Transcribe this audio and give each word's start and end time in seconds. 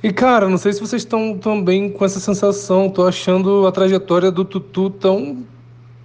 E 0.00 0.12
cara, 0.12 0.48
não 0.48 0.56
sei 0.56 0.72
se 0.72 0.80
vocês 0.80 1.02
estão 1.02 1.36
também 1.36 1.90
com 1.90 2.04
essa 2.04 2.20
sensação. 2.20 2.88
Tô 2.88 3.04
achando 3.06 3.66
a 3.66 3.72
trajetória 3.72 4.30
do 4.30 4.44
Tutu 4.44 4.90
tão 4.90 5.44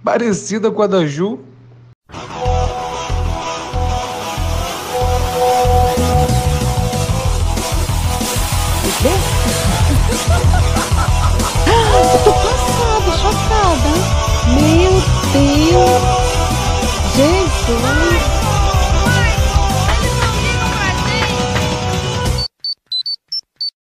parecida 0.02 0.68
com 0.70 0.82
a 0.82 0.86
da 0.88 1.06
Ju. 1.06 1.38
Eu 11.66 12.18
tô 12.24 12.32
passada, 12.32 13.12
chocada. 13.18 13.92
Meu 14.48 14.92
Deus. 15.32 16.24
Jesus. 17.14 18.13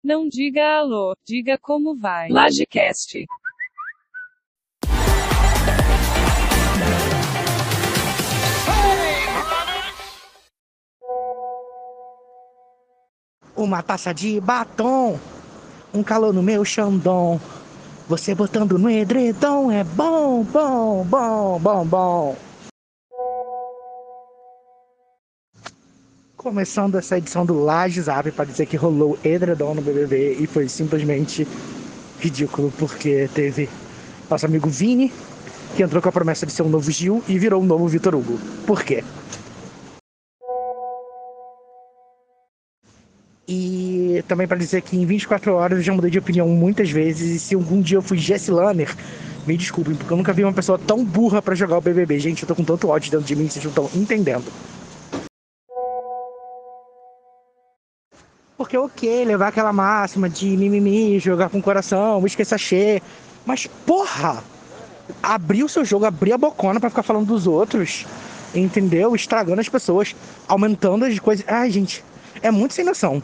Não 0.03 0.27
diga 0.27 0.79
alô, 0.79 1.15
diga 1.25 1.57
como 1.57 1.95
vai. 1.95 2.27
Lagecast. 2.27 3.25
Uma 13.55 13.81
taça 13.81 14.13
de 14.13 14.41
batom, 14.41 15.17
um 15.93 16.03
calor 16.03 16.33
no 16.33 16.43
meu 16.43 16.65
xandão. 16.65 17.39
Você 18.09 18.35
botando 18.35 18.77
no 18.77 18.89
edredom 18.89 19.71
é 19.71 19.85
bom, 19.85 20.43
bom, 20.43 21.05
bom, 21.05 21.59
bom, 21.59 21.85
bom. 21.85 22.35
Começando 26.43 26.97
essa 26.97 27.17
edição 27.17 27.45
do 27.45 27.57
Laje 27.57 28.01
Zap 28.01 28.29
para 28.31 28.43
dizer 28.43 28.65
que 28.65 28.75
rolou 28.75 29.17
edredom 29.23 29.75
no 29.75 29.81
BBB 29.81 30.35
e 30.41 30.45
foi 30.45 30.67
simplesmente 30.67 31.47
ridículo 32.19 32.69
porque 32.77 33.29
teve 33.33 33.69
nosso 34.29 34.45
amigo 34.45 34.67
Vini 34.67 35.09
que 35.73 35.81
entrou 35.81 36.01
com 36.01 36.09
a 36.09 36.11
promessa 36.11 36.45
de 36.45 36.51
ser 36.51 36.63
um 36.63 36.67
novo 36.67 36.91
Gil 36.91 37.23
e 37.29 37.39
virou 37.39 37.63
um 37.63 37.65
novo 37.65 37.87
Vitor 37.87 38.13
Hugo. 38.13 38.37
Por 38.67 38.83
quê? 38.83 39.05
E 43.47 44.21
também 44.27 44.45
para 44.45 44.57
dizer 44.57 44.81
que 44.81 44.97
em 44.97 45.05
24 45.05 45.53
horas 45.53 45.77
eu 45.77 45.83
já 45.83 45.93
mudei 45.93 46.11
de 46.11 46.19
opinião 46.19 46.45
muitas 46.49 46.91
vezes. 46.91 47.37
E 47.37 47.39
se 47.39 47.55
algum 47.55 47.81
dia 47.81 47.99
eu 47.99 48.01
fui 48.01 48.17
Jesse 48.17 48.51
Lanner, 48.51 48.93
me 49.47 49.55
desculpem, 49.55 49.95
porque 49.95 50.11
eu 50.11 50.17
nunca 50.17 50.33
vi 50.33 50.43
uma 50.43 50.51
pessoa 50.51 50.77
tão 50.77 51.05
burra 51.05 51.41
para 51.41 51.55
jogar 51.55 51.77
o 51.77 51.81
BBB. 51.81 52.19
Gente, 52.19 52.43
eu 52.43 52.47
tô 52.49 52.53
com 52.53 52.65
tanto 52.65 52.89
ódio 52.89 53.11
dentro 53.11 53.25
de 53.25 53.33
mim, 53.33 53.47
vocês 53.47 53.63
não 53.63 53.71
estão 53.71 53.89
entendendo. 53.95 54.43
Porque 58.63 58.77
ok, 58.77 59.25
levar 59.25 59.49
aquela 59.49 59.73
máxima 59.73 60.29
de 60.29 60.55
mimimi, 60.55 61.19
jogar 61.19 61.49
com 61.49 61.57
o 61.57 61.61
coração, 61.61 62.25
esquecer 62.25 62.57
sachê. 62.57 63.01
Mas 63.45 63.67
porra! 63.67 64.41
Abrir 65.21 65.65
o 65.65 65.69
seu 65.69 65.83
jogo, 65.83 66.05
abrir 66.05 66.31
a 66.31 66.37
bocona 66.37 66.79
para 66.79 66.89
ficar 66.89 67.03
falando 67.03 67.27
dos 67.27 67.45
outros, 67.45 68.05
entendeu? 68.55 69.13
Estragando 69.13 69.59
as 69.59 69.67
pessoas, 69.67 70.15
aumentando 70.47 71.03
as 71.03 71.19
coisas. 71.19 71.43
Ai, 71.45 71.69
gente, 71.71 72.05
é 72.41 72.49
muito 72.51 72.73
sem 72.73 72.85
noção. 72.85 73.21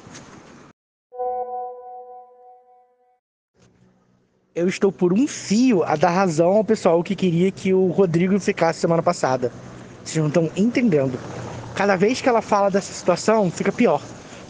Eu 4.54 4.68
estou 4.68 4.92
por 4.92 5.14
um 5.14 5.26
fio 5.26 5.86
a 5.86 5.96
dar 5.96 6.10
razão 6.10 6.50
ao 6.50 6.66
pessoal 6.66 7.02
que 7.02 7.16
queria 7.16 7.50
que 7.50 7.74
o 7.74 7.88
Rodrigo 7.88 8.38
ficasse 8.42 8.82
semana 8.82 9.02
passada. 9.02 9.54
Vocês 10.04 10.18
não 10.18 10.28
estão 10.28 10.52
entendendo. 10.58 11.18
Cada 11.76 11.96
vez 11.96 12.20
que 12.20 12.28
ela 12.28 12.42
fala 12.42 12.70
dessa 12.70 12.92
situação, 12.92 13.50
fica 13.50 13.72
pior. 13.72 14.02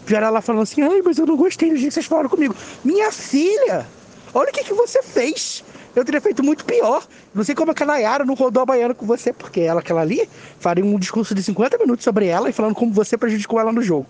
Pior 0.04 0.22
ela 0.22 0.40
falando 0.40 0.62
assim, 0.62 0.82
ai, 0.82 1.02
mas 1.02 1.18
eu 1.18 1.26
não 1.26 1.36
gostei 1.36 1.70
do 1.70 1.76
jeito 1.76 1.88
que 1.88 1.94
vocês 1.94 2.06
falaram 2.06 2.28
comigo. 2.28 2.54
Minha 2.84 3.12
filha! 3.12 3.86
Olha 4.32 4.50
o 4.50 4.52
que, 4.52 4.64
que 4.64 4.74
você 4.74 5.02
fez! 5.02 5.64
Eu 5.94 6.04
teria 6.04 6.20
feito 6.20 6.42
muito 6.42 6.64
pior. 6.64 7.06
Não 7.34 7.42
sei 7.42 7.54
como 7.54 7.72
a 7.72 7.74
Canayara 7.74 8.24
não 8.24 8.34
rodou 8.34 8.62
a 8.62 8.66
baiana 8.66 8.94
com 8.94 9.06
você, 9.06 9.32
porque 9.32 9.60
ela, 9.60 9.80
aquela 9.80 10.00
ali, 10.00 10.28
faria 10.58 10.84
um 10.84 10.98
discurso 10.98 11.34
de 11.34 11.42
50 11.42 11.78
minutos 11.78 12.04
sobre 12.04 12.26
ela 12.26 12.48
e 12.48 12.52
falando 12.52 12.74
como 12.74 12.92
você 12.92 13.16
prejudicou 13.18 13.58
ela 13.58 13.72
no 13.72 13.82
jogo. 13.82 14.06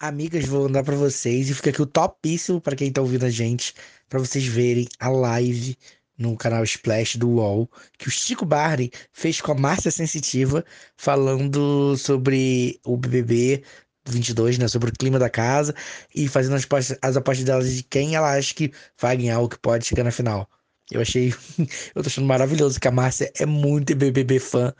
Amigas, 0.00 0.46
vou 0.46 0.62
mandar 0.62 0.82
pra 0.82 0.96
vocês 0.96 1.50
e 1.50 1.54
fica 1.54 1.68
aqui 1.68 1.82
o 1.82 1.86
topíssimo 1.86 2.58
pra 2.58 2.74
quem 2.74 2.90
tá 2.90 3.02
ouvindo 3.02 3.26
a 3.26 3.30
gente, 3.30 3.74
pra 4.08 4.18
vocês 4.18 4.46
verem 4.46 4.88
a 4.98 5.10
live 5.10 5.76
no 6.20 6.36
canal 6.36 6.62
Splash 6.62 7.16
do 7.16 7.28
UOL, 7.30 7.68
que 7.98 8.06
o 8.08 8.10
Chico 8.10 8.44
Barney 8.44 8.90
fez 9.12 9.40
com 9.40 9.52
a 9.52 9.54
Márcia 9.54 9.90
Sensitiva, 9.90 10.64
falando 10.96 11.96
sobre 11.96 12.78
o 12.84 12.96
BBB 12.96 13.64
22, 14.06 14.58
né, 14.58 14.68
sobre 14.68 14.90
o 14.90 14.92
clima 14.92 15.18
da 15.18 15.30
casa 15.30 15.74
e 16.14 16.28
fazendo 16.28 16.54
as, 16.56 16.66
as 17.02 17.16
apostas 17.16 17.44
dela 17.44 17.64
de 17.64 17.82
quem 17.82 18.14
ela 18.14 18.36
acha 18.36 18.54
que 18.54 18.72
vai 19.00 19.16
ganhar 19.16 19.40
ou 19.40 19.48
que 19.48 19.58
pode 19.58 19.86
chegar 19.86 20.04
na 20.04 20.10
final. 20.12 20.48
Eu 20.90 21.00
achei, 21.00 21.32
eu 21.94 22.02
tô 22.02 22.08
achando 22.08 22.26
maravilhoso 22.26 22.78
que 22.80 22.88
a 22.88 22.90
Márcia 22.92 23.32
é 23.38 23.46
muito 23.46 23.94
BBB 23.96 24.38
fã 24.38 24.74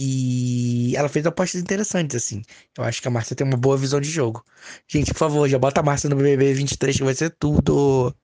e 0.00 0.96
ela 0.96 1.08
fez 1.08 1.26
apostas 1.26 1.60
interessantes, 1.60 2.16
assim. 2.16 2.42
Eu 2.76 2.84
acho 2.84 3.00
que 3.00 3.08
a 3.08 3.10
Márcia 3.10 3.36
tem 3.36 3.46
uma 3.46 3.56
boa 3.56 3.76
visão 3.76 4.00
de 4.00 4.10
jogo. 4.10 4.44
Gente, 4.88 5.12
por 5.12 5.18
favor, 5.18 5.48
já 5.48 5.58
bota 5.58 5.80
a 5.80 5.84
Márcia 5.84 6.10
no 6.10 6.16
BBB 6.16 6.54
23 6.54 6.96
que 6.96 7.04
vai 7.04 7.14
ser 7.14 7.30
tudo. 7.38 8.14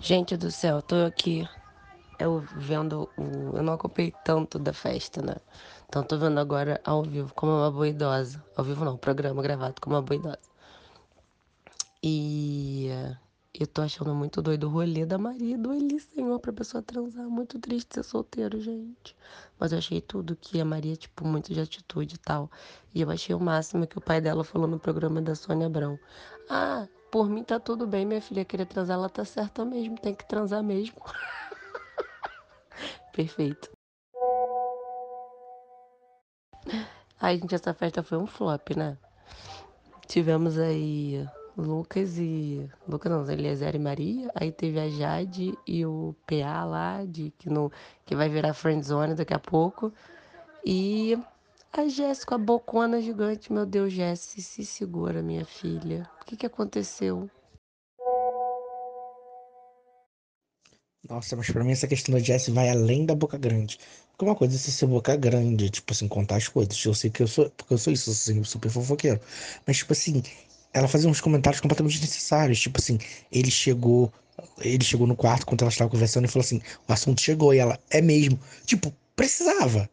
Gente 0.00 0.36
do 0.36 0.50
céu, 0.50 0.82
tô 0.82 0.96
aqui 1.04 1.48
eu 2.18 2.40
vendo 2.56 3.08
o. 3.16 3.56
Eu 3.56 3.62
não 3.62 3.74
acompanhei 3.74 4.12
tanto 4.24 4.58
da 4.58 4.72
festa, 4.72 5.22
né? 5.22 5.36
Então 5.88 6.02
tô 6.02 6.18
vendo 6.18 6.38
agora 6.38 6.80
ao 6.84 7.02
vivo, 7.02 7.32
como 7.34 7.52
uma 7.52 7.70
boa 7.70 7.88
idosa. 7.88 8.42
Ao 8.56 8.64
vivo 8.64 8.84
não, 8.84 8.96
programa 8.96 9.42
gravado 9.42 9.80
como 9.80 9.96
uma 9.96 10.02
boa 10.02 10.16
idosa. 10.18 10.38
E 12.02 12.88
eu 13.54 13.66
tô 13.66 13.82
achando 13.82 14.14
muito 14.14 14.40
doido 14.42 14.64
o 14.66 14.70
rolê 14.70 15.04
da 15.06 15.18
Maria 15.18 15.58
do 15.58 15.72
Eli, 15.72 15.98
senhor, 16.00 16.38
pra 16.40 16.52
pessoa 16.52 16.82
transar. 16.82 17.28
Muito 17.28 17.58
triste 17.58 17.94
ser 17.94 18.02
solteiro, 18.02 18.60
gente. 18.60 19.16
Mas 19.58 19.72
eu 19.72 19.78
achei 19.78 20.00
tudo 20.00 20.36
que 20.36 20.60
a 20.60 20.64
Maria, 20.64 20.96
tipo, 20.96 21.26
muito 21.26 21.52
de 21.52 21.60
atitude 21.60 22.14
e 22.14 22.18
tal. 22.18 22.50
E 22.94 23.00
eu 23.00 23.10
achei 23.10 23.34
o 23.34 23.40
máximo 23.40 23.86
que 23.86 23.98
o 23.98 24.00
pai 24.00 24.20
dela 24.20 24.44
falou 24.44 24.68
no 24.68 24.78
programa 24.78 25.20
da 25.20 25.34
Sônia 25.34 25.66
Abrão. 25.66 25.98
Ah, 26.48 26.86
por 27.10 27.28
mim 27.28 27.42
tá 27.42 27.58
tudo 27.58 27.86
bem, 27.86 28.04
minha 28.04 28.20
filha 28.20 28.44
querer 28.44 28.66
transar, 28.66 28.96
ela 28.96 29.08
tá 29.08 29.24
certa 29.24 29.64
mesmo, 29.64 29.98
tem 29.98 30.14
que 30.14 30.26
transar 30.26 30.62
mesmo. 30.62 30.96
Perfeito. 33.12 33.70
Ai, 37.20 37.38
gente, 37.38 37.54
essa 37.54 37.72
festa 37.72 38.02
foi 38.02 38.18
um 38.18 38.26
flop, 38.26 38.76
né? 38.76 38.98
Tivemos 40.06 40.58
aí 40.58 41.26
Lucas 41.56 42.18
e. 42.18 42.68
Lucas 42.86 43.10
não, 43.10 43.30
Eliezer 43.30 43.74
e 43.74 43.78
Maria. 43.78 44.30
Aí 44.34 44.52
teve 44.52 44.78
a 44.78 44.88
Jade 44.88 45.56
e 45.66 45.86
o 45.86 46.14
PA 46.26 46.64
lá, 46.64 47.04
de, 47.06 47.32
que, 47.38 47.48
no, 47.48 47.72
que 48.04 48.14
vai 48.14 48.28
virar 48.28 48.52
friendzone 48.52 49.14
daqui 49.14 49.32
a 49.32 49.38
pouco. 49.38 49.92
E 50.64 51.18
a 51.72 51.88
Jéssica, 51.88 52.34
a 52.34 52.38
bocona 52.38 53.00
gigante. 53.00 53.52
Meu 53.52 53.66
Deus, 53.66 53.92
Jéssica, 53.92 54.40
se 54.42 54.64
segura, 54.64 55.22
minha 55.22 55.44
filha. 55.44 56.08
O 56.20 56.24
que, 56.24 56.36
que 56.36 56.46
aconteceu? 56.46 57.30
Nossa, 61.08 61.36
mas 61.36 61.48
pra 61.50 61.62
mim 61.62 61.70
essa 61.72 61.86
questão 61.86 62.12
da 62.14 62.20
Jessie 62.20 62.52
vai 62.52 62.68
além 62.68 63.06
da 63.06 63.14
boca 63.14 63.38
grande. 63.38 63.78
Porque 64.10 64.24
uma 64.24 64.34
coisa 64.34 64.56
é 64.56 64.58
você 64.58 64.70
ser 64.70 64.86
boca 64.86 65.14
grande, 65.14 65.70
tipo 65.70 65.92
assim, 65.92 66.08
contar 66.08 66.36
as 66.36 66.48
coisas. 66.48 66.84
Eu 66.84 66.94
sei 66.94 67.10
que 67.10 67.22
eu 67.22 67.28
sou, 67.28 67.50
porque 67.50 67.74
eu 67.74 67.78
sou 67.78 67.92
isso, 67.92 68.12
sou 68.14 68.44
super 68.44 68.70
fofoqueiro. 68.70 69.20
Mas, 69.66 69.76
tipo 69.78 69.92
assim, 69.92 70.22
ela 70.72 70.88
fazia 70.88 71.08
uns 71.08 71.20
comentários 71.20 71.60
completamente 71.60 72.00
desnecessários. 72.00 72.60
Tipo 72.60 72.78
assim, 72.80 72.98
ele 73.30 73.50
chegou, 73.50 74.12
ele 74.58 74.82
chegou 74.84 75.06
no 75.06 75.14
quarto 75.14 75.46
quando 75.46 75.62
ela 75.62 75.70
estava 75.70 75.90
conversando 75.90 76.24
e 76.24 76.28
falou 76.28 76.44
assim: 76.44 76.60
o 76.88 76.92
assunto 76.92 77.20
chegou. 77.20 77.54
E 77.54 77.58
ela, 77.58 77.78
é 77.90 78.00
mesmo. 78.00 78.38
Tipo, 78.64 78.92
precisava. 79.14 79.88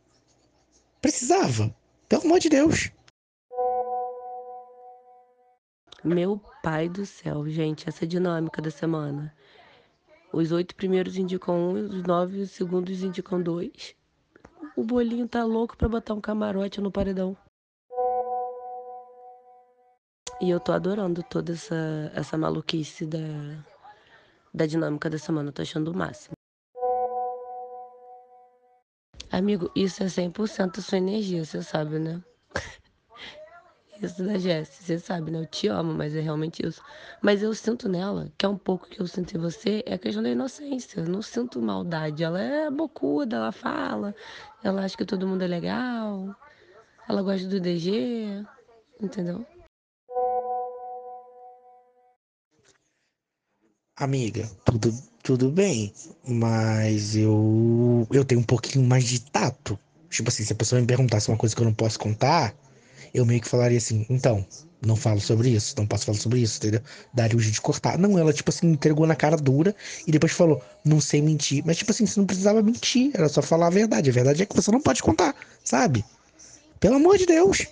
Precisava. 1.04 1.76
Pelo 2.08 2.24
amor 2.24 2.40
de 2.40 2.48
Deus. 2.48 2.90
Meu 6.02 6.40
pai 6.64 6.88
do 6.88 7.06
céu, 7.06 7.46
gente, 7.50 7.90
essa 7.90 8.08
dinâmica 8.08 8.62
da 8.62 8.72
semana. 8.72 9.36
Os 10.32 10.54
oito 10.54 10.74
primeiros 10.74 11.18
indicam 11.18 11.56
um, 11.56 11.74
os 11.74 12.04
nove 12.04 12.48
segundos 12.48 13.04
indicam 13.04 13.42
dois. 13.42 13.98
O 14.78 14.84
bolinho 14.86 15.28
tá 15.28 15.44
louco 15.44 15.76
pra 15.76 15.90
botar 15.90 16.14
um 16.14 16.22
camarote 16.22 16.80
no 16.80 16.90
paredão. 16.90 17.36
E 20.40 20.50
eu 20.50 20.60
tô 20.60 20.72
adorando 20.72 21.22
toda 21.22 21.52
essa, 21.52 22.12
essa 22.16 22.38
maluquice 22.38 23.06
da, 23.06 23.20
da 24.54 24.66
dinâmica 24.66 25.10
da 25.10 25.18
semana. 25.18 25.52
Tô 25.52 25.62
achando 25.62 25.92
o 25.92 25.98
máximo. 25.98 26.34
Amigo, 29.34 29.72
isso 29.76 30.04
é 30.04 30.06
100% 30.06 30.80
sua 30.80 31.00
energia, 31.00 31.44
você 31.44 31.64
sabe, 31.64 31.98
né? 31.98 32.22
isso 34.00 34.24
da 34.24 34.38
Jessie. 34.38 34.84
Você 34.84 35.00
sabe, 35.00 35.32
né? 35.32 35.40
Eu 35.40 35.48
te 35.48 35.68
amo, 35.68 35.92
mas 35.92 36.16
é 36.16 36.20
realmente 36.20 36.64
isso. 36.64 36.80
Mas 37.20 37.42
eu 37.42 37.52
sinto 37.56 37.90
nela, 37.90 38.32
que 38.38 38.46
é 38.46 38.50
um 38.50 38.60
pouco 38.60 38.88
que 38.88 39.02
eu 39.02 39.08
sinto 39.08 39.36
em 39.36 39.40
você, 39.40 39.82
é 39.88 39.96
a 39.96 39.98
questão 39.98 40.22
da 40.22 40.30
inocência. 40.30 41.00
Eu 41.00 41.08
não 41.08 41.24
sinto 41.24 41.60
maldade. 41.60 42.24
Ela 42.24 42.40
é 42.40 42.70
bocuda, 42.70 43.38
ela 43.38 43.52
fala, 43.52 44.14
ela 44.64 44.86
acha 44.86 44.96
que 44.96 45.04
todo 45.04 45.28
mundo 45.28 45.42
é 45.42 45.48
legal, 45.48 46.36
ela 47.10 47.24
gosta 47.24 47.48
do 47.48 47.60
DG, 47.60 48.46
entendeu? 49.02 49.44
Amiga, 53.96 54.50
tudo, 54.66 54.92
tudo 55.22 55.52
bem, 55.52 55.94
mas 56.28 57.16
eu, 57.16 58.08
eu 58.12 58.26
tenho 58.26 58.42
um 58.42 58.44
pouquinho 58.44 58.84
mais 58.84 59.04
de 59.04 59.22
tato. 59.22 59.78
Tipo 60.10 60.30
assim, 60.30 60.44
se 60.44 60.52
a 60.52 60.56
pessoa 60.56 60.82
me 60.82 60.88
perguntasse 60.88 61.30
uma 61.30 61.38
coisa 61.38 61.56
que 61.56 61.62
eu 61.62 61.66
não 61.66 61.74
posso 61.76 62.00
contar, 62.00 62.56
eu 63.14 63.24
meio 63.24 63.40
que 63.40 63.48
falaria 63.48 63.78
assim, 63.78 64.04
então, 64.10 64.44
não 64.82 64.96
falo 64.96 65.22
sobre 65.22 65.50
isso, 65.50 65.76
não 65.78 65.86
posso 65.86 66.08
falar 66.08 66.18
sobre 66.18 66.40
isso, 66.40 66.58
entendeu? 66.58 66.82
Daria 67.14 67.38
o 67.38 67.40
jeito 67.40 67.54
de 67.54 67.62
cortar. 67.62 68.00
Não, 68.00 68.18
ela, 68.18 68.34
tipo 68.34 68.50
assim, 68.50 68.68
entregou 68.72 69.06
na 69.06 69.16
cara 69.16 69.38
dura 69.38 69.76
e 70.08 70.12
depois 70.12 70.32
falou, 70.32 70.60
não 70.84 71.00
sei 71.00 71.22
mentir. 71.22 71.64
Mas, 71.64 71.78
tipo 71.78 71.92
assim, 71.92 72.08
você 72.08 72.20
não 72.20 72.26
precisava 72.26 72.64
mentir, 72.64 73.12
era 73.14 73.30
só 73.30 73.44
falar 73.44 73.68
a 73.68 73.70
verdade. 73.70 74.10
A 74.10 74.14
verdade 74.14 74.42
é 74.42 74.46
que 74.48 74.56
você 74.56 74.72
não 74.72 74.82
pode 74.82 75.04
contar, 75.04 75.36
sabe? 75.64 76.04
Pelo 76.80 76.96
amor 76.96 77.20
de 77.20 77.28
Deus. 77.28 77.68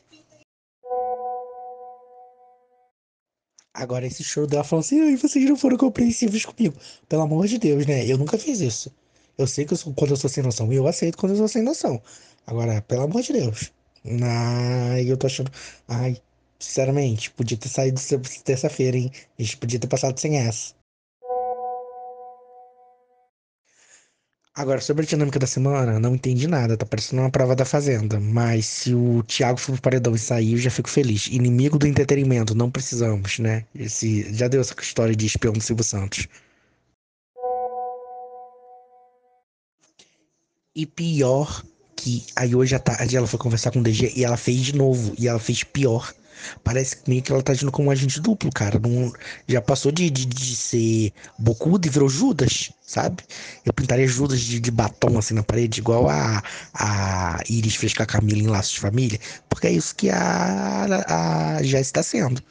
Agora, 3.74 4.06
esse 4.06 4.24
show 4.24 4.46
dela 4.48 4.64
falando 4.64 4.84
assim, 4.86 5.00
ai, 5.02 5.16
vocês 5.16 5.46
não 5.46 5.56
foram 5.56 5.78
compreensivos 5.78 6.46
comigo. 6.46 6.76
Pelo 7.08 7.22
amor 7.24 7.48
de 7.48 7.58
Deus, 7.58 7.86
né? 7.86 8.06
Eu 8.06 8.18
nunca 8.18 8.38
fiz 8.38 8.60
isso. 8.60 8.92
Eu 9.38 9.48
sei 9.48 9.66
que 9.66 9.74
eu 9.74 9.78
sou, 9.78 9.94
quando 9.94 10.12
eu 10.12 10.18
sou 10.18 10.30
sem 10.30 10.44
noção, 10.44 10.72
eu 10.74 10.88
aceito 10.88 11.18
quando 11.18 11.32
eu 11.34 11.38
sou 11.38 11.48
sem 11.48 11.64
noção. 11.64 12.02
Agora, 12.46 12.82
pelo 12.82 13.04
amor 13.04 13.22
de 13.22 13.34
Deus. 13.34 13.72
Ai, 14.06 15.10
eu 15.10 15.18
tô 15.18 15.28
achando. 15.28 15.52
Ai, 15.88 16.18
sinceramente, 16.60 17.32
podia 17.32 17.58
ter 17.58 17.70
saído 17.70 18.00
terça-feira, 18.44 18.98
hein? 18.98 19.12
A 19.40 19.42
gente 19.42 19.58
podia 19.58 19.80
ter 19.80 19.88
passado 19.88 20.20
sem 20.20 20.38
essa. 20.38 20.74
Agora, 24.54 24.82
sobre 24.82 25.06
a 25.06 25.08
dinâmica 25.08 25.40
da 25.40 25.48
semana, 25.48 25.98
não 25.98 26.14
entendi 26.14 26.46
nada, 26.46 26.76
tá 26.76 26.86
parecendo 26.86 27.22
uma 27.22 27.32
prova 27.32 27.56
da 27.56 27.64
Fazenda. 27.64 28.20
Mas 28.20 28.66
se 28.66 28.94
o 28.94 29.24
Thiago 29.24 29.58
for 29.58 29.72
pro 29.74 29.82
paredão 29.82 30.14
e 30.14 30.20
sair, 30.20 30.54
eu 30.54 30.58
já 30.58 30.70
fico 30.70 30.90
feliz. 30.90 31.28
Inimigo 31.28 31.80
do 31.80 31.88
entretenimento, 31.88 32.54
não 32.54 32.70
precisamos, 32.70 33.40
né? 33.40 33.66
Esse, 33.74 34.34
já 34.34 34.50
deu 34.50 34.60
essa 34.60 34.76
história 34.82 35.16
de 35.16 35.26
espião 35.26 35.54
do 35.54 35.62
Silvio 35.62 35.86
Santos. 35.86 36.28
E 40.76 40.86
pior 40.86 41.64
que 41.96 42.26
aí 42.36 42.54
hoje 42.54 42.76
à 42.76 42.80
tarde 42.80 43.16
ela 43.16 43.28
foi 43.28 43.40
conversar 43.40 43.72
com 43.72 43.80
o 43.80 43.84
DG 43.84 44.14
e 44.16 44.26
ela 44.26 44.38
fez 44.38 44.60
de 44.60 44.76
novo. 44.76 45.14
E 45.18 45.30
ela 45.30 45.40
fez 45.40 45.64
pior. 45.64 46.14
Parece 46.64 46.98
meio 47.08 47.22
que 47.22 47.32
ela 47.32 47.42
tá 47.42 47.52
agindo 47.52 47.72
como 47.72 47.90
um 47.90 47.92
agente 47.92 48.20
duplo, 48.20 48.52
cara. 48.52 48.80
Não, 48.80 49.12
já 49.48 49.62
passou 49.62 49.92
de, 49.92 50.10
de, 50.10 50.26
de 50.26 50.56
ser 50.56 51.14
bocudo 51.38 51.88
e 51.88 51.90
virou 51.90 52.10
Judas, 52.10 52.72
sabe? 52.82 53.24
Eu 53.66 53.74
pintaria 53.74 54.08
Judas 54.08 54.42
de, 54.42 54.60
de 54.60 54.72
batom 54.72 55.18
assim 55.18 55.34
na 55.34 55.44
parede, 55.44 55.80
igual 55.80 56.10
a, 56.10 56.44
a 56.74 57.40
Iris 57.50 57.76
fez 57.76 57.94
com 57.94 58.04
a 58.04 58.06
Camila 58.06 58.40
em 58.40 58.48
Laços 58.48 58.74
de 58.74 58.80
Família. 58.80 59.20
Porque 59.50 59.68
é 59.68 59.72
isso 59.72 59.96
que 59.96 60.10
a, 60.10 60.86
a 61.58 61.64
Jess 61.64 61.88
está 61.88 62.04
sendo. 62.04 62.42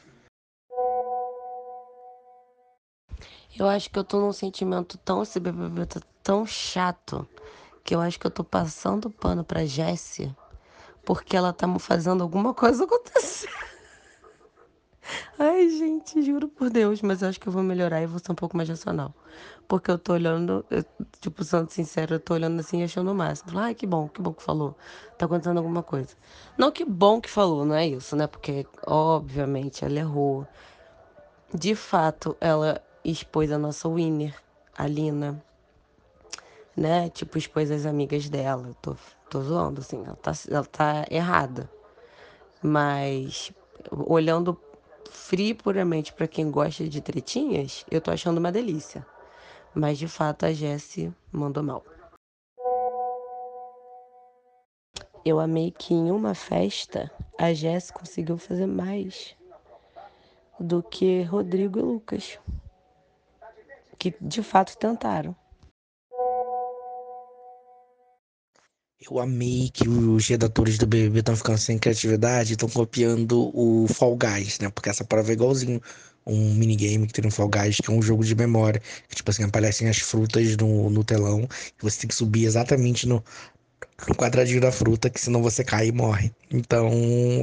Eu 3.57 3.67
acho 3.67 3.89
que 3.89 3.99
eu 3.99 4.03
tô 4.03 4.19
num 4.19 4.33
sentimento 4.33 4.97
tão, 4.97 5.21
esse 5.21 5.39
BBB 5.39 5.85
tá 5.85 6.01
tão 6.23 6.47
chato, 6.47 7.27
que 7.83 7.93
eu 7.93 7.99
acho 7.99 8.19
que 8.19 8.25
eu 8.25 8.31
tô 8.31 8.43
passando 8.43 9.09
pano 9.09 9.43
pra 9.43 9.65
Jessie, 9.65 10.35
porque 11.05 11.35
ela 11.35 11.53
tá 11.53 11.67
fazendo 11.77 12.23
alguma 12.23 12.53
coisa 12.55 12.85
acontecer. 12.85 13.49
Ai, 15.37 15.69
gente, 15.69 16.21
juro 16.21 16.47
por 16.47 16.69
Deus, 16.69 17.01
mas 17.01 17.21
eu 17.21 17.29
acho 17.29 17.39
que 17.39 17.47
eu 17.47 17.51
vou 17.51 17.63
melhorar 17.63 18.01
e 18.01 18.05
vou 18.05 18.19
ser 18.19 18.31
um 18.31 18.35
pouco 18.35 18.55
mais 18.55 18.69
racional. 18.69 19.13
Porque 19.67 19.89
eu 19.89 19.97
tô 19.97 20.13
olhando, 20.13 20.65
eu, 20.69 20.85
tipo, 21.19 21.43
sendo 21.43 21.69
sincero, 21.69 22.15
eu 22.15 22.19
tô 22.19 22.33
olhando 22.33 22.59
assim 22.59 22.81
e 22.81 22.83
achando 22.83 23.11
o 23.11 23.15
máximo. 23.15 23.57
Ai, 23.57 23.73
que 23.73 23.87
bom, 23.87 24.07
que 24.07 24.21
bom 24.21 24.33
que 24.33 24.43
falou. 24.43 24.75
Tá 25.17 25.25
acontecendo 25.25 25.57
alguma 25.57 25.81
coisa. 25.81 26.09
Não 26.57 26.71
que 26.71 26.85
bom 26.85 27.19
que 27.19 27.29
falou, 27.29 27.65
não 27.65 27.75
é 27.75 27.87
isso, 27.87 28.15
né? 28.15 28.27
Porque, 28.27 28.67
obviamente, 28.85 29.83
ela 29.83 29.97
errou. 29.97 30.45
De 31.53 31.73
fato, 31.73 32.37
ela 32.39 32.81
expôs 33.03 33.51
a 33.51 33.57
nossa 33.57 33.89
winner, 33.89 34.35
a 34.77 34.87
Lina. 34.87 35.41
Né? 36.75 37.09
Tipo, 37.09 37.37
expôs 37.37 37.71
as 37.71 37.85
amigas 37.85 38.29
dela. 38.29 38.67
Eu 38.67 38.75
tô, 38.75 38.95
tô 39.29 39.41
zoando, 39.41 39.81
assim. 39.81 40.03
Ela 40.05 40.15
tá, 40.15 40.31
ela 40.49 40.65
tá 40.65 41.05
errada. 41.09 41.69
Mas, 42.61 43.51
olhando 43.89 44.57
frio 45.11 45.55
puramente 45.55 46.13
para 46.13 46.27
quem 46.27 46.49
gosta 46.49 46.87
de 46.87 47.01
tretinhas, 47.01 47.85
eu 47.91 48.01
tô 48.01 48.11
achando 48.11 48.37
uma 48.37 48.51
delícia. 48.51 49.05
Mas 49.75 49.97
de 49.97 50.07
fato 50.07 50.45
a 50.45 50.53
Jessie 50.53 51.13
mandou 51.31 51.61
mal. 51.61 51.83
Eu 55.23 55.39
amei 55.39 55.71
que 55.71 55.93
em 55.93 56.09
uma 56.09 56.33
festa 56.33 57.11
a 57.37 57.53
Jessie 57.53 57.93
conseguiu 57.93 58.37
fazer 58.37 58.65
mais 58.65 59.35
do 60.59 60.81
que 60.81 61.23
Rodrigo 61.23 61.79
e 61.79 61.81
Lucas, 61.81 62.39
que 63.99 64.15
de 64.19 64.41
fato 64.41 64.77
tentaram. 64.77 65.35
Eu 69.03 69.17
amei 69.19 69.71
que 69.73 69.89
os 69.89 70.27
redatores 70.27 70.77
do 70.77 70.85
BBB 70.85 71.19
estão 71.19 71.35
ficando 71.35 71.57
sem 71.57 71.79
criatividade 71.79 72.51
e 72.51 72.53
estão 72.53 72.69
copiando 72.69 73.51
o 73.57 73.87
Fall 73.87 74.15
Guys, 74.15 74.59
né? 74.59 74.69
Porque 74.69 74.89
essa 74.89 75.03
prova 75.03 75.31
é 75.31 75.33
igualzinho 75.33 75.81
um 76.23 76.53
minigame 76.53 77.07
que 77.07 77.13
tem 77.13 77.25
no 77.25 77.31
Fall 77.31 77.49
Guys, 77.49 77.77
que 77.77 77.89
é 77.89 77.93
um 77.93 78.01
jogo 78.01 78.23
de 78.23 78.35
memória, 78.35 78.79
que 79.09 79.15
tipo 79.15 79.31
assim, 79.31 79.43
aparecem 79.43 79.89
as 79.89 79.97
frutas 79.97 80.55
no, 80.55 80.91
no 80.91 81.03
telão 81.03 81.41
e 81.41 81.81
você 81.81 82.01
tem 82.01 82.07
que 82.09 82.13
subir 82.13 82.45
exatamente 82.45 83.07
no, 83.07 83.23
no 84.07 84.13
quadradinho 84.15 84.61
da 84.61 84.71
fruta, 84.71 85.09
que 85.09 85.19
senão 85.19 85.41
você 85.41 85.63
cai 85.63 85.87
e 85.87 85.91
morre. 85.91 86.31
Então, 86.51 86.91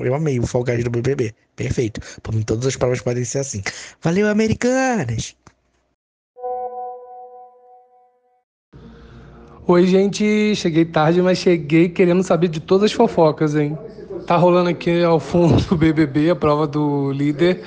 eu 0.05 0.15
amei 0.15 0.39
o 0.39 0.47
Fall 0.47 0.63
Guys 0.63 0.85
do 0.85 0.91
BBB. 0.91 1.35
Perfeito. 1.57 2.01
Por 2.23 2.33
mim, 2.33 2.43
todas 2.43 2.67
as 2.67 2.77
provas 2.77 3.01
podem 3.01 3.25
ser 3.25 3.41
assim. 3.41 3.65
Valeu, 4.01 4.29
americanas! 4.29 5.35
Oi, 9.71 9.85
gente. 9.85 10.55
Cheguei 10.57 10.87
tarde, 10.87 11.21
mas 11.21 11.37
cheguei 11.37 11.91
querendo 11.91 12.23
saber 12.23 12.49
de 12.49 12.59
todas 12.59 12.85
as 12.85 12.93
fofocas, 12.93 13.55
hein? 13.55 13.77
Tá 14.27 14.35
rolando 14.35 14.71
aqui 14.71 15.05
ao 15.05 15.21
fundo 15.21 15.63
do 15.63 15.77
BBB, 15.77 16.31
a 16.31 16.35
prova 16.35 16.67
do 16.67 17.13
líder. 17.13 17.61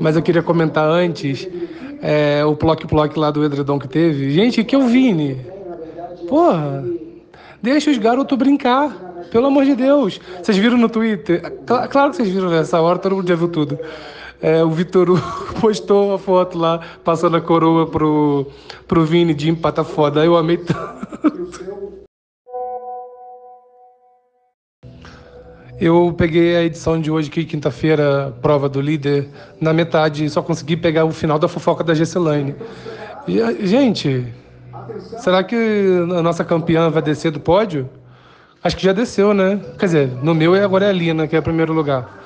Mas 0.00 0.16
eu 0.16 0.22
queria 0.22 0.42
comentar 0.42 0.88
antes 0.88 1.46
é, 2.00 2.42
o 2.46 2.56
Plock 2.56 2.86
lá 3.18 3.30
do 3.30 3.44
Edredom 3.44 3.78
que 3.78 3.86
teve. 3.86 4.30
Gente, 4.30 4.64
que 4.64 4.74
é 4.74 4.78
o 4.78 4.86
Vini? 4.86 5.36
Porra, 6.26 6.82
deixa 7.60 7.90
os 7.90 7.98
garotos 7.98 8.38
brincar. 8.38 9.12
Pelo 9.30 9.48
amor 9.48 9.66
de 9.66 9.74
Deus. 9.74 10.18
Vocês 10.42 10.56
viram 10.56 10.78
no 10.78 10.88
Twitter? 10.88 11.42
Claro 11.90 12.10
que 12.10 12.16
vocês 12.16 12.28
viram 12.30 12.48
nessa 12.48 12.80
hora, 12.80 12.98
todo 12.98 13.16
mundo 13.16 13.28
já 13.28 13.34
viu 13.34 13.48
tudo. 13.48 13.78
É, 14.44 14.62
o 14.62 14.68
Vitor 14.68 15.08
postou 15.58 16.10
uma 16.10 16.18
foto 16.18 16.58
lá, 16.58 16.78
passando 17.02 17.34
a 17.34 17.40
coroa 17.40 17.86
pro, 17.86 18.46
pro 18.86 19.02
Vini 19.02 19.32
de 19.32 19.48
empata 19.48 19.82
foda. 19.82 20.22
Eu 20.22 20.36
amei 20.36 20.58
tanto. 20.58 22.04
Eu 25.80 26.14
peguei 26.16 26.56
a 26.56 26.62
edição 26.62 27.00
de 27.00 27.10
hoje, 27.10 27.30
que 27.30 27.42
quinta-feira, 27.46 28.36
prova 28.42 28.68
do 28.68 28.82
líder, 28.82 29.30
na 29.58 29.72
metade, 29.72 30.28
só 30.28 30.42
consegui 30.42 30.76
pegar 30.76 31.06
o 31.06 31.10
final 31.10 31.38
da 31.38 31.48
fofoca 31.48 31.82
da 31.82 31.94
Gesselane. 31.94 32.54
Gente, 33.60 34.30
será 35.20 35.42
que 35.42 35.56
a 35.56 36.22
nossa 36.22 36.44
campeã 36.44 36.90
vai 36.90 37.00
descer 37.00 37.30
do 37.30 37.40
pódio? 37.40 37.88
Acho 38.62 38.76
que 38.76 38.84
já 38.84 38.92
desceu, 38.92 39.32
né? 39.32 39.58
Quer 39.78 39.86
dizer, 39.86 40.08
no 40.22 40.34
meu 40.34 40.54
agora 40.62 40.84
é 40.84 40.90
a 40.90 40.92
Lina, 40.92 41.26
que 41.26 41.34
é 41.34 41.38
o 41.38 41.42
primeiro 41.42 41.72
lugar. 41.72 42.24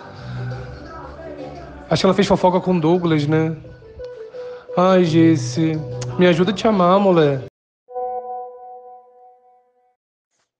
Acho 1.91 2.03
que 2.03 2.07
ela 2.07 2.15
fez 2.15 2.27
fofoca 2.27 2.61
com 2.61 2.79
Douglas, 2.79 3.27
né? 3.27 3.57
Ai, 4.77 5.05
Jesse, 5.05 5.73
me 6.19 6.27
ajuda 6.27 6.51
a 6.51 6.55
te 6.55 6.67
amar, 6.67 7.01
mulher. 7.01 7.45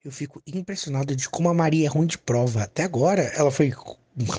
Eu 0.03 0.11
fico 0.11 0.41
impressionado 0.47 1.15
de 1.15 1.29
como 1.29 1.51
a 1.51 1.55
Maria 1.55 1.87
é 1.87 1.89
ruim 1.91 2.07
de 2.07 2.17
prova. 2.17 2.63
Até 2.63 2.83
agora, 2.83 3.21
ela 3.37 3.51
foi 3.51 3.73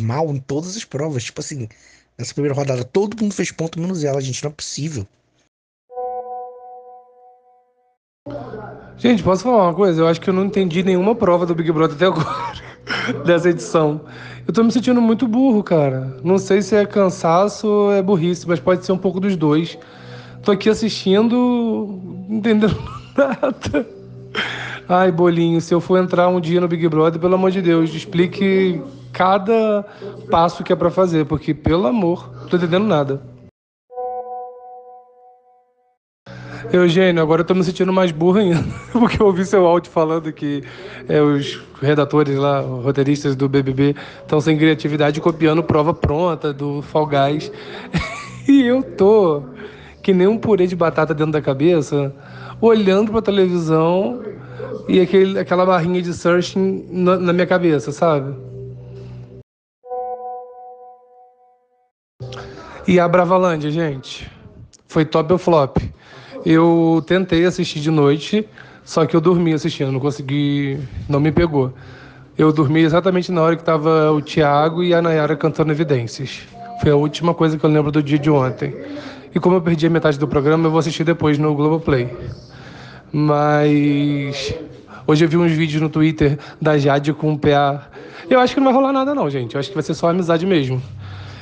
mal 0.02 0.30
em 0.30 0.40
todas 0.40 0.76
as 0.76 0.84
provas. 0.84 1.26
Tipo 1.26 1.42
assim, 1.42 1.70
nessa 2.18 2.34
primeira 2.34 2.56
rodada, 2.56 2.84
todo 2.84 3.22
mundo 3.22 3.36
fez 3.36 3.52
ponto 3.52 3.80
menos 3.80 4.04
ela, 4.04 4.20
gente. 4.20 4.44
Não 4.44 4.50
é 4.50 4.54
possível. 4.54 5.08
Gente, 8.98 9.22
posso 9.22 9.44
falar 9.44 9.68
uma 9.68 9.76
coisa? 9.76 10.02
Eu 10.02 10.08
acho 10.08 10.20
que 10.20 10.30
eu 10.30 10.34
não 10.34 10.46
entendi 10.46 10.82
nenhuma 10.82 11.14
prova 11.14 11.46
do 11.46 11.54
Big 11.54 11.72
Brother 11.72 11.96
até 11.96 12.06
agora, 12.08 12.62
dessa 13.26 13.50
edição. 13.50 14.06
Eu 14.50 14.54
tô 14.54 14.64
me 14.64 14.72
sentindo 14.72 15.00
muito 15.00 15.28
burro, 15.28 15.62
cara. 15.62 16.18
Não 16.24 16.40
sei 16.40 16.64
se 16.64 16.76
é 16.76 16.84
cansaço 16.84 17.68
ou 17.68 17.94
é 17.94 18.02
burrice, 18.02 18.48
mas 18.48 18.60
pode 18.60 18.84
ser 18.84 18.92
um 18.92 18.98
pouco 18.98 19.20
dos 19.20 19.36
dois. 19.36 19.78
Tô 20.42 20.52
aqui 20.54 20.68
assistindo, 20.68 22.02
entendendo 22.28 22.76
nada. 23.16 23.88
Ai, 24.90 25.12
Bolinho, 25.12 25.62
se 25.62 25.72
eu 25.72 25.80
for 25.80 26.00
entrar 26.00 26.28
um 26.30 26.42
dia 26.42 26.60
no 26.60 26.68
Big 26.68 26.90
Brother, 26.90 27.22
pelo 27.22 27.36
amor 27.36 27.52
de 27.52 27.62
Deus, 27.62 27.94
explique 27.94 28.82
cada 29.14 29.86
passo 30.32 30.64
que 30.64 30.74
é 30.74 30.76
pra 30.76 30.90
fazer, 30.90 31.28
porque, 31.28 31.54
pelo 31.54 31.86
amor, 31.86 32.32
não 32.42 32.48
tô 32.48 32.58
entendendo 32.58 32.88
nada. 32.88 33.22
Eugênio, 36.72 37.22
agora 37.22 37.42
eu 37.42 37.46
tô 37.46 37.56
me 37.56 37.64
sentindo 37.64 37.92
mais 37.92 38.12
burro 38.12 38.38
ainda, 38.38 38.64
porque 38.94 39.22
eu 39.22 39.26
ouvi 39.26 39.44
seu 39.44 39.66
áudio 39.66 39.92
falando 39.92 40.32
que 40.32 40.64
é, 41.08 41.20
os 41.20 41.60
redatores 41.82 42.38
lá, 42.38 42.60
roteiristas 42.62 43.36
do 43.36 43.50
BBB, 43.50 43.96
estão 44.22 44.40
sem 44.40 44.58
criatividade 44.58 45.20
copiando 45.20 45.64
prova 45.64 45.94
pronta 45.94 46.54
do 46.54 46.82
Fall 46.82 47.08
Guys. 47.08 47.52
E 48.48 48.66
eu 48.66 48.82
tô 48.82 49.44
que 50.02 50.12
nem 50.12 50.26
um 50.26 50.36
purê 50.36 50.66
de 50.66 50.76
batata 50.76 51.14
dentro 51.14 51.34
da 51.34 51.42
cabeça, 51.42 52.12
olhando 52.60 53.12
pra 53.12 53.22
televisão 53.22 54.24
e 54.88 55.00
aquele, 55.00 55.38
aquela 55.38 55.68
barrinha 55.68 56.02
de 56.02 56.12
searching 56.16 56.84
na, 56.90 57.18
na 57.18 57.32
minha 57.32 57.46
cabeça, 57.46 57.92
sabe? 57.92 58.36
E 62.88 63.00
a 63.00 63.08
Bravalândia, 63.08 63.70
gente, 63.70 64.28
foi 64.88 65.06
top 65.06 65.32
ou 65.32 65.38
flop? 65.38 65.78
Eu 66.46 67.04
tentei 67.06 67.46
assistir 67.46 67.80
de 67.80 67.92
noite, 67.92 68.48
só 68.84 69.06
que 69.06 69.16
eu 69.16 69.22
dormi 69.22 69.54
assistindo, 69.54 69.92
não 69.92 70.00
consegui, 70.00 70.80
não 71.08 71.20
me 71.20 71.32
pegou. 71.32 71.74
Eu 72.38 72.54
dormi 72.54 72.82
exatamente 72.82 73.32
na 73.32 73.42
hora 73.42 73.56
que 73.58 73.64
tava 73.64 74.12
o 74.12 74.22
Thiago 74.22 74.82
e 74.82 74.94
a 74.94 75.02
Nayara 75.02 75.36
cantando 75.36 75.72
Evidências. 75.72 76.42
Foi 76.82 76.92
a 76.92 76.96
última 76.96 77.34
coisa 77.34 77.58
que 77.58 77.66
eu 77.66 77.70
lembro 77.70 77.92
do 77.92 78.02
dia 78.02 78.18
de 78.18 78.30
ontem. 78.30 78.74
E 79.36 79.40
como 79.40 79.58
eu 79.58 79.62
perdi 79.62 79.88
a 79.88 79.90
metade 79.90 80.18
do 80.18 80.28
programa, 80.28 80.68
eu 80.68 80.72
vou 80.72 80.80
assistir 80.80 81.04
depois 81.04 81.38
no 81.38 81.54
Globoplay. 81.54 82.10
Mas 83.12 84.56
hoje 85.06 85.26
eu 85.26 85.30
vi 85.30 85.36
uns 85.36 85.52
vídeos 85.52 85.82
no 85.82 85.90
Twitter 85.90 86.40
da 86.62 86.78
Jade 86.78 87.12
com 87.12 87.34
o 87.34 87.38
PA. 87.38 87.90
Eu 88.30 88.40
acho 88.40 88.54
que 88.54 88.62
não 88.62 88.68
vai 88.68 88.74
rolar 88.74 88.94
nada 88.94 89.14
não, 89.14 89.30
gente. 89.30 89.56
Eu 89.56 89.60
acho 89.60 89.70
que 89.70 89.76
vai 89.76 89.84
ser 89.84 89.94
só 89.94 90.10
amizade 90.10 90.46
mesmo. 90.46 90.82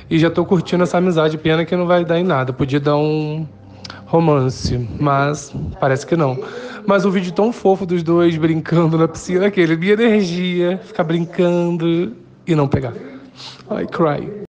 E 0.10 0.18
já 0.18 0.32
tô 0.32 0.44
curtindo 0.44 0.84
essa 0.84 0.98
amizade, 0.98 1.38
pena 1.38 1.64
que 1.64 1.76
não 1.76 1.86
vai 1.86 2.04
dar 2.04 2.20
em 2.20 2.24
nada. 2.24 2.52
Podia 2.52 2.80
dar 2.80 2.98
um 2.98 3.48
romance, 4.08 4.78
mas 5.00 5.54
parece 5.80 6.06
que 6.06 6.16
não. 6.16 6.38
Mas 6.88 7.06
um 7.06 7.12
vídeo 7.12 7.34
tão 7.34 7.52
fofo 7.52 7.86
dos 7.86 8.02
dois 8.02 8.38
brincando 8.38 8.98
na 8.98 9.08
piscina, 9.08 9.48
aquele, 9.48 9.76
minha 9.76 9.94
energia, 9.94 10.78
ficar 10.78 11.04
brincando 11.04 12.16
e 12.46 12.56
não 12.56 12.68
pegar. 12.68 12.94
Ai, 13.70 13.86
cry. 13.86 14.48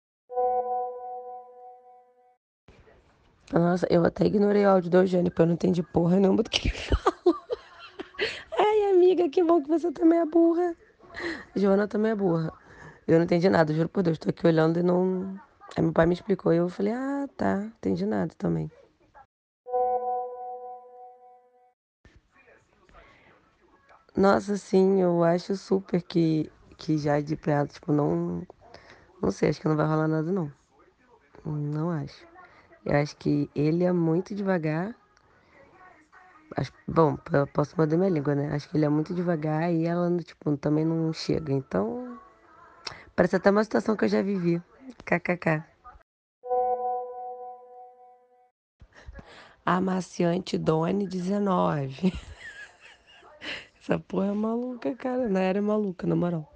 Nossa, 3.51 3.86
eu 3.89 4.05
até 4.05 4.25
ignorei 4.25 4.65
o 4.65 4.70
áudio 4.70 4.89
do 4.89 4.98
Eugênio, 4.98 5.29
porque 5.29 5.41
eu 5.41 5.46
não 5.46 5.53
entendi 5.53 5.84
porra 5.84 6.17
nenhuma 6.17 6.41
do 6.41 6.50
que 6.50 6.70
ele 6.70 6.77
falou. 6.96 7.36
Ai, 8.58 8.91
amiga, 8.91 9.27
que 9.27 9.43
bom 9.43 9.62
que 9.62 9.67
você 9.67 9.91
também 9.91 10.20
é 10.20 10.25
burra. 10.25 10.74
Joana 11.53 11.86
também 11.86 12.13
é 12.13 12.15
burra. 12.15 12.53
Eu 13.05 13.17
não 13.17 13.25
entendi 13.25 13.50
nada, 13.50 13.74
juro 13.74 13.89
por 13.89 14.03
Deus. 14.03 14.17
Tô 14.17 14.29
aqui 14.29 14.48
olhando 14.48 14.79
e 14.79 14.84
não. 14.84 15.38
Aí 15.75 15.84
meu 15.84 15.91
pai 15.91 16.05
me 16.05 16.13
explicou 16.13 16.53
e 16.53 16.58
eu 16.58 16.70
falei, 16.70 16.93
ah, 16.93 17.27
tá, 17.36 17.63
entendi 17.77 18.05
nada 18.05 18.34
também. 18.38 18.72
Nossa, 24.15 24.58
sim, 24.58 25.01
eu 25.01 25.24
acho 25.24 25.56
super 25.56 26.01
que, 26.01 26.51
que 26.77 26.98
Jade 26.98 27.36
pra 27.38 27.53
ela, 27.53 27.68
tipo, 27.68 27.94
não. 27.94 28.46
Não 29.22 29.32
sei, 29.32 29.50
acho 29.50 29.62
que 29.62 29.68
não 29.68 29.75
vai 29.77 29.86
rolar 29.86 30.08
nada, 30.08 30.32
não. 30.32 30.51
Não 31.46 31.89
acho. 31.89 32.27
Eu 32.86 32.96
acho 32.98 33.15
que 33.15 33.50
ele 33.56 33.84
é 33.84 33.91
muito 33.91 34.36
devagar. 34.36 34.94
Acho, 36.58 36.74
bom, 36.86 37.18
eu 37.32 37.48
posso 37.48 37.77
mandar 37.77 37.96
minha 37.98 38.10
língua, 38.10 38.36
né? 38.36 38.53
Acho 38.53 38.70
que 38.70 38.75
ele 38.75 38.84
é 38.86 38.89
muito 38.89 39.13
devagar 39.13 39.72
e 39.72 39.86
ela, 39.86 40.10
tipo, 40.18 40.58
também 40.58 40.84
não 40.84 41.13
chega. 41.13 41.53
Então, 41.53 42.20
parece 43.15 43.38
até 43.38 43.50
uma 43.50 43.63
situação 43.63 43.96
que 43.96 44.03
eu 44.03 44.10
já 44.10 44.22
vivi. 44.22 44.62
KKK. 45.06 45.63
Amaciante 49.65 50.58
Doni 50.58 51.08
19. 51.08 52.12
Essa 53.81 53.97
porra 53.97 54.27
é 54.27 54.31
maluca, 54.31 54.95
cara. 54.95 55.27
Não 55.27 55.41
era 55.41 55.59
maluca, 55.59 56.05
na 56.05 56.15
moral. 56.15 56.53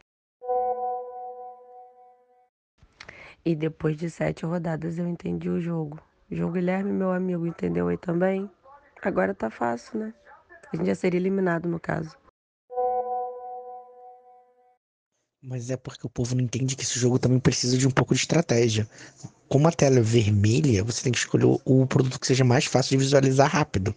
E 3.44 3.56
depois 3.56 3.98
de 3.98 4.12
sete 4.12 4.46
rodadas 4.46 5.00
eu 5.00 5.08
entendi 5.08 5.50
o 5.50 5.60
jogo. 5.60 6.00
João 6.30 6.52
Guilherme, 6.52 6.92
meu 6.92 7.12
amigo, 7.12 7.48
entendeu 7.48 7.88
aí 7.88 7.98
também? 7.98 8.50
Agora 9.02 9.34
tá 9.34 9.50
fácil, 9.50 10.00
né? 10.00 10.14
A 10.72 10.76
gente 10.76 10.86
já 10.86 10.94
seria 10.94 11.20
eliminado 11.20 11.68
no 11.68 11.80
caso. 11.80 12.16
Mas 15.48 15.70
é 15.70 15.78
porque 15.78 16.08
o 16.08 16.10
povo 16.10 16.34
não 16.34 16.44
entende 16.44 16.76
que 16.76 16.82
esse 16.82 16.98
jogo 17.00 17.20
também 17.20 17.38
precisa 17.38 17.78
de 17.78 17.88
um 17.88 17.92
pouco 17.92 18.16
de 18.16 18.20
estratégia. 18.20 18.90
Como 19.48 19.68
a 19.68 19.72
tela 19.72 20.00
é 20.00 20.02
vermelha, 20.02 20.84
você 20.84 21.04
tem 21.04 21.12
que 21.12 21.20
escolher 21.20 21.46
o 21.64 21.86
produto 21.86 22.20
que 22.20 22.26
seja 22.26 22.44
mais 22.44 22.66
fácil 22.66 22.98
de 22.98 23.04
visualizar 23.04 23.48
rápido. 23.48 23.94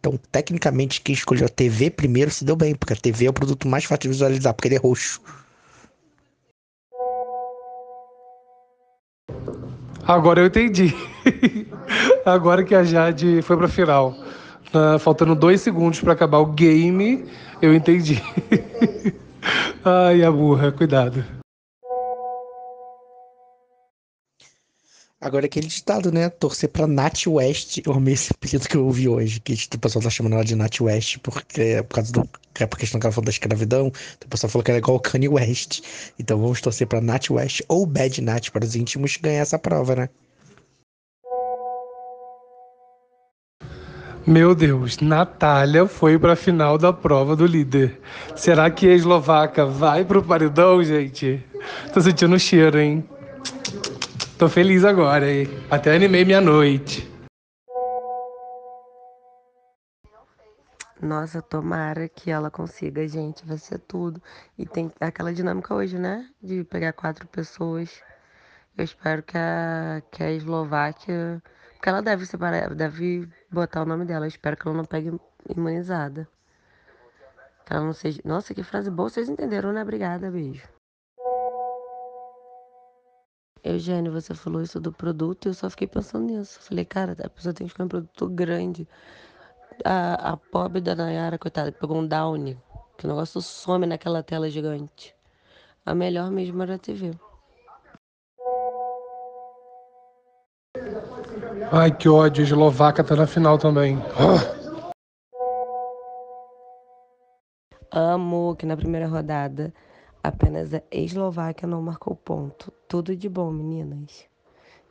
Então, 0.00 0.18
tecnicamente, 0.32 1.00
quem 1.00 1.14
escolheu 1.14 1.46
a 1.46 1.48
TV 1.48 1.88
primeiro 1.88 2.32
se 2.32 2.44
deu 2.44 2.56
bem, 2.56 2.74
porque 2.74 2.94
a 2.94 2.96
TV 2.96 3.26
é 3.26 3.30
o 3.30 3.32
produto 3.32 3.68
mais 3.68 3.84
fácil 3.84 4.02
de 4.02 4.08
visualizar, 4.08 4.52
porque 4.52 4.66
ele 4.66 4.74
é 4.74 4.78
roxo. 4.78 5.20
Agora 10.04 10.40
eu 10.40 10.46
entendi. 10.46 10.92
Agora 12.26 12.64
que 12.64 12.74
a 12.74 12.82
Jade 12.82 13.40
foi 13.42 13.56
pra 13.56 13.68
final. 13.68 14.18
Uh, 14.74 14.98
faltando 14.98 15.36
dois 15.36 15.60
segundos 15.60 16.00
para 16.00 16.12
acabar 16.12 16.38
o 16.38 16.46
game, 16.46 17.24
eu 17.62 17.72
entendi. 17.72 18.20
Ai, 19.84 20.22
a 20.22 20.30
burra, 20.30 20.72
cuidado. 20.72 21.24
Agora 25.20 25.46
aquele 25.46 25.66
ditado, 25.66 26.12
né? 26.12 26.28
Torcer 26.28 26.68
pra 26.68 26.86
Nat 26.86 27.26
West. 27.26 27.80
Eu 27.84 27.92
amei 27.92 28.14
esse 28.14 28.32
apelido 28.32 28.68
que 28.68 28.76
eu 28.76 28.86
ouvi 28.86 29.08
hoje. 29.08 29.40
Que 29.40 29.54
o 29.74 29.78
pessoal 29.78 30.02
tá 30.02 30.10
chamando 30.10 30.34
ela 30.34 30.44
de 30.44 30.54
Nat 30.54 30.80
West 30.80 31.18
porque 31.18 31.60
é 31.60 31.82
por 31.82 31.96
causa 31.96 32.12
do. 32.12 32.28
É 32.60 32.66
por 32.66 32.78
questão 32.78 33.00
que 33.00 33.06
ela 33.06 33.12
falou 33.12 33.24
da 33.24 33.30
escravidão. 33.30 33.88
Então 33.88 34.26
o 34.26 34.30
pessoal 34.30 34.50
falou 34.50 34.64
que 34.64 34.70
ela 34.70 34.78
é 34.78 34.80
igual 34.80 34.96
o 34.96 35.00
Kanye 35.00 35.28
West. 35.28 35.80
Então 36.18 36.40
vamos 36.40 36.60
torcer 36.60 36.86
pra 36.86 37.00
Nat 37.00 37.30
West 37.30 37.62
ou 37.68 37.84
Bad 37.84 38.20
Nat 38.22 38.50
para 38.50 38.64
os 38.64 38.76
íntimos 38.76 39.16
ganhar 39.16 39.40
essa 39.40 39.58
prova, 39.58 39.96
né? 39.96 40.08
Meu 44.28 44.54
Deus, 44.54 44.98
Natália 44.98 45.86
foi 45.86 46.18
para 46.18 46.34
a 46.34 46.36
final 46.36 46.76
da 46.76 46.92
prova 46.92 47.34
do 47.34 47.46
líder. 47.46 47.98
Será 48.36 48.70
que 48.70 48.86
a 48.86 48.92
eslovaca 48.92 49.64
vai 49.64 50.04
pro 50.04 50.22
paredão, 50.22 50.84
gente? 50.84 51.42
Tô 51.94 52.00
sentindo 52.02 52.36
o 52.36 52.38
cheiro, 52.38 52.78
hein? 52.78 53.08
Tô 54.36 54.46
feliz 54.46 54.84
agora, 54.84 55.32
hein? 55.32 55.48
Até 55.70 55.96
animei 55.96 56.26
minha 56.26 56.42
noite. 56.42 57.10
Nossa, 61.00 61.40
tomara 61.40 62.06
que 62.06 62.30
ela 62.30 62.50
consiga, 62.50 63.08
gente. 63.08 63.46
Vai 63.46 63.56
ser 63.56 63.78
tudo. 63.78 64.22
E 64.58 64.66
tem 64.66 64.92
aquela 65.00 65.32
dinâmica 65.32 65.74
hoje, 65.74 65.98
né? 65.98 66.28
De 66.42 66.64
pegar 66.64 66.92
quatro 66.92 67.26
pessoas. 67.28 68.02
Eu 68.76 68.84
espero 68.84 69.22
que 69.22 69.38
a, 69.38 70.02
que 70.10 70.22
a 70.22 70.30
Eslováquia 70.30 71.42
porque 71.78 71.88
ela 71.88 72.02
deve 72.02 72.26
separar, 72.26 72.74
deve 72.74 73.28
botar 73.48 73.82
o 73.82 73.86
nome 73.86 74.04
dela. 74.04 74.26
Eu 74.26 74.28
espero 74.28 74.56
que 74.56 74.66
ela 74.66 74.76
não 74.76 74.84
pegue 74.84 75.12
imunizada. 75.48 76.28
Que 77.64 77.72
ela 77.72 77.84
não 77.84 77.92
seja. 77.92 78.20
Nossa, 78.24 78.52
que 78.52 78.64
frase 78.64 78.90
boa, 78.90 79.08
vocês 79.08 79.28
entenderam, 79.28 79.72
né? 79.72 79.82
Obrigada, 79.82 80.28
beijo. 80.28 80.68
Eugênio, 83.62 84.10
você 84.10 84.34
falou 84.34 84.60
isso 84.60 84.80
do 84.80 84.92
produto 84.92 85.46
e 85.46 85.48
eu 85.50 85.54
só 85.54 85.70
fiquei 85.70 85.86
pensando 85.86 86.24
nisso. 86.26 86.60
Falei, 86.60 86.84
cara, 86.84 87.12
a 87.12 87.30
pessoa 87.30 87.54
tem 87.54 87.66
que 87.66 87.72
escolher 87.72 87.86
um 87.86 87.88
produto 87.88 88.28
grande. 88.28 88.88
A, 89.84 90.32
a 90.32 90.36
pobre 90.36 90.80
da 90.80 90.96
Nayara, 90.96 91.38
coitada, 91.38 91.70
pegou 91.70 91.98
um 91.98 92.06
Downy, 92.06 92.58
que 92.96 93.06
o 93.06 93.08
negócio 93.08 93.40
some 93.40 93.86
naquela 93.86 94.20
tela 94.22 94.50
gigante. 94.50 95.14
A 95.86 95.94
melhor 95.94 96.28
mesmo 96.30 96.60
era 96.60 96.74
a 96.74 96.78
TV. 96.78 97.12
Ai, 101.70 101.94
que 101.94 102.08
ódio. 102.08 102.42
A 102.42 102.46
Eslovaca 102.46 103.04
tá 103.04 103.14
na 103.14 103.26
final 103.26 103.58
também. 103.58 103.98
Amo 107.92 108.56
que 108.56 108.64
na 108.64 108.76
primeira 108.76 109.06
rodada 109.06 109.72
apenas 110.22 110.72
a 110.72 110.82
Eslováquia 110.90 111.68
não 111.68 111.82
marcou 111.82 112.16
ponto. 112.16 112.72
Tudo 112.88 113.14
de 113.14 113.28
bom, 113.28 113.50
meninas. 113.50 114.24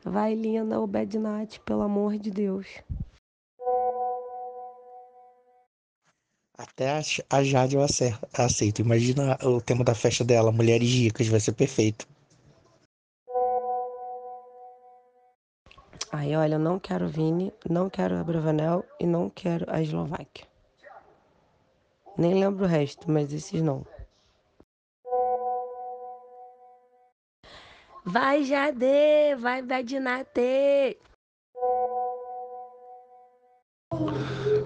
Vai, 0.04 0.34
linda, 0.34 0.80
o 0.80 0.86
Bad 0.86 1.18
Night, 1.18 1.60
pelo 1.60 1.82
amor 1.82 2.16
de 2.16 2.30
Deus. 2.30 2.66
Até 6.56 7.02
a 7.30 7.42
Jade 7.42 7.76
eu 7.76 7.82
aceito. 7.82 8.80
Imagina 8.80 9.36
o 9.42 9.60
tema 9.60 9.82
da 9.82 9.94
festa 9.94 10.24
dela, 10.24 10.52
Mulheres 10.52 10.88
Ricas, 10.88 11.26
vai 11.26 11.40
ser 11.40 11.52
perfeito. 11.52 12.06
Aí, 16.18 16.34
olha, 16.34 16.56
eu 16.56 16.58
não 16.58 16.80
quero 16.80 17.06
Vini, 17.06 17.54
não 17.70 17.88
quero 17.88 18.16
a 18.16 18.24
Bravanel 18.24 18.84
e 18.98 19.06
não 19.06 19.30
quero 19.30 19.64
a 19.68 19.80
Eslováquia. 19.80 20.48
Nem 22.16 22.34
lembro 22.34 22.64
o 22.64 22.68
resto, 22.68 23.08
mas 23.08 23.32
esses 23.32 23.62
não. 23.62 23.86
Vai, 28.04 28.42
Jade! 28.42 29.36
Vai, 29.38 29.62
Badinate! 29.62 30.98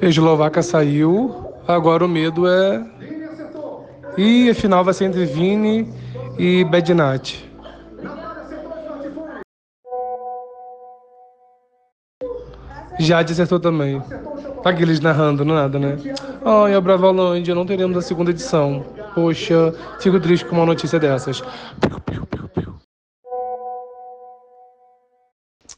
Eslovaca 0.01 0.63
saiu, 0.63 1.53
agora 1.69 2.07
o 2.07 2.09
medo 2.09 2.49
é. 2.49 2.83
E 4.17 4.49
a 4.49 4.55
final 4.55 4.83
vai 4.83 4.95
ser 4.95 5.05
entre 5.05 5.27
Vini 5.27 5.87
e 6.39 6.65
Bednat. 6.65 7.52
Jade 12.99 13.33
acertou 13.33 13.59
também. 13.59 14.03
Aqueles 14.65 15.01
narrando, 15.01 15.45
nada, 15.45 15.79
né? 15.79 15.97
Ai, 16.45 16.75
a 16.75 16.81
Bravolândia, 16.81 17.55
não 17.55 17.67
teremos 17.67 17.97
a 17.97 18.03
segunda 18.03 18.31
edição. 18.31 18.85
Poxa, 19.15 19.75
fico 20.01 20.21
triste 20.21 20.47
com 20.47 20.57
uma 20.57 20.67
notícia 20.67 20.99
dessas. 20.99 21.43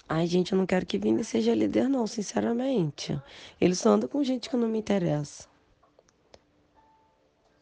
Ai, 0.08 0.26
gente, 0.26 0.52
eu 0.52 0.58
não 0.58 0.66
quero 0.66 0.86
que 0.86 0.98
Vini 0.98 1.24
seja 1.24 1.54
líder, 1.54 1.88
não, 1.88 2.06
sinceramente. 2.06 3.20
Ele 3.60 3.74
só 3.74 3.90
anda 3.90 4.06
com 4.06 4.22
gente 4.22 4.50
que 4.50 4.56
não 4.56 4.68
me 4.68 4.78
interessa. 4.78 5.48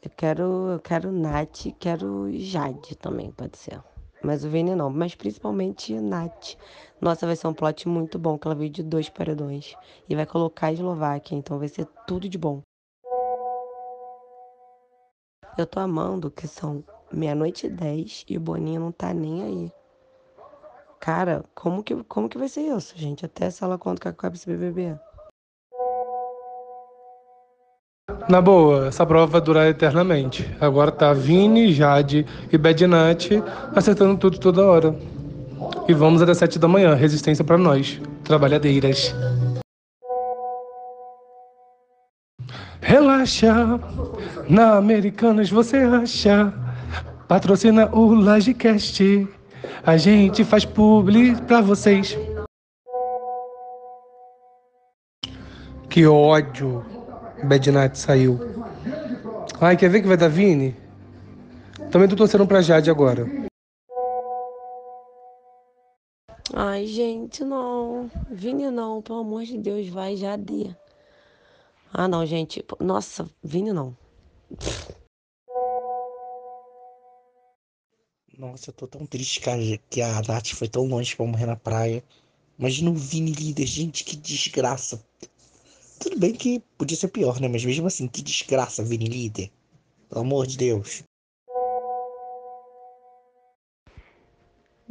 Eu 0.02 0.10
quero, 0.16 0.42
eu 0.72 0.80
quero 0.80 1.12
Nath, 1.12 1.68
quero 1.78 2.28
Jade 2.32 2.96
também, 2.96 3.30
pode 3.30 3.56
ser. 3.56 3.80
Mas 4.22 4.44
o 4.44 4.48
Vini 4.48 4.74
não, 4.74 4.88
mas 4.88 5.14
principalmente 5.14 5.98
Nath. 5.98 6.56
Nossa, 7.00 7.26
vai 7.26 7.34
ser 7.34 7.48
um 7.48 7.54
plot 7.54 7.88
muito 7.88 8.18
bom, 8.18 8.38
que 8.38 8.46
ela 8.46 8.54
veio 8.54 8.70
de 8.70 8.82
dois 8.82 9.08
paredões. 9.08 9.74
E 10.08 10.14
vai 10.14 10.24
colocar 10.24 10.68
a 10.68 10.72
Eslováquia, 10.72 11.36
então 11.36 11.58
vai 11.58 11.68
ser 11.68 11.86
tudo 12.06 12.28
de 12.28 12.38
bom. 12.38 12.62
Eu 15.58 15.66
tô 15.66 15.80
amando 15.80 16.30
que 16.30 16.46
são 16.46 16.84
meia-noite 17.12 17.66
e 17.66 17.70
dez 17.70 18.24
e 18.28 18.36
o 18.36 18.40
Boninho 18.40 18.80
não 18.80 18.92
tá 18.92 19.12
nem 19.12 19.42
aí. 19.42 19.72
Cara, 21.00 21.44
como 21.54 21.82
que, 21.82 22.02
como 22.04 22.28
que 22.28 22.38
vai 22.38 22.48
ser 22.48 22.62
isso, 22.62 22.96
gente? 22.96 23.26
Até 23.26 23.50
se 23.50 23.64
ela 23.64 23.76
conta 23.76 24.00
que 24.00 24.08
acaba 24.08 24.36
esse 24.36 24.46
BBB. 24.46 24.96
Na 28.28 28.40
boa, 28.40 28.86
essa 28.86 29.04
prova 29.04 29.26
vai 29.26 29.40
durar 29.40 29.68
eternamente. 29.68 30.48
Agora 30.60 30.90
tá 30.90 31.12
Vini, 31.12 31.72
Jade 31.72 32.26
e 32.50 32.58
Bednat 32.58 33.42
acertando 33.74 34.16
tudo 34.16 34.38
toda 34.38 34.64
hora. 34.64 34.94
E 35.88 35.92
vamos 35.92 36.22
até 36.22 36.32
sete 36.34 36.58
da 36.58 36.68
manhã. 36.68 36.94
Resistência 36.94 37.44
para 37.44 37.58
nós, 37.58 38.00
trabalhadeiras. 38.24 39.14
Relaxa, 42.80 43.80
na 44.48 44.76
Americanas 44.76 45.50
você 45.50 45.78
acha. 45.78 46.52
Patrocina 47.26 47.88
o 47.92 48.14
Lagecast. 48.14 49.28
A 49.84 49.96
gente 49.96 50.44
faz 50.44 50.64
publi 50.64 51.34
pra 51.42 51.60
vocês. 51.60 52.16
Que 55.88 56.06
ódio. 56.06 56.91
Bad 57.44 57.70
Night 57.70 57.98
saiu. 57.98 58.38
Ai, 59.60 59.76
quer 59.76 59.88
ver 59.88 60.02
que 60.02 60.08
vai 60.08 60.16
dar 60.16 60.28
Vini? 60.28 60.76
Também 61.90 62.08
tô 62.08 62.16
torcendo 62.16 62.46
pra 62.46 62.62
Jade 62.62 62.90
agora. 62.90 63.26
Ai, 66.54 66.86
gente, 66.86 67.44
não. 67.44 68.10
Vini 68.30 68.70
não, 68.70 69.00
pelo 69.02 69.20
amor 69.20 69.44
de 69.44 69.58
Deus, 69.58 69.88
vai, 69.88 70.16
já 70.16 70.36
dê. 70.36 70.74
Ah, 71.92 72.08
não, 72.08 72.24
gente. 72.24 72.64
Nossa, 72.80 73.28
Vini 73.42 73.72
não. 73.72 73.96
Nossa, 78.38 78.70
eu 78.70 78.74
tô 78.74 78.86
tão 78.86 79.06
triste, 79.06 79.40
cara, 79.40 79.60
que 79.88 80.00
a 80.00 80.20
Nath 80.26 80.48
foi 80.54 80.68
tão 80.68 80.86
longe 80.86 81.14
pra 81.14 81.26
morrer 81.26 81.46
na 81.46 81.56
praia. 81.56 82.02
Imagina 82.58 82.90
o 82.90 82.94
Vini 82.94 83.32
líder, 83.32 83.66
gente, 83.66 84.04
que 84.04 84.16
desgraça. 84.16 85.04
Tudo 86.02 86.18
bem 86.18 86.34
que 86.34 86.58
podia 86.76 86.96
ser 86.96 87.06
pior, 87.08 87.40
né? 87.40 87.46
Mas 87.46 87.64
mesmo 87.64 87.86
assim, 87.86 88.08
que 88.08 88.22
desgraça, 88.22 88.82
Vini 88.82 89.04
líder. 89.04 89.52
Pelo 90.08 90.22
amor 90.22 90.48
de 90.48 90.58
Deus. 90.58 91.04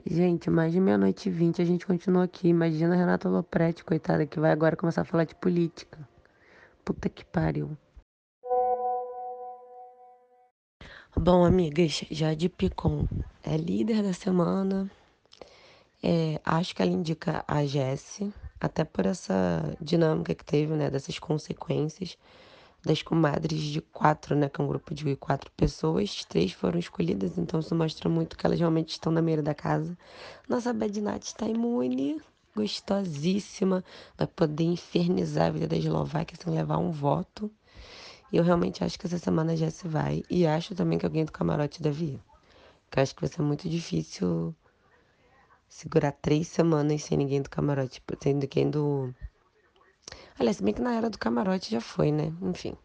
Gente, 0.05 0.50
mais 0.50 0.72
de 0.72 0.79
meia-noite 0.79 1.27
e 1.27 1.31
vinte 1.31 1.62
a 1.62 1.66
gente 1.66 1.85
continua 1.85 2.24
aqui. 2.24 2.48
Imagina 2.48 2.96
a 2.96 2.98
Renata 2.98 3.27
Lopretti, 3.27 3.83
coitada, 3.83 4.25
que 4.25 4.40
vai 4.40 4.51
agora 4.51 4.77
começar 4.77 5.01
a 5.01 5.05
falar 5.05 5.25
de 5.25 5.35
política. 5.35 6.00
Puta 6.85 7.09
que 7.09 7.25
pariu. 7.25 7.77
Bom, 11.14 11.44
amigas, 11.44 12.05
Jade 12.09 12.48
Picon 12.48 13.05
é 13.44 13.57
líder 13.57 14.01
da 14.01 14.14
semana. 14.14 14.90
É, 16.01 16.40
acho 16.46 16.74
que 16.74 16.81
ela 16.81 16.92
indica 16.92 17.44
a 17.46 17.66
Jessie, 17.66 18.33
até 18.61 18.83
por 18.83 19.07
essa 19.07 19.75
dinâmica 19.81 20.35
que 20.35 20.45
teve, 20.45 20.74
né, 20.75 20.89
dessas 20.89 21.17
consequências 21.17 22.17
das 22.83 23.01
comadres 23.03 23.59
de 23.61 23.81
quatro, 23.81 24.35
né, 24.35 24.50
que 24.50 24.59
é 24.59 24.63
um 24.63 24.67
grupo 24.67 24.93
de 24.93 25.15
quatro 25.15 25.51
pessoas, 25.55 26.25
três 26.25 26.51
foram 26.51 26.79
escolhidas, 26.79 27.37
então 27.37 27.59
isso 27.59 27.75
mostra 27.75 28.09
muito 28.09 28.37
que 28.37 28.45
elas 28.45 28.59
realmente 28.59 28.89
estão 28.89 29.11
na 29.11 29.21
meira 29.21 29.41
da 29.41 29.53
casa. 29.53 29.97
Nossa 30.50 30.74
Bednat 30.74 31.24
está 31.24 31.47
imune, 31.47 32.19
gostosíssima, 32.55 33.83
vai 34.17 34.27
poder 34.27 34.63
infernizar 34.63 35.47
a 35.47 35.51
vida 35.51 35.67
da 35.67 35.75
Eslováquia 35.75 36.37
sem 36.41 36.53
levar 36.53 36.77
um 36.77 36.91
voto. 36.91 37.51
E 38.31 38.37
eu 38.37 38.43
realmente 38.43 38.83
acho 38.83 38.97
que 38.97 39.05
essa 39.05 39.17
semana 39.17 39.55
já 39.55 39.69
se 39.69 39.87
vai. 39.87 40.24
E 40.29 40.47
acho 40.47 40.74
também 40.74 40.97
que 40.97 41.05
alguém 41.05 41.25
do 41.25 41.31
camarote 41.31 41.81
deve 41.83 42.05
ir. 42.05 42.19
Que 42.89 43.00
eu 43.00 43.03
acho 43.03 43.13
que 43.13 43.21
vai 43.21 43.29
ser 43.29 43.41
muito 43.41 43.69
difícil 43.69 44.55
segurar 45.72 46.12
três 46.12 46.50
semanas 46.50 47.03
sem 47.03 47.18
ninguém 47.18 47.42
do 47.42 47.50
camarote. 47.50 47.94
Tipo, 47.94 48.22
sem 48.22 48.34
ninguém 48.34 48.70
do. 48.70 49.16
Aliás, 50.38 50.60
bem 50.60 50.74
que 50.74 50.81
na 50.81 50.96
era 50.96 51.10
do 51.10 51.18
camarote 51.18 51.72
já 51.72 51.81
foi, 51.81 52.12
né? 52.12 52.34
Enfim. 52.42 52.75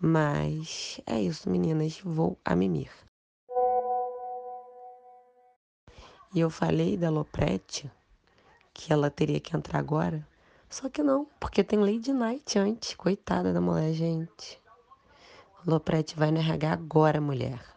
Mas 0.00 1.00
é 1.06 1.20
isso, 1.20 1.48
meninas. 1.48 2.00
Vou 2.00 2.38
a 2.44 2.56
mimir. 2.56 2.90
E 6.34 6.40
eu 6.40 6.50
falei 6.50 6.96
da 6.96 7.10
Loprete 7.10 7.88
que 8.72 8.92
ela 8.92 9.10
teria 9.10 9.38
que 9.38 9.56
entrar 9.56 9.78
agora. 9.78 10.26
Só 10.68 10.88
que 10.88 11.02
não, 11.02 11.28
porque 11.38 11.62
tem 11.62 11.78
Lady 11.78 12.12
Night 12.12 12.58
antes. 12.58 12.94
Coitada 12.94 13.52
da 13.52 13.60
mulher, 13.60 13.92
gente. 13.92 14.60
Loprete 15.66 16.16
vai 16.16 16.30
no 16.30 16.40
RH 16.40 16.72
agora, 16.72 17.20
mulher. 17.20 17.73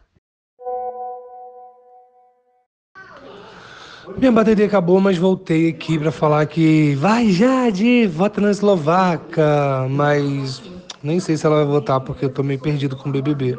Minha 4.16 4.32
bateria 4.32 4.66
acabou, 4.66 5.00
mas 5.00 5.18
voltei 5.18 5.68
aqui 5.68 5.98
para 5.98 6.10
falar 6.10 6.46
que 6.46 6.94
vai 6.96 7.30
Jade, 7.30 8.06
vota 8.06 8.40
na 8.40 8.50
Eslovaca, 8.50 9.86
mas 9.90 10.62
nem 11.02 11.20
sei 11.20 11.36
se 11.36 11.46
ela 11.46 11.56
vai 11.56 11.66
votar 11.66 12.00
porque 12.00 12.24
eu 12.24 12.30
tô 12.30 12.42
meio 12.42 12.58
perdido 12.58 12.96
com 12.96 13.08
o 13.08 13.12
BBB. 13.12 13.58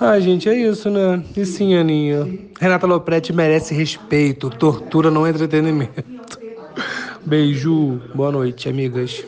Ah, 0.00 0.20
gente, 0.20 0.48
é 0.48 0.54
isso, 0.54 0.88
né? 0.90 1.24
E 1.36 1.44
sim, 1.44 1.74
Aninha. 1.74 2.28
Renata 2.60 2.86
Lopretti 2.86 3.32
merece 3.32 3.74
respeito. 3.74 4.48
Tortura 4.48 5.10
não 5.10 5.26
é 5.26 5.30
entretenimento. 5.30 6.04
Beijo. 7.26 8.00
Boa 8.14 8.30
noite, 8.30 8.68
amigas. 8.68 9.24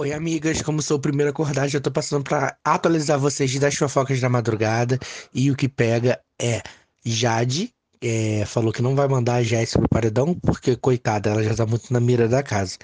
Oi, 0.00 0.12
amigas, 0.12 0.62
como 0.62 0.80
sou 0.80 0.96
o 0.96 1.00
primeiro 1.00 1.30
a 1.30 1.32
acordar, 1.32 1.66
já 1.66 1.80
tô 1.80 1.90
passando 1.90 2.22
pra 2.22 2.56
atualizar 2.64 3.18
vocês 3.18 3.58
das 3.58 3.74
fofocas 3.74 4.20
da 4.20 4.28
madrugada. 4.28 4.96
E 5.34 5.50
o 5.50 5.56
que 5.56 5.68
pega 5.68 6.22
é 6.40 6.62
Jade, 7.04 7.74
é, 8.02 8.44
falou 8.46 8.72
que 8.72 8.82
não 8.82 8.94
vai 8.94 9.08
mandar 9.08 9.36
a 9.36 9.42
Jéssica 9.42 9.78
pro 9.80 9.88
paredão, 9.88 10.34
porque, 10.34 10.76
coitada, 10.76 11.30
ela 11.30 11.42
já 11.42 11.54
tá 11.54 11.66
muito 11.66 11.92
na 11.92 12.00
mira 12.00 12.28
da 12.28 12.42
casa. 12.42 12.76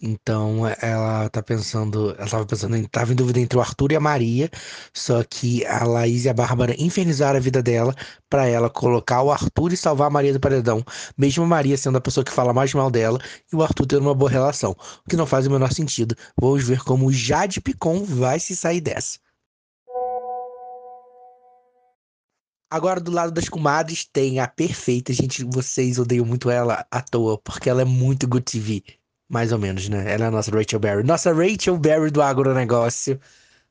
Então, 0.00 0.62
ela 0.80 1.28
tá 1.28 1.42
pensando, 1.42 2.14
ela 2.18 2.28
tava 2.28 2.46
pensando, 2.46 2.76
em, 2.76 2.84
tava 2.84 3.12
em 3.12 3.16
dúvida 3.16 3.40
entre 3.40 3.58
o 3.58 3.60
Arthur 3.60 3.92
e 3.92 3.96
a 3.96 4.00
Maria, 4.00 4.50
só 4.92 5.22
que 5.24 5.64
a 5.66 5.84
Laís 5.84 6.24
e 6.24 6.28
a 6.28 6.34
Bárbara 6.34 6.74
infernizaram 6.78 7.38
a 7.38 7.40
vida 7.40 7.62
dela 7.62 7.94
pra 8.28 8.46
ela 8.46 8.70
colocar 8.70 9.22
o 9.22 9.30
Arthur 9.32 9.72
e 9.72 9.76
salvar 9.76 10.08
a 10.08 10.10
Maria 10.10 10.32
do 10.32 10.40
paredão, 10.40 10.84
mesmo 11.16 11.44
a 11.44 11.46
Maria 11.46 11.76
sendo 11.76 11.98
a 11.98 12.00
pessoa 12.00 12.24
que 12.24 12.32
fala 12.32 12.52
mais 12.52 12.72
mal 12.74 12.90
dela 12.90 13.18
e 13.52 13.56
o 13.56 13.62
Arthur 13.62 13.86
tendo 13.86 14.02
uma 14.02 14.14
boa 14.14 14.30
relação, 14.30 14.72
o 14.72 15.08
que 15.08 15.16
não 15.16 15.26
faz 15.26 15.46
o 15.46 15.50
menor 15.50 15.72
sentido. 15.72 16.14
Vamos 16.40 16.64
ver 16.64 16.80
como 16.84 17.06
o 17.06 17.12
Jade 17.12 17.60
Picon 17.60 18.04
vai 18.04 18.38
se 18.38 18.54
sair 18.56 18.80
dessa. 18.80 19.18
Agora, 22.70 23.00
do 23.00 23.10
lado 23.10 23.32
das 23.32 23.48
comadres, 23.48 24.04
tem 24.04 24.40
a 24.40 24.46
perfeita. 24.46 25.12
Gente, 25.12 25.42
vocês 25.44 25.98
odeiam 25.98 26.24
muito 26.26 26.50
ela 26.50 26.86
à 26.90 27.00
toa, 27.00 27.38
porque 27.38 27.70
ela 27.70 27.82
é 27.82 27.84
muito 27.84 28.28
good 28.28 28.44
TV. 28.44 28.82
Mais 29.28 29.52
ou 29.52 29.58
menos, 29.58 29.88
né? 29.88 30.12
Ela 30.12 30.24
é 30.24 30.28
a 30.28 30.30
nossa 30.30 30.50
Rachel 30.50 30.78
Berry. 30.78 31.02
Nossa 31.02 31.32
Rachel 31.32 31.78
Berry 31.78 32.10
do 32.10 32.22
agronegócio, 32.22 33.18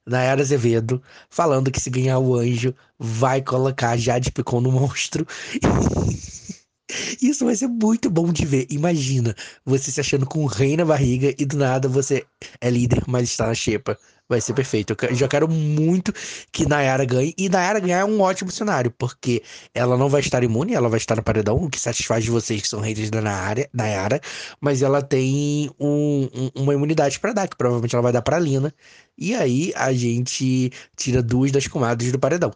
Nayara 0.06 0.42
Azevedo, 0.42 1.02
falando 1.30 1.72
que 1.72 1.80
se 1.80 1.90
ganhar 1.90 2.20
o 2.20 2.36
anjo, 2.36 2.74
vai 2.98 3.42
colocar 3.42 3.98
Jade 3.98 4.32
Picon 4.32 4.62
no 4.62 4.72
monstro. 4.72 5.26
Isso 7.22 7.46
vai 7.46 7.56
ser 7.56 7.68
muito 7.68 8.10
bom 8.10 8.32
de 8.32 8.46
ver. 8.46 8.66
Imagina 8.70 9.36
você 9.66 9.92
se 9.92 10.00
achando 10.00 10.26
com 10.26 10.44
um 10.44 10.46
rei 10.46 10.78
na 10.78 10.86
barriga 10.86 11.34
e 11.38 11.46
do 11.46 11.58
nada 11.58 11.90
você 11.90 12.26
é 12.62 12.70
líder, 12.70 13.04
mas 13.08 13.30
está 13.30 13.48
na 13.48 13.54
xepa. 13.54 13.98
Vai 14.30 14.42
ser 14.42 14.54
perfeito. 14.54 14.96
Eu 15.10 15.16
já 15.16 15.28
quero 15.28 15.48
muito 15.48 16.12
que 16.52 16.66
Nayara 16.68 17.06
ganhe. 17.06 17.34
E 17.38 17.48
Nayara 17.48 17.80
ganhar 17.80 18.00
é 18.00 18.06
um 18.06 18.20
ótimo 18.20 18.52
cenário, 18.52 18.92
porque 18.92 19.42
ela 19.74 19.98
não 19.98 20.10
vai 20.10 20.20
estar 20.20 20.44
imune, 20.44 20.74
ela 20.74 20.90
vai 20.90 20.98
estar 20.98 21.16
no 21.16 21.24
paredão, 21.24 21.56
o 21.56 21.70
que 21.70 21.80
satisfaz 21.80 22.26
vocês 22.28 22.62
que 22.62 22.68
são 22.68 22.82
haters 22.82 23.10
da 23.10 23.22
Nayara, 23.22 24.20
mas 24.60 24.82
ela 24.82 25.02
tem 25.02 25.70
um, 25.80 26.28
um, 26.34 26.62
uma 26.62 26.74
imunidade 26.74 27.20
para 27.20 27.32
dar, 27.32 27.48
que 27.48 27.56
provavelmente 27.56 27.96
ela 27.96 28.02
vai 28.02 28.12
dar 28.12 28.22
pra 28.22 28.38
Lina. 28.38 28.74
E 29.18 29.34
aí 29.34 29.72
a 29.76 29.94
gente 29.94 30.72
tira 30.96 31.24
duas 31.24 31.52
das 31.52 31.68
comadres 31.68 32.12
do 32.12 32.20
paredão, 32.20 32.52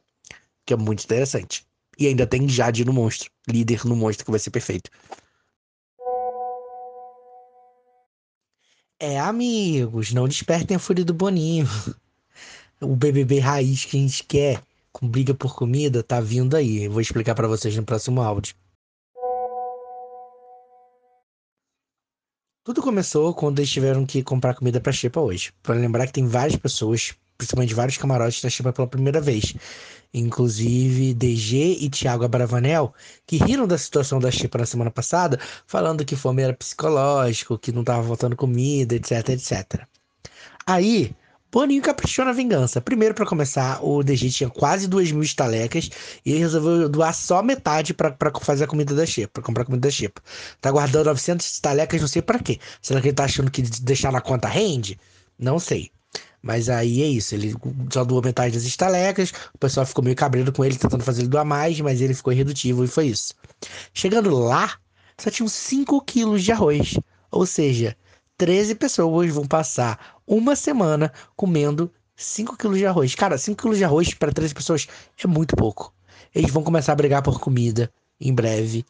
que 0.66 0.74
é 0.74 0.78
muito 0.78 1.06
interessante. 1.06 1.66
E 1.98 2.08
ainda 2.08 2.28
tem 2.28 2.50
Jade 2.50 2.84
no 2.84 2.92
monstro, 2.92 3.30
líder 3.48 3.86
no 3.86 3.96
monstro, 3.96 4.26
que 4.26 4.32
vai 4.32 4.40
ser 4.40 4.52
perfeito. 4.52 4.90
É, 9.04 9.20
amigos, 9.20 10.14
não 10.14 10.28
despertem 10.28 10.78
a 10.78 10.80
fúria 10.80 11.04
do 11.04 11.12
Boninho. 11.12 11.66
O 12.80 12.96
BBB 12.96 13.40
raiz 13.40 13.84
que 13.84 13.98
a 13.98 14.00
gente 14.00 14.24
quer, 14.24 14.64
com 14.92 15.08
briga 15.08 15.34
por 15.34 15.56
comida, 15.56 16.04
tá 16.04 16.22
vindo 16.22 16.56
aí. 16.56 16.84
Eu 16.84 16.92
vou 16.92 17.02
explicar 17.02 17.34
para 17.34 17.48
vocês 17.48 17.76
no 17.76 17.84
próximo 17.84 18.22
áudio. 18.22 18.56
Tudo 22.64 22.82
começou 22.82 23.34
quando 23.34 23.58
eles 23.58 23.72
tiveram 23.72 24.06
que 24.06 24.22
comprar 24.22 24.54
comida 24.54 24.80
pra 24.80 24.92
Xepa 24.92 25.20
hoje. 25.20 25.52
Para 25.64 25.74
lembrar 25.74 26.06
que 26.06 26.14
tem 26.14 26.28
várias 26.28 26.56
pessoas, 26.56 27.16
principalmente 27.42 27.74
vários 27.74 27.98
camarotes 27.98 28.40
da 28.40 28.50
Xepa 28.50 28.72
pela 28.72 28.88
primeira 28.88 29.20
vez. 29.20 29.56
Inclusive 30.14 31.14
DG 31.16 31.78
e 31.80 31.90
Thiago 31.90 32.24
Abravanel, 32.24 32.94
que 33.26 33.38
riram 33.38 33.66
da 33.66 33.78
situação 33.78 34.20
da 34.20 34.30
Xepa 34.30 34.60
na 34.60 34.66
semana 34.66 34.92
passada, 34.92 35.40
falando 35.66 36.06
que 36.06 36.16
fome 36.16 36.44
era 36.44 36.54
psicológico, 36.54 37.58
que 37.58 37.72
não 37.72 37.84
tava 37.84 38.06
faltando 38.06 38.36
comida, 38.36 38.94
etc, 38.94 39.30
etc. 39.30 39.88
Aí, 40.68 41.16
Boninho 41.52 41.82
caprichou 41.82 42.24
na 42.24 42.32
vingança. 42.32 42.80
Primeiro, 42.80 43.16
para 43.16 43.26
começar, 43.26 43.84
o 43.84 44.04
DG 44.04 44.30
tinha 44.30 44.50
quase 44.50 44.88
duas 44.88 45.12
mil 45.12 45.24
estalecas 45.24 45.90
e 46.24 46.32
ele 46.32 46.40
resolveu 46.40 46.88
doar 46.88 47.14
só 47.16 47.42
metade 47.42 47.92
para 47.94 48.16
fazer 48.40 48.66
a 48.66 48.68
comida 48.68 48.94
da 48.94 49.06
Xepa, 49.06 49.34
pra 49.34 49.44
comprar 49.44 49.64
a 49.64 49.66
comida 49.66 49.88
da 49.88 49.92
Xepa. 49.92 50.22
Tá 50.62 50.70
guardando 50.70 51.08
900 51.08 51.46
estalecas, 51.54 52.00
não 52.00 52.08
sei 52.08 52.22
para 52.22 52.38
quê. 52.38 52.60
Será 52.82 53.02
que 53.02 53.08
ele 53.08 53.16
tá 53.16 53.24
achando 53.24 53.50
que 53.50 53.64
deixar 53.64 54.12
na 54.12 54.22
conta 54.22 54.48
rende? 54.48 55.00
Não 55.40 55.58
sei. 55.58 55.92
Mas 56.42 56.70
aí 56.70 57.04
é 57.04 57.08
isso, 57.08 57.36
ele 57.36 57.56
só 57.92 58.04
doou 58.04 58.22
metade 58.22 58.56
das 58.56 58.64
estalecas, 58.64 59.32
o 59.54 59.58
pessoal 59.60 59.86
ficou 59.86 60.04
meio 60.04 60.16
cabreiro 60.16 60.52
com 60.52 60.66
ele, 60.66 60.76
tentando 60.76 61.04
fazer 61.04 61.22
ele 61.22 61.30
doar 61.30 61.46
mais, 61.46 61.80
mas 61.80 62.02
ele 62.02 62.16
ficou 62.16 62.34
irredutível 62.34 62.84
e 62.84 62.88
foi 62.88 63.08
isso. 63.08 63.36
Chegando 63.94 64.36
lá, 64.36 64.76
só 65.18 65.30
tinham 65.30 65.48
5 65.48 66.02
quilos 66.02 66.44
de 66.44 66.52
arroz. 66.52 66.98
Ou 67.30 67.46
seja, 67.46 67.96
13 68.38 68.76
pessoas 68.76 69.32
vão 69.32 69.46
passar 69.46 70.18
uma 70.26 70.56
semana 70.56 71.14
comendo 71.36 71.92
5 72.16 72.58
quilos 72.58 72.80
de 72.80 72.86
arroz. 72.88 73.14
Cara, 73.14 73.38
5 73.38 73.62
quilos 73.62 73.78
de 73.78 73.84
arroz 73.84 74.14
para 74.16 74.32
13 74.32 74.54
pessoas 74.54 74.88
é 75.24 75.28
muito 75.28 75.56
pouco. 75.56 75.94
Eles 76.34 76.52
vão 76.52 76.64
começar 76.64 76.94
a 76.94 76.96
brigar 76.96 77.22
por 77.22 77.40
comida 77.40 77.92
em 78.20 78.34
breve. 78.34 78.84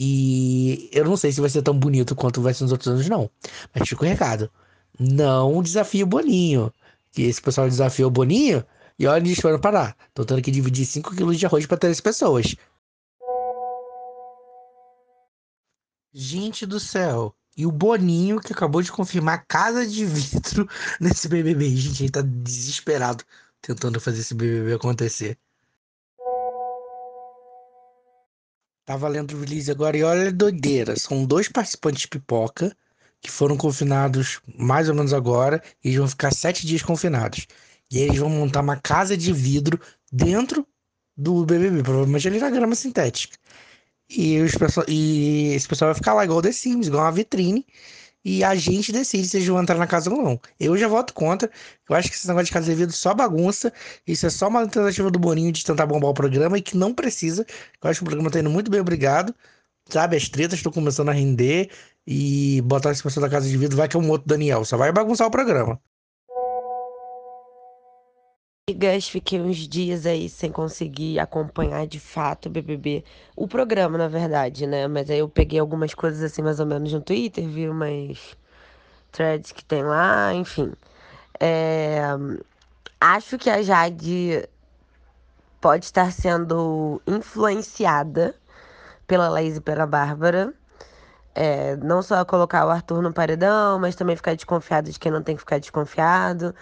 E 0.00 0.88
eu 0.92 1.04
não 1.04 1.16
sei 1.16 1.32
se 1.32 1.40
vai 1.40 1.50
ser 1.50 1.62
tão 1.62 1.78
bonito 1.78 2.16
quanto 2.16 2.40
vai 2.40 2.54
ser 2.54 2.64
nos 2.64 2.72
outros 2.72 2.88
anos, 2.88 3.08
não. 3.08 3.30
Mas 3.74 3.88
fica 3.88 4.02
o 4.02 4.08
recado. 4.08 4.50
Não 4.98 5.62
desafie 5.62 6.02
o 6.02 6.06
Boninho 6.06 6.72
que 7.14 7.22
esse 7.22 7.40
pessoal 7.40 7.68
desafiou 7.68 8.08
o 8.08 8.10
Boninho 8.10 8.64
e 8.98 9.06
olha 9.06 9.24
eles 9.24 9.38
foram 9.38 9.60
parar. 9.60 9.96
Tô 10.12 10.24
tendo 10.24 10.42
que 10.42 10.50
dividir 10.50 10.84
5 10.84 11.14
quilos 11.14 11.38
de 11.38 11.46
arroz 11.46 11.64
para 11.64 11.78
três 11.78 12.00
pessoas. 12.00 12.56
Gente 16.12 16.66
do 16.66 16.80
céu. 16.80 17.34
E 17.56 17.64
o 17.66 17.70
Boninho, 17.70 18.40
que 18.40 18.52
acabou 18.52 18.82
de 18.82 18.90
confirmar 18.90 19.46
casa 19.46 19.86
de 19.86 20.04
vidro 20.04 20.68
nesse 21.00 21.28
BBB. 21.28 21.68
Gente, 21.76 22.02
ele 22.02 22.10
tá 22.10 22.20
desesperado 22.20 23.24
tentando 23.62 24.00
fazer 24.00 24.20
esse 24.20 24.34
BBB 24.34 24.74
acontecer. 24.74 25.38
Tá 28.84 28.96
valendo 28.96 29.32
o 29.32 29.40
release 29.40 29.70
agora 29.70 29.96
e 29.96 30.02
olha 30.02 30.28
a 30.28 30.32
doideira. 30.32 30.98
São 30.98 31.24
dois 31.24 31.48
participantes 31.48 32.06
pipoca 32.06 32.76
que 33.24 33.30
foram 33.30 33.56
confinados 33.56 34.38
mais 34.58 34.86
ou 34.90 34.94
menos 34.94 35.14
agora, 35.14 35.62
e 35.82 35.88
eles 35.88 35.98
vão 35.98 36.06
ficar 36.06 36.30
sete 36.30 36.66
dias 36.66 36.82
confinados. 36.82 37.46
E 37.90 37.98
eles 37.98 38.18
vão 38.18 38.28
montar 38.28 38.60
uma 38.60 38.76
casa 38.76 39.16
de 39.16 39.32
vidro 39.32 39.80
dentro 40.12 40.66
do 41.16 41.46
BBB, 41.46 41.82
provavelmente 41.82 42.28
ali 42.28 42.38
na 42.38 42.50
grama 42.50 42.74
sintética. 42.74 43.38
E, 44.10 44.40
os, 44.42 44.52
e 44.86 45.54
esse 45.54 45.66
pessoal 45.66 45.88
vai 45.88 45.94
ficar 45.94 46.12
lá 46.12 46.24
igual 46.24 46.42
The 46.42 46.52
Sims, 46.52 46.88
igual 46.88 47.04
uma 47.04 47.12
vitrine. 47.12 47.66
E 48.22 48.44
a 48.44 48.54
gente 48.54 48.92
decide 48.92 49.26
se 49.26 49.38
eles 49.38 49.48
vão 49.48 49.62
entrar 49.62 49.78
na 49.78 49.86
casa 49.86 50.10
ou 50.10 50.22
não. 50.22 50.40
Eu 50.60 50.76
já 50.76 50.86
voto 50.86 51.14
contra. 51.14 51.50
Eu 51.88 51.96
acho 51.96 52.10
que 52.10 52.16
esse 52.16 52.26
negócio 52.28 52.46
de 52.46 52.52
casa 52.52 52.66
de 52.66 52.74
vidro 52.74 52.94
é 52.94 52.96
só 52.96 53.14
bagunça. 53.14 53.72
Isso 54.06 54.26
é 54.26 54.30
só 54.30 54.48
uma 54.48 54.66
tentativa 54.68 55.10
do 55.10 55.18
Boninho 55.18 55.52
de 55.52 55.64
tentar 55.64 55.86
bombar 55.86 56.10
o 56.10 56.14
programa 56.14 56.58
e 56.58 56.62
que 56.62 56.76
não 56.76 56.92
precisa. 56.94 57.46
Eu 57.82 57.90
acho 57.90 58.00
que 58.00 58.04
o 58.04 58.06
programa 58.06 58.30
tá 58.30 58.40
indo 58.40 58.50
muito 58.50 58.70
bem, 58.70 58.80
obrigado. 58.80 59.34
Sabe, 59.88 60.16
as 60.16 60.28
tretas 60.28 60.58
estão 60.58 60.72
começando 60.72 61.10
a 61.10 61.12
render 61.12 61.70
e 62.06 62.60
botar 62.62 62.90
esse 62.90 63.02
pessoa 63.02 63.26
da 63.26 63.30
casa 63.30 63.48
de 63.48 63.56
vidro, 63.56 63.76
vai 63.76 63.88
que 63.88 63.96
é 63.96 64.00
um 64.00 64.10
outro 64.10 64.26
Daniel, 64.26 64.64
só 64.64 64.76
vai 64.76 64.90
bagunçar 64.92 65.26
o 65.26 65.30
programa. 65.30 65.80
Amigas, 68.66 69.06
fiquei 69.08 69.38
uns 69.38 69.68
dias 69.68 70.06
aí 70.06 70.26
sem 70.26 70.50
conseguir 70.50 71.18
acompanhar 71.18 71.86
de 71.86 72.00
fato 72.00 72.46
o 72.46 72.50
BBB. 72.50 73.04
O 73.36 73.46
programa, 73.46 73.98
na 73.98 74.08
verdade, 74.08 74.66
né? 74.66 74.88
Mas 74.88 75.10
aí 75.10 75.18
eu 75.18 75.28
peguei 75.28 75.58
algumas 75.58 75.92
coisas 75.92 76.22
assim, 76.22 76.40
mais 76.40 76.58
ou 76.60 76.66
menos 76.66 76.90
no 76.90 77.02
Twitter, 77.02 77.46
vi 77.46 77.68
umas 77.68 78.34
threads 79.12 79.52
que 79.52 79.62
tem 79.62 79.82
lá, 79.82 80.32
enfim. 80.32 80.72
É... 81.38 82.00
Acho 82.98 83.36
que 83.36 83.50
a 83.50 83.62
Jade 83.62 84.48
pode 85.60 85.84
estar 85.84 86.10
sendo 86.10 87.02
influenciada 87.06 88.34
pela 89.06 89.28
Laís 89.28 89.56
e 89.56 89.60
pela 89.60 89.86
Bárbara. 89.86 90.52
É, 91.34 91.76
não 91.76 92.00
só 92.02 92.24
colocar 92.24 92.64
o 92.66 92.70
Arthur 92.70 93.02
no 93.02 93.12
paredão, 93.12 93.78
mas 93.78 93.96
também 93.96 94.14
ficar 94.16 94.34
desconfiado 94.34 94.90
de 94.90 94.98
quem 94.98 95.10
não 95.10 95.22
tem 95.22 95.34
que 95.34 95.40
ficar 95.40 95.58
desconfiado. 95.58 96.54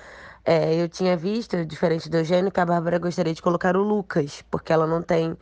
É, 0.44 0.74
eu 0.74 0.88
tinha 0.88 1.16
visto, 1.16 1.64
diferente 1.64 2.09
do 2.09 2.16
Eugênio, 2.16 2.50
que 2.50 2.61
a 2.61 2.66
Bárbara 2.66 2.98
gostaria 2.98 3.35
de 3.35 3.42
colocar 3.42 3.76
o 3.76 3.83
Lucas, 3.83 4.42
porque 4.50 4.72
ela 4.72 4.87
não 4.87 5.02
tem 5.02 5.37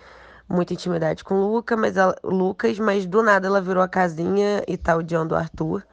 muita 0.49 0.75
intimidade 0.75 1.23
com 1.25 1.35
o 1.35 1.53
Luca, 1.55 1.77
mas 1.77 1.97
ela, 1.97 2.17
Lucas, 2.25 2.79
mas 2.79 3.07
do 3.07 3.23
nada 3.23 3.47
ela 3.47 3.61
virou 3.61 3.83
a 3.83 3.89
casinha 3.89 4.63
e 4.67 4.77
tá 4.77 4.97
odiando 4.97 5.35
o 5.35 5.39
Arthur. 5.39 5.85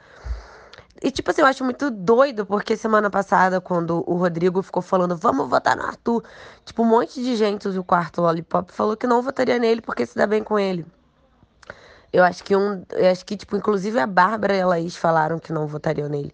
E, 1.02 1.12
tipo 1.12 1.30
assim, 1.30 1.42
eu 1.42 1.48
acho 1.48 1.64
muito 1.64 1.92
doido, 1.92 2.46
porque 2.46 2.76
semana 2.76 3.10
passada, 3.10 3.62
quando 3.62 4.04
o 4.10 4.16
Rodrigo 4.16 4.64
ficou 4.64 4.82
falando, 4.82 5.16
vamos 5.16 5.48
votar 5.48 5.78
no 5.78 5.84
Arthur, 5.84 6.24
tipo, 6.66 6.82
um 6.82 6.86
monte 6.86 7.22
de 7.22 7.36
gente 7.36 7.70
do 7.70 7.84
quarto 7.84 8.22
Lollipop 8.22 8.72
falou 8.74 8.98
que 8.98 9.06
não 9.06 9.22
votaria 9.22 9.60
nele 9.60 9.80
porque 9.80 10.06
se 10.08 10.16
dá 10.16 10.26
bem 10.26 10.44
com 10.44 10.58
ele. 10.58 10.86
Eu 12.12 12.24
acho 12.24 12.44
que 12.44 12.56
um. 12.56 12.84
Eu 12.92 13.12
acho 13.12 13.26
que, 13.26 13.36
tipo, 13.36 13.56
inclusive 13.58 14.00
a 14.00 14.08
Bárbara 14.08 14.56
e 14.56 14.62
a 14.62 14.68
Laís 14.68 14.96
falaram 14.96 15.40
que 15.40 15.52
não 15.54 15.68
votariam 15.68 16.10
nele. 16.10 16.34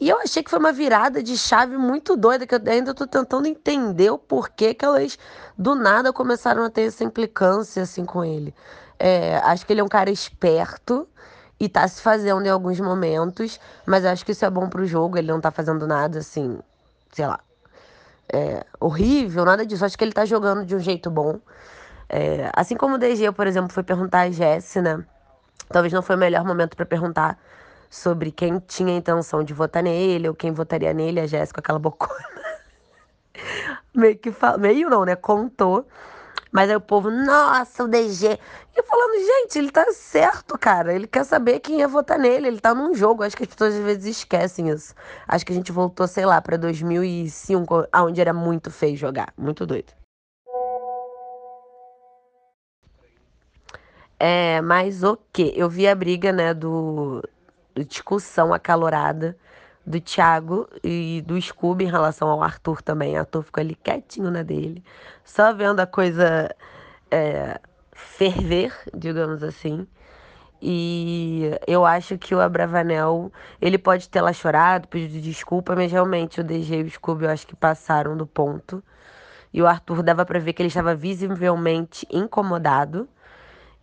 E 0.00 0.08
eu 0.08 0.18
achei 0.18 0.42
que 0.42 0.48
foi 0.48 0.58
uma 0.58 0.72
virada 0.72 1.22
de 1.22 1.36
chave 1.36 1.76
muito 1.76 2.16
doida, 2.16 2.46
que 2.46 2.54
eu 2.54 2.60
ainda 2.66 2.94
tô 2.94 3.06
tentando 3.06 3.46
entender 3.46 4.10
o 4.10 4.18
porquê 4.18 4.72
que 4.72 4.84
elas 4.84 5.18
do 5.58 5.74
nada 5.74 6.10
começaram 6.12 6.64
a 6.64 6.70
ter 6.70 6.82
essa 6.82 7.04
implicância 7.04 7.82
assim 7.82 8.06
com 8.06 8.24
ele. 8.24 8.54
É, 8.98 9.36
acho 9.38 9.66
que 9.66 9.72
ele 9.72 9.80
é 9.80 9.84
um 9.84 9.88
cara 9.88 10.10
esperto 10.10 11.06
e 11.58 11.68
tá 11.68 11.86
se 11.86 12.00
fazendo 12.00 12.44
em 12.46 12.48
alguns 12.48 12.80
momentos, 12.80 13.60
mas 13.84 14.04
acho 14.06 14.24
que 14.24 14.32
isso 14.32 14.44
é 14.44 14.50
bom 14.50 14.68
pro 14.70 14.86
jogo, 14.86 15.18
ele 15.18 15.28
não 15.30 15.40
tá 15.40 15.50
fazendo 15.50 15.86
nada 15.86 16.20
assim, 16.20 16.58
sei 17.12 17.26
lá, 17.26 17.40
é, 18.32 18.64
horrível, 18.78 19.44
nada 19.44 19.66
disso. 19.66 19.84
Acho 19.84 19.98
que 19.98 20.04
ele 20.04 20.12
tá 20.12 20.24
jogando 20.24 20.64
de 20.64 20.74
um 20.74 20.78
jeito 20.78 21.10
bom. 21.10 21.38
É, 22.12 22.50
assim 22.56 22.76
como 22.76 22.96
o 22.96 22.98
DG, 22.98 23.30
por 23.30 23.46
exemplo, 23.46 23.72
foi 23.72 23.84
perguntar 23.84 24.22
a 24.22 24.30
Jessie, 24.30 24.82
né? 24.82 25.04
Talvez 25.68 25.92
não 25.92 26.02
foi 26.02 26.16
o 26.16 26.18
melhor 26.18 26.44
momento 26.44 26.76
para 26.76 26.84
perguntar 26.84 27.38
sobre 27.88 28.32
quem 28.32 28.58
tinha 28.58 28.92
a 28.92 28.96
intenção 28.96 29.44
de 29.44 29.54
votar 29.54 29.80
nele 29.80 30.28
ou 30.28 30.34
quem 30.34 30.50
votaria 30.50 30.92
nele, 30.92 31.20
a 31.20 31.26
Jéssica 31.26 31.60
aquela 31.60 31.78
bocona. 31.78 32.24
meio 33.94 34.18
que 34.18 34.32
fala, 34.32 34.58
meio 34.58 34.90
não, 34.90 35.04
né? 35.04 35.14
Contou. 35.14 35.86
Mas 36.50 36.68
aí 36.68 36.74
o 36.74 36.80
povo, 36.80 37.12
nossa, 37.12 37.84
o 37.84 37.88
DG. 37.88 38.26
E 38.26 38.78
eu 38.78 38.84
falando, 38.84 39.24
gente, 39.24 39.58
ele 39.58 39.70
tá 39.70 39.86
certo, 39.92 40.58
cara. 40.58 40.92
Ele 40.92 41.06
quer 41.06 41.24
saber 41.24 41.60
quem 41.60 41.78
ia 41.78 41.86
votar 41.86 42.18
nele. 42.18 42.48
Ele 42.48 42.60
tá 42.60 42.74
num 42.74 42.92
jogo. 42.92 43.22
Acho 43.22 43.36
que 43.36 43.44
as 43.44 43.48
pessoas 43.48 43.74
às 43.74 43.80
vezes 43.84 44.16
esquecem 44.16 44.68
isso. 44.68 44.92
Acho 45.28 45.46
que 45.46 45.52
a 45.52 45.54
gente 45.54 45.70
voltou, 45.70 46.08
sei 46.08 46.26
lá, 46.26 46.40
pra 46.42 46.56
2005, 46.56 47.86
onde 47.94 48.20
era 48.20 48.32
muito 48.32 48.68
feio 48.68 48.96
jogar. 48.96 49.32
Muito 49.38 49.64
doido. 49.64 49.99
É, 54.20 54.60
mas 54.60 55.02
o 55.02 55.16
quê? 55.32 55.54
Eu 55.56 55.68
vi 55.70 55.88
a 55.88 55.94
briga, 55.94 56.30
né, 56.30 56.52
do, 56.52 57.22
discussão 57.88 58.52
acalorada 58.52 59.36
do 59.86 59.98
Thiago 60.00 60.68
e 60.84 61.22
do 61.26 61.40
Scooby 61.40 61.84
em 61.84 61.90
relação 61.90 62.28
ao 62.28 62.42
Arthur 62.42 62.82
também. 62.82 63.16
O 63.16 63.20
Arthur 63.20 63.42
ficou 63.42 63.62
ali 63.62 63.74
quietinho 63.74 64.30
na 64.30 64.42
dele, 64.42 64.84
só 65.24 65.54
vendo 65.54 65.80
a 65.80 65.86
coisa 65.86 66.54
é, 67.10 67.58
ferver, 67.92 68.74
digamos 68.94 69.42
assim. 69.42 69.86
E 70.62 71.50
eu 71.66 71.86
acho 71.86 72.18
que 72.18 72.34
o 72.34 72.40
Abravanel, 72.40 73.32
ele 73.60 73.78
pode 73.78 74.08
ter 74.08 74.20
lá 74.20 74.32
chorado, 74.32 74.88
pedido 74.88 75.22
desculpa, 75.22 75.74
mas 75.74 75.90
realmente 75.90 76.40
o 76.40 76.44
DG 76.44 76.80
e 76.80 76.82
o 76.84 76.90
Scooby 76.90 77.24
eu 77.24 77.30
acho 77.30 77.46
que 77.46 77.56
passaram 77.56 78.16
do 78.16 78.26
ponto. 78.26 78.82
E 79.52 79.62
o 79.62 79.66
Arthur 79.66 80.02
dava 80.02 80.24
pra 80.26 80.38
ver 80.38 80.52
que 80.52 80.62
ele 80.62 80.68
estava 80.68 80.94
visivelmente 80.94 82.06
incomodado. 82.10 83.08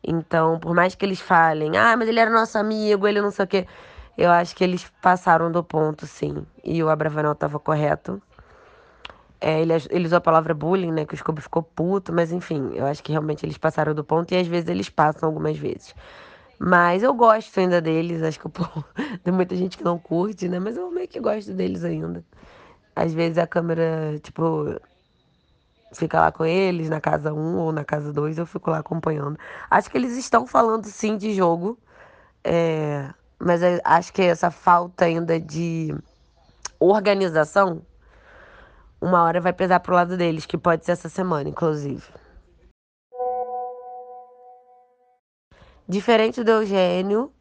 Então, 0.03 0.59
por 0.59 0.73
mais 0.73 0.95
que 0.95 1.05
eles 1.05 1.19
falem, 1.19 1.77
ah, 1.77 1.95
mas 1.97 2.07
ele 2.07 2.19
era 2.19 2.31
nosso 2.31 2.57
amigo, 2.57 3.07
ele 3.07 3.21
não 3.21 3.31
sei 3.31 3.45
o 3.45 3.47
quê. 3.47 3.67
Eu 4.17 4.31
acho 4.31 4.55
que 4.55 4.63
eles 4.63 4.85
passaram 5.01 5.51
do 5.51 5.63
ponto, 5.63 6.07
sim. 6.07 6.45
E 6.63 6.81
o 6.83 6.89
Abravanel 6.89 7.33
estava 7.33 7.59
correto. 7.59 8.21
É, 9.39 9.61
ele, 9.61 9.73
ele 9.91 10.05
usou 10.07 10.17
a 10.17 10.21
palavra 10.21 10.53
bullying, 10.53 10.91
né? 10.91 11.05
Que 11.05 11.13
o 11.13 11.17
Scooby 11.17 11.41
ficou 11.41 11.61
puto, 11.61 12.11
mas 12.11 12.31
enfim, 12.31 12.71
eu 12.73 12.85
acho 12.85 13.03
que 13.03 13.11
realmente 13.11 13.45
eles 13.45 13.57
passaram 13.57 13.93
do 13.93 14.03
ponto 14.03 14.33
e 14.33 14.37
às 14.37 14.47
vezes 14.47 14.67
eles 14.69 14.89
passam 14.89 15.29
algumas 15.29 15.57
vezes. 15.57 15.93
Mas 16.59 17.03
eu 17.03 17.13
gosto 17.13 17.59
ainda 17.59 17.79
deles, 17.79 18.23
acho 18.23 18.39
que 18.39 18.49
pô, 18.49 18.63
tem 19.23 19.33
muita 19.33 19.55
gente 19.55 19.77
que 19.77 19.83
não 19.83 19.99
curte, 19.99 20.47
né? 20.49 20.59
Mas 20.59 20.77
eu 20.77 20.89
meio 20.91 21.07
que 21.07 21.19
gosto 21.19 21.53
deles 21.53 21.83
ainda. 21.83 22.23
Às 22.95 23.13
vezes 23.13 23.37
a 23.37 23.45
câmera, 23.45 24.17
tipo, 24.23 24.79
fica 25.93 26.19
lá 26.19 26.31
com 26.31 26.45
eles 26.45 26.89
na 26.89 26.99
casa 26.99 27.33
1 27.33 27.57
ou 27.57 27.71
na 27.71 27.83
casa 27.83 28.11
2, 28.11 28.37
eu 28.37 28.45
fico 28.45 28.71
lá 28.71 28.79
acompanhando. 28.79 29.37
Acho 29.69 29.89
que 29.89 29.97
eles 29.97 30.17
estão 30.17 30.45
falando 30.45 30.85
sim 30.85 31.17
de 31.17 31.33
jogo, 31.33 31.77
é, 32.43 33.09
mas 33.39 33.61
acho 33.83 34.13
que 34.13 34.21
essa 34.21 34.51
falta 34.51 35.05
ainda 35.05 35.39
de 35.39 35.95
organização, 36.79 37.81
uma 39.01 39.23
hora 39.23 39.39
vai 39.41 39.53
pesar 39.53 39.79
pro 39.79 39.95
lado 39.95 40.17
deles, 40.17 40.45
que 40.45 40.57
pode 40.57 40.85
ser 40.85 40.93
essa 40.93 41.09
semana, 41.09 41.49
inclusive. 41.49 42.03
Diferente 45.87 46.43
do 46.43 46.51
Eugênio, 46.51 47.31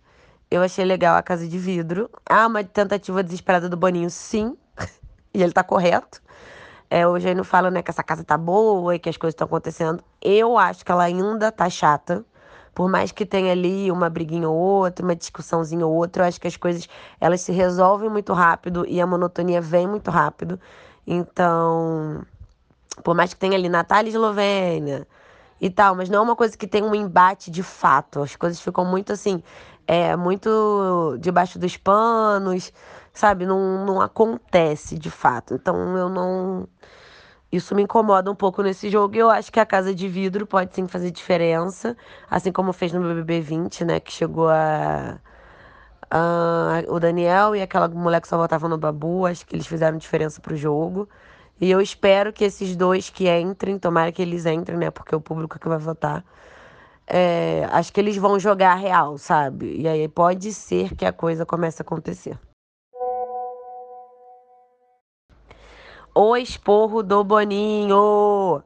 eu 0.51 0.63
achei 0.63 0.85
legal 0.85 1.17
a 1.17 1.23
casa 1.23 1.49
de 1.49 1.59
vidro. 1.59 2.09
Ah, 2.25 2.47
uma 2.47 2.63
tentativa 2.63 3.23
desesperada 3.23 3.69
do 3.69 3.77
Boninho, 3.77 4.09
sim. 4.09 4.57
e 5.35 5.43
ele 5.43 5.53
tá 5.53 5.65
correto. 5.65 6.23
É, 6.89 7.07
o 7.07 7.17
Eugênio 7.17 7.45
fala, 7.45 7.71
né, 7.71 7.83
que 7.83 7.91
essa 7.91 8.03
casa 8.03 8.23
tá 8.25 8.37
boa 8.39 8.95
e 8.95 8.99
que 8.99 9.09
as 9.09 9.17
coisas 9.17 9.35
estão 9.35 9.47
acontecendo. 9.47 10.03
Eu 10.23 10.57
acho 10.57 10.85
que 10.85 10.93
ela 10.93 11.05
ainda 11.05 11.51
tá 11.51 11.69
chata. 11.69 12.25
Por 12.75 12.89
mais 12.91 13.11
que 13.11 13.25
tenha 13.25 13.53
ali 13.53 13.91
uma 13.91 14.11
briguinha 14.11 14.49
ou 14.49 14.57
outra, 14.57 15.05
uma 15.05 15.17
discussãozinha 15.17 15.87
ou 15.87 15.95
outra, 15.95 16.25
eu 16.25 16.29
acho 16.29 16.41
que 16.41 16.47
as 16.47 16.57
coisas 16.57 16.89
elas 17.21 17.41
se 17.41 17.51
resolvem 17.51 18.11
muito 18.11 18.33
rápido 18.35 18.85
e 18.87 19.01
a 19.01 19.07
monotonia 19.07 19.61
vem 19.61 19.87
muito 19.87 20.11
rápido. 20.11 20.61
Então, 21.07 22.23
por 23.03 23.15
mais 23.15 23.33
que 23.33 23.41
tenha 23.41 23.57
ali 23.57 23.69
Natália 23.69 24.11
Eslovênia, 24.11 25.07
e 25.61 25.71
tal, 25.71 25.95
mas 25.95 26.09
não 26.09 26.19
é 26.19 26.23
uma 26.23 26.37
coisa 26.37 26.57
que 26.57 26.67
tem 26.67 26.83
um 26.83 26.95
embate 26.95 27.51
de 27.51 27.63
fato. 27.63 28.23
As 28.23 28.37
coisas 28.37 28.61
ficam 28.61 28.85
muito 28.85 29.13
assim, 29.13 29.43
é 29.87 30.17
muito 30.17 31.17
debaixo 31.21 31.59
dos 31.59 31.77
panos, 31.77 32.73
sabe? 33.17 33.47
Não, 33.47 33.85
não 33.85 34.01
acontece 34.01 34.99
de 34.99 35.11
fato. 35.11 35.55
Então 35.55 35.97
eu 35.97 36.09
não. 36.09 36.69
Isso 37.51 37.75
me 37.75 37.83
incomoda 37.83 38.31
um 38.31 38.35
pouco 38.35 38.63
nesse 38.63 38.91
jogo 38.91 39.15
e 39.17 39.19
eu 39.19 39.31
acho 39.31 39.53
que 39.53 39.61
a 39.61 39.67
casa 39.67 39.95
de 39.95 40.09
vidro 40.09 40.47
pode 40.47 40.75
sim 40.75 40.87
fazer 40.89 41.11
diferença, 41.11 41.97
assim 42.31 42.53
como 42.53 42.73
fez 42.73 42.93
no 42.93 43.01
BBB 43.01 43.41
20, 43.41 43.85
né? 43.85 44.01
Que 44.01 44.13
chegou 44.13 44.49
a. 44.49 45.19
a 46.11 46.83
o 46.89 47.01
Daniel 47.01 47.57
e 47.57 47.63
aquela 47.63 47.89
mulher 47.89 48.21
que 48.21 48.29
só 48.29 48.37
votava 48.37 48.69
no 48.69 48.79
Babu, 48.79 49.27
acho 49.27 49.47
que 49.47 49.57
eles 49.57 49.67
fizeram 49.67 49.99
diferença 49.99 50.41
pro 50.41 50.57
jogo. 50.57 51.09
E 51.61 51.71
eu 51.71 51.81
espero 51.81 52.33
que 52.33 52.45
esses 52.45 52.77
dois 52.77 53.09
que 53.11 53.29
entrem, 53.31 53.79
tomara 53.79 54.13
que 54.13 54.23
eles 54.23 54.47
entrem, 54.47 54.79
né? 54.79 54.91
Porque 54.91 55.15
é 55.15 55.19
o 55.19 55.21
público 55.21 55.59
que 55.59 55.69
vai 55.69 55.79
votar. 55.79 56.25
É, 57.07 57.67
acho 57.73 57.93
que 57.93 58.01
eles 58.01 58.17
vão 58.17 58.39
jogar 58.39 58.75
real, 58.75 59.17
sabe? 59.19 59.77
E 59.81 59.89
aí 59.89 60.09
pode 60.09 60.53
ser 60.53 60.95
que 60.97 61.05
a 61.07 61.13
coisa 61.13 61.47
comece 61.47 61.83
a 61.83 61.85
acontecer. 61.85 62.39
O 66.19 66.35
esporro 66.35 67.03
do 67.03 67.23
Boninho. 67.23 68.63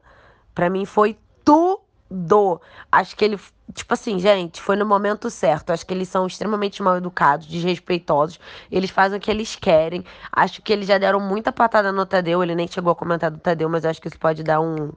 Pra 0.55 0.71
mim 0.71 0.85
foi 0.85 1.19
tudo. 1.45 2.61
Acho 2.93 3.17
que 3.17 3.25
ele 3.25 3.37
Tipo 3.75 3.95
assim, 3.95 4.19
gente, 4.19 4.61
foi 4.61 4.77
no 4.77 4.87
momento 4.87 5.29
certo. 5.31 5.71
Acho 5.71 5.85
que 5.87 5.93
eles 5.93 6.09
são 6.09 6.27
extremamente 6.27 6.83
mal 6.83 6.97
educados, 6.97 7.47
desrespeitosos. 7.47 8.39
Eles 8.71 8.91
fazem 8.91 9.19
o 9.19 9.21
que 9.21 9.31
eles 9.31 9.57
querem. 9.57 10.05
Acho 10.33 10.63
que 10.63 10.73
eles 10.73 10.87
já 10.87 10.99
deram 10.99 11.21
muita 11.21 11.53
patada 11.53 11.93
no 11.93 12.07
Tadeu. 12.07 12.43
Ele 12.43 12.55
nem 12.55 12.69
chegou 12.69 12.93
a 12.93 12.97
comentar 12.97 13.31
do 13.31 13.39
Tadeu, 13.39 13.69
mas 13.69 13.85
acho 13.85 14.01
que 14.01 14.09
isso 14.09 14.19
pode 14.19 14.43
dar 14.43 14.61
um, 14.61 14.93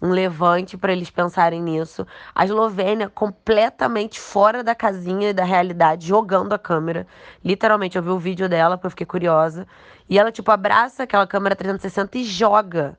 um 0.00 0.10
levante 0.10 0.76
para 0.76 0.92
eles 0.92 1.10
pensarem 1.10 1.62
nisso. 1.62 2.06
A 2.34 2.44
Eslovênia 2.44 3.08
completamente 3.08 4.18
fora 4.18 4.62
da 4.62 4.74
casinha 4.74 5.30
e 5.30 5.32
da 5.32 5.44
realidade, 5.44 6.06
jogando 6.06 6.52
a 6.52 6.58
câmera. 6.58 7.06
Literalmente, 7.44 7.96
eu 7.96 8.02
vi 8.02 8.10
o 8.10 8.18
vídeo 8.18 8.48
dela 8.48 8.76
porque 8.76 8.86
eu 8.86 8.90
fiquei 8.90 9.06
curiosa. 9.06 9.66
E 10.08 10.18
ela, 10.18 10.32
tipo, 10.32 10.50
abraça 10.50 11.02
aquela 11.02 11.26
câmera 11.26 11.56
360 11.56 12.18
e 12.18 12.24
joga. 12.24 12.98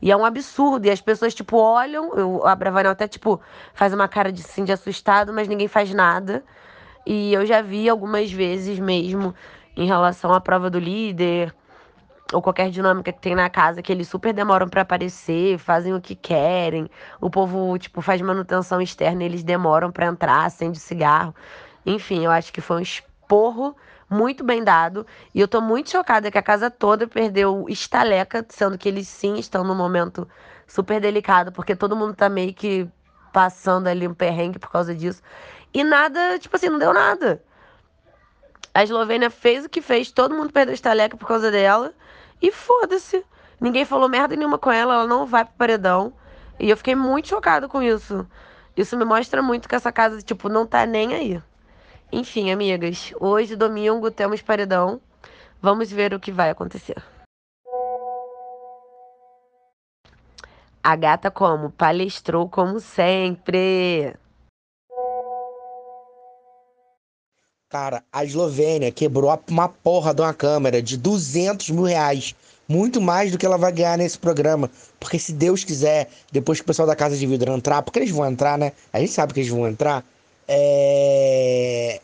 E 0.00 0.10
é 0.10 0.16
um 0.16 0.24
absurdo. 0.24 0.86
E 0.86 0.90
as 0.90 1.00
pessoas, 1.00 1.34
tipo, 1.34 1.56
olham. 1.56 2.12
Eu, 2.14 2.46
a 2.46 2.54
Bravanel 2.54 2.92
até, 2.92 3.06
tipo, 3.06 3.40
faz 3.72 3.94
uma 3.94 4.08
cara 4.08 4.32
de, 4.32 4.42
assim, 4.42 4.64
de 4.64 4.72
assustado, 4.72 5.32
mas 5.32 5.48
ninguém 5.48 5.68
faz 5.68 5.94
nada. 5.94 6.44
E 7.06 7.32
eu 7.32 7.46
já 7.46 7.62
vi 7.62 7.88
algumas 7.88 8.30
vezes 8.30 8.78
mesmo 8.78 9.34
em 9.76 9.86
relação 9.86 10.32
à 10.34 10.40
prova 10.40 10.68
do 10.68 10.78
líder 10.78 11.54
ou 12.32 12.42
qualquer 12.42 12.70
dinâmica 12.70 13.12
que 13.12 13.20
tem 13.20 13.34
na 13.34 13.48
casa 13.50 13.82
que 13.82 13.92
eles 13.92 14.08
super 14.08 14.32
demoram 14.32 14.68
para 14.68 14.82
aparecer, 14.82 15.58
fazem 15.58 15.94
o 15.94 16.00
que 16.00 16.14
querem. 16.14 16.88
O 17.20 17.30
povo, 17.30 17.78
tipo, 17.78 18.00
faz 18.00 18.20
manutenção 18.20 18.80
externa 18.80 19.22
e 19.22 19.26
eles 19.26 19.42
demoram 19.42 19.90
para 19.90 20.06
entrar, 20.06 20.44
acende 20.44 20.78
cigarro. 20.78 21.34
Enfim, 21.84 22.24
eu 22.24 22.30
acho 22.30 22.52
que 22.52 22.60
foi 22.60 22.76
um 22.78 22.80
esporro 22.80 23.76
muito 24.08 24.44
bem 24.44 24.62
dado. 24.62 25.06
E 25.34 25.40
eu 25.40 25.48
tô 25.48 25.60
muito 25.60 25.90
chocada 25.90 26.30
que 26.30 26.38
a 26.38 26.42
casa 26.42 26.70
toda 26.70 27.06
perdeu 27.06 27.66
estaleca, 27.68 28.44
sendo 28.48 28.78
que 28.78 28.88
eles 28.88 29.08
sim 29.08 29.36
estão 29.36 29.64
num 29.64 29.74
momento 29.74 30.28
super 30.66 31.00
delicado, 31.00 31.52
porque 31.52 31.74
todo 31.74 31.96
mundo 31.96 32.14
tá 32.14 32.28
meio 32.28 32.54
que 32.54 32.88
passando 33.32 33.88
ali 33.88 34.06
um 34.06 34.14
perrengue 34.14 34.58
por 34.58 34.70
causa 34.70 34.94
disso. 34.94 35.22
E 35.72 35.82
nada, 35.82 36.38
tipo 36.38 36.54
assim, 36.54 36.68
não 36.68 36.78
deu 36.78 36.92
nada. 36.92 37.42
A 38.74 38.82
Eslovênia 38.82 39.30
fez 39.30 39.64
o 39.64 39.68
que 39.68 39.82
fez, 39.82 40.10
todo 40.10 40.34
mundo 40.34 40.52
perdeu 40.52 40.74
estaleca 40.74 41.16
por 41.16 41.26
causa 41.26 41.50
dela. 41.50 41.92
E 42.42 42.50
foda-se. 42.50 43.24
Ninguém 43.60 43.84
falou 43.84 44.08
merda 44.08 44.34
nenhuma 44.34 44.58
com 44.58 44.72
ela, 44.72 44.94
ela 44.94 45.06
não 45.06 45.24
vai 45.24 45.44
pro 45.44 45.54
paredão. 45.54 46.12
E 46.58 46.68
eu 46.68 46.76
fiquei 46.76 46.96
muito 46.96 47.28
chocada 47.28 47.68
com 47.68 47.80
isso. 47.80 48.26
Isso 48.76 48.96
me 48.96 49.04
mostra 49.04 49.40
muito 49.40 49.68
que 49.68 49.74
essa 49.76 49.92
casa, 49.92 50.20
tipo, 50.20 50.48
não 50.48 50.66
tá 50.66 50.84
nem 50.84 51.14
aí. 51.14 51.42
Enfim, 52.10 52.50
amigas, 52.50 53.14
hoje, 53.20 53.54
domingo, 53.54 54.10
temos 54.10 54.42
paredão. 54.42 55.00
Vamos 55.60 55.90
ver 55.90 56.12
o 56.12 56.18
que 56.18 56.32
vai 56.32 56.50
acontecer. 56.50 57.00
A 60.82 60.96
gata 60.96 61.30
como? 61.30 61.70
Palestrou 61.70 62.48
como 62.48 62.80
sempre. 62.80 64.16
Cara, 67.72 68.04
a 68.12 68.22
Eslovênia 68.22 68.92
quebrou 68.92 69.34
uma 69.48 69.66
porra 69.66 70.12
de 70.12 70.20
uma 70.20 70.34
câmera 70.34 70.82
de 70.82 70.98
200 70.98 71.70
mil 71.70 71.84
reais. 71.84 72.34
Muito 72.68 73.00
mais 73.00 73.32
do 73.32 73.38
que 73.38 73.46
ela 73.46 73.56
vai 73.56 73.72
ganhar 73.72 73.96
nesse 73.96 74.18
programa. 74.18 74.70
Porque 75.00 75.18
se 75.18 75.32
Deus 75.32 75.64
quiser, 75.64 76.10
depois 76.30 76.58
que 76.58 76.64
o 76.64 76.66
pessoal 76.66 76.86
da 76.86 76.94
Casa 76.94 77.16
de 77.16 77.26
Vidro 77.26 77.50
entrar, 77.50 77.80
porque 77.80 77.98
eles 77.98 78.10
vão 78.10 78.26
entrar, 78.30 78.58
né? 78.58 78.72
A 78.92 79.00
gente 79.00 79.12
sabe 79.12 79.32
que 79.32 79.40
eles 79.40 79.48
vão 79.50 79.66
entrar 79.66 80.04
é... 80.46 81.98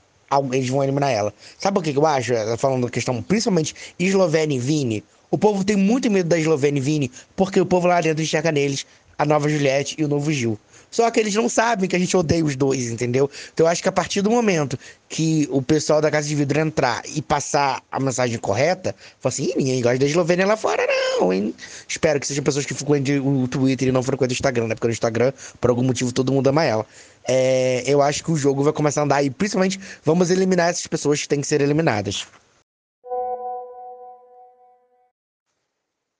eles 0.55 0.71
vão 0.71 0.83
eliminar 0.83 1.11
ela. 1.11 1.35
Sabe 1.59 1.81
o 1.81 1.83
que 1.83 1.95
eu 1.95 2.07
acho? 2.07 2.33
Falando 2.57 2.87
da 2.87 2.91
questão, 2.91 3.23
principalmente 3.23 3.75
Eslovênia 3.99 4.57
e 4.57 4.59
Vini. 4.59 5.05
O 5.31 5.37
povo 5.37 5.63
tem 5.63 5.77
muito 5.77 6.11
medo 6.11 6.31
da 6.31 6.39
Eslovênia 6.39 6.79
e 6.79 6.83
Vini, 6.83 7.13
porque 7.37 7.61
o 7.61 7.67
povo 7.67 7.87
lá 7.87 8.01
dentro 8.01 8.23
enxerga 8.23 8.51
neles 8.51 8.87
a 9.19 9.27
nova 9.27 9.51
Juliette 9.51 9.97
e 9.99 10.05
o 10.05 10.09
novo 10.09 10.33
Gil. 10.33 10.59
Só 10.91 11.11
que 11.11 11.21
eles 11.21 11.35
não 11.35 11.49
sabem 11.49 11.89
que 11.89 11.97
a 11.97 11.99
gente 11.99 12.17
odeia 12.17 12.45
os 12.45 12.57
dois, 12.57 12.91
entendeu? 12.91 13.31
Então 13.53 13.67
eu 13.67 13.71
acho 13.71 13.83
que 13.83 13.89
a 13.89 13.93
partir 13.93 14.23
do 14.23 14.31
momento 14.31 14.79
que 15.09 15.49
o 15.51 15.61
pessoal 15.61 16.01
da 16.01 16.11
Casa 16.11 16.29
de 16.29 16.35
Vidro 16.35 16.61
entrar 16.61 17.03
e 17.15 17.21
passar 17.21 17.83
a 17.91 18.01
mensagem 18.01 18.39
correta, 18.39 18.95
fala 19.21 19.33
assim, 19.33 19.53
ninguém 19.57 19.83
gosta 19.83 19.99
da 19.99 20.07
Eslovênia 20.07 20.47
lá 20.47 20.57
fora, 20.57 20.87
não, 20.87 21.33
hein? 21.33 21.55
Espero 21.87 22.19
que 22.19 22.27
sejam 22.27 22.45
pessoas 22.45 22.65
que 22.65 22.75
frequentem 22.75 23.19
o 23.19 23.47
Twitter 23.49 23.89
e 23.89 23.93
não 23.93 24.03
frequentem 24.03 24.35
o 24.35 24.37
Instagram, 24.37 24.67
né? 24.69 24.75
Porque 24.75 24.87
no 24.87 24.93
Instagram, 24.93 25.33
por 25.61 25.71
algum 25.71 25.83
motivo, 25.83 26.13
todo 26.13 26.33
mundo 26.33 26.49
ama 26.49 26.65
ela. 26.65 26.87
É, 27.27 27.83
eu 27.87 28.01
acho 28.01 28.25
que 28.25 28.31
o 28.31 28.37
jogo 28.37 28.63
vai 28.63 28.73
começar 28.73 29.03
a 29.03 29.05
andar 29.05 29.23
e 29.23 29.31
principalmente 29.31 29.79
vamos 30.03 30.31
eliminar 30.31 30.71
essas 30.71 30.87
pessoas 30.87 31.21
que 31.21 31.29
têm 31.29 31.41
que 31.41 31.47
ser 31.47 31.61
eliminadas. 31.61 32.27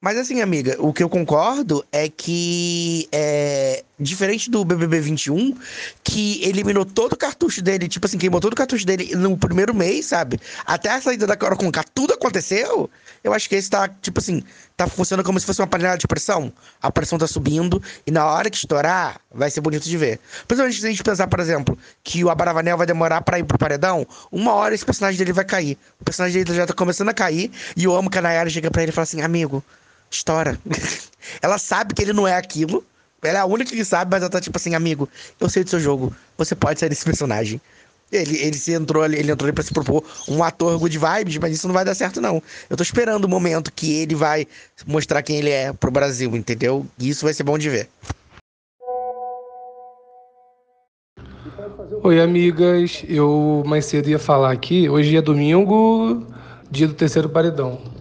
Mas 0.01 0.17
assim, 0.17 0.41
amiga, 0.41 0.77
o 0.79 0.93
que 0.93 1.03
eu 1.03 1.09
concordo 1.09 1.85
é 1.91 2.09
que 2.09 3.09
é, 3.11 3.83
Diferente 4.01 4.51
do 4.51 4.65
BBB 4.65 5.01
21, 5.01 5.57
que 6.05 6.41
eliminou 6.45 6.85
todo 6.85 7.15
o 7.15 7.17
cartucho 7.17 7.61
dele, 7.61 7.89
tipo 7.89 8.07
assim, 8.07 8.17
queimou 8.17 8.41
todo 8.41 8.53
o 8.53 8.57
cartucho 8.57 8.87
dele 8.87 9.15
no 9.17 9.37
primeiro 9.37 9.75
mês, 9.75 10.07
sabe? 10.07 10.41
Até 10.65 10.91
a 10.91 11.01
saída 11.01 11.27
da 11.27 11.37
Carol 11.37 11.59
Conká, 11.59 11.83
tudo 11.95 12.15
aconteceu. 12.15 12.89
Eu 13.25 13.35
acho 13.35 13.49
que 13.49 13.57
esse 13.57 13.69
tá, 13.69 13.89
tipo 13.89 14.21
assim, 14.21 14.43
tá 14.77 14.87
funcionando 14.87 15.27
como 15.27 15.41
se 15.41 15.45
fosse 15.45 15.61
uma 15.61 15.67
panela 15.67 15.97
de 15.97 16.07
pressão. 16.07 16.53
A 16.81 16.93
pressão 16.93 17.19
tá 17.19 17.27
subindo 17.27 17.83
e 18.07 18.13
na 18.13 18.25
hora 18.25 18.49
que 18.49 18.57
estourar, 18.57 19.21
vai 19.33 19.51
ser 19.51 19.61
bonito 19.61 19.85
de 19.85 19.97
ver. 19.97 20.21
Principalmente 20.47 20.81
se 20.81 20.87
a 20.87 20.91
gente 20.91 21.03
pensar, 21.03 21.27
por 21.27 21.41
exemplo, 21.41 21.77
que 22.05 22.23
o 22.23 22.31
Abaravanel 22.31 22.77
vai 22.77 22.87
demorar 22.87 23.21
pra 23.23 23.41
ir 23.41 23.45
pro 23.45 23.59
paredão, 23.59 24.07
uma 24.31 24.53
hora 24.53 24.75
esse 24.75 24.85
personagem 24.85 25.19
dele 25.19 25.33
vai 25.33 25.45
cair. 25.45 25.77
O 26.01 26.05
personagem 26.05 26.45
dele 26.45 26.57
já 26.57 26.67
tá 26.67 26.73
começando 26.73 27.09
a 27.09 27.15
cair 27.15 27.51
e 27.77 27.85
eu 27.85 27.97
amo 27.97 28.09
que 28.09 28.19
a 28.19 28.23
Nayara 28.23 28.49
chega 28.49 28.71
pra 28.71 28.83
ele 28.83 28.93
e 28.93 28.95
fala 28.95 29.03
assim, 29.03 29.23
amigo, 29.23 29.65
estoura. 30.09 30.57
ela 31.43 31.59
sabe 31.59 31.95
que 31.95 32.03
ele 32.03 32.13
não 32.13 32.29
é 32.29 32.37
aquilo. 32.37 32.85
Ela 33.23 33.39
é 33.39 33.41
a 33.41 33.47
única 33.47 33.71
que 33.71 33.85
sabe, 33.85 34.11
mas 34.11 34.23
ela 34.23 34.31
tá 34.31 34.41
tipo 34.41 34.57
assim, 34.57 34.75
amigo, 34.75 35.09
eu 35.41 35.49
sei 35.49 35.65
do 35.65 35.71
seu 35.71 35.81
jogo. 35.81 36.15
Você 36.37 36.55
pode 36.55 36.79
sair 36.79 36.89
desse 36.89 37.05
personagem. 37.05 37.61
Ele, 38.11 38.39
ele 38.39 38.57
se 38.57 38.73
entrou 38.73 39.03
ali, 39.03 39.19
ele 39.19 39.31
entrou 39.31 39.47
ali 39.47 39.55
pra 39.55 39.63
se 39.63 39.73
propor 39.73 40.03
um 40.29 40.43
ator 40.43 40.79
good 40.79 40.97
vibes, 40.97 41.37
mas 41.37 41.53
isso 41.53 41.67
não 41.67 41.75
vai 41.75 41.85
dar 41.85 41.95
certo, 41.95 42.21
não. 42.21 42.43
Eu 42.71 42.77
tô 42.77 42.83
esperando 42.83 43.25
o 43.27 43.29
momento 43.29 43.71
que 43.73 43.93
ele 44.01 44.15
vai 44.15 44.47
mostrar 44.87 45.23
quem 45.23 45.37
ele 45.37 45.51
é 45.51 45.73
pro 45.73 45.91
Brasil, 45.91 46.35
entendeu? 46.35 46.87
E 46.99 47.11
isso 47.11 47.25
vai 47.25 47.35
ser 47.35 47.43
bom 47.43 47.59
de 47.59 47.69
ver. 47.69 47.89
Oi, 52.03 52.21
amigas. 52.21 53.05
Eu 53.07 53.63
mais 53.67 53.85
cedo 53.85 54.09
ia 54.09 54.19
falar 54.19 54.53
aqui. 54.53 54.89
Hoje 54.89 55.17
é 55.17 55.21
domingo, 55.21 56.27
dia 56.71 56.87
do 56.87 56.95
terceiro 56.95 57.29
paredão. 57.29 57.98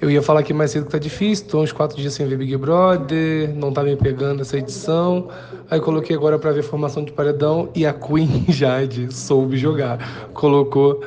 Eu 0.00 0.08
ia 0.08 0.22
falar 0.22 0.40
aqui 0.40 0.52
mais 0.52 0.70
cedo 0.70 0.84
que 0.84 0.92
tá 0.92 0.98
difícil, 0.98 1.48
tô 1.48 1.60
uns 1.60 1.72
quatro 1.72 1.96
dias 1.96 2.14
sem 2.14 2.24
ver 2.24 2.36
Big 2.36 2.56
Brother, 2.56 3.52
não 3.56 3.72
tá 3.72 3.82
me 3.82 3.96
pegando 3.96 4.42
essa 4.42 4.56
edição. 4.56 5.28
Aí 5.68 5.80
coloquei 5.80 6.14
agora 6.14 6.38
para 6.38 6.52
ver 6.52 6.62
formação 6.62 7.04
de 7.04 7.10
paredão 7.10 7.68
e 7.74 7.84
a 7.84 7.92
Queen 7.92 8.44
Jade 8.48 9.12
soube 9.12 9.56
jogar. 9.56 10.28
Colocou 10.32 11.02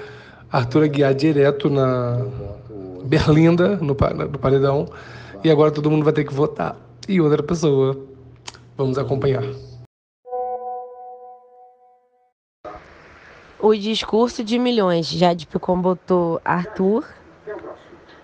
Arthur 0.52 0.84
Aguiar 0.84 1.14
direto 1.14 1.70
na 1.70 2.20
Berlinda, 3.06 3.78
no, 3.78 3.96
no 4.30 4.40
paredão. 4.40 4.86
E 5.42 5.50
agora 5.50 5.72
todo 5.72 5.90
mundo 5.90 6.04
vai 6.04 6.12
ter 6.12 6.26
que 6.26 6.34
votar. 6.34 6.76
E 7.08 7.22
outra 7.22 7.42
pessoa. 7.42 7.98
Vamos 8.76 8.98
acompanhar. 8.98 9.44
O 13.58 13.74
discurso 13.74 14.44
de 14.44 14.60
milhões. 14.60 15.08
Jade 15.08 15.48
Picon 15.48 15.80
botou 15.80 16.42
Arthur 16.44 17.06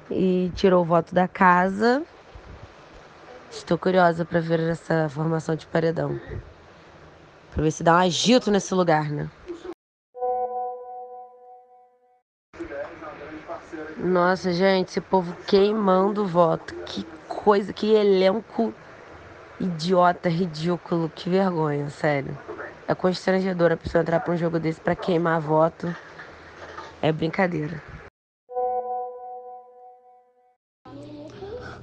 e 0.09 0.51
tirou 0.55 0.81
o 0.81 0.85
voto 0.85 1.13
da 1.13 1.27
casa. 1.27 2.03
Estou 3.51 3.77
curiosa 3.77 4.25
para 4.25 4.39
ver 4.39 4.59
essa 4.59 5.09
formação 5.09 5.55
de 5.55 5.65
paredão. 5.67 6.19
Para 7.53 7.63
ver 7.63 7.71
se 7.71 7.83
dá 7.83 7.93
um 7.93 7.97
agito 7.97 8.51
nesse 8.51 8.73
lugar, 8.73 9.09
né? 9.09 9.29
Nossa, 13.97 14.53
gente, 14.53 14.89
esse 14.89 15.01
povo 15.01 15.35
queimando 15.47 16.25
voto. 16.25 16.73
Que 16.85 17.03
coisa, 17.27 17.73
que 17.73 17.93
elenco 17.93 18.73
idiota, 19.59 20.29
ridículo, 20.29 21.11
que 21.13 21.29
vergonha, 21.29 21.89
sério. 21.89 22.37
É 22.87 22.93
constrangedor 22.93 23.71
a 23.71 23.77
pessoa 23.77 24.01
entrar 24.01 24.19
para 24.19 24.33
um 24.33 24.37
jogo 24.37 24.59
desse 24.59 24.79
para 24.79 24.95
queimar 24.95 25.41
voto. 25.41 25.93
É 27.01 27.11
brincadeira. 27.11 27.81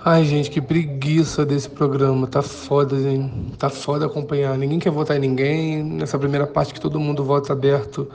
Ai, 0.06 0.22
gente, 0.26 0.50
que 0.50 0.60
preguiça 0.60 1.46
desse 1.46 1.68
programa. 1.70 2.26
Tá 2.26 2.42
foda, 2.42 2.94
gente. 3.00 3.56
Tá 3.56 3.70
foda 3.70 4.04
acompanhar. 4.04 4.56
Ninguém 4.58 4.78
quer 4.78 4.90
votar 4.90 5.16
em 5.16 5.20
ninguém. 5.20 5.82
Nessa 5.82 6.18
primeira 6.18 6.46
parte 6.46 6.74
que 6.74 6.80
todo 6.80 7.00
mundo 7.00 7.24
vota 7.24 7.54
aberto. 7.54 8.06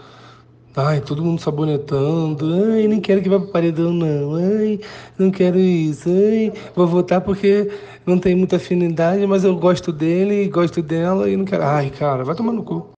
Ai, 0.75 1.01
todo 1.01 1.23
mundo 1.23 1.41
sabonetando. 1.41 2.45
Ai, 2.73 2.87
nem 2.87 3.01
quero 3.01 3.23
que 3.23 3.29
vá 3.29 3.39
pro 3.39 3.49
paredão, 3.51 3.91
não. 3.91 4.35
Ai, 4.35 4.79
não 5.17 5.31
quero 5.31 5.57
isso. 5.57 6.09
Ai, 6.09 6.53
vou 6.75 6.85
votar 6.85 7.21
porque 7.21 7.71
não 8.05 8.19
tem 8.19 8.35
muita 8.35 8.57
afinidade, 8.57 9.25
mas 9.25 9.43
eu 9.43 9.55
gosto 9.57 9.91
dele, 9.91 10.47
gosto 10.47 10.83
dela 10.83 11.27
e 11.27 11.35
não 11.35 11.45
quero. 11.45 11.63
Ai, 11.63 11.89
cara, 11.89 12.23
vai 12.23 12.35
tomar 12.35 12.53
no 12.53 12.63
cu. 12.63 12.98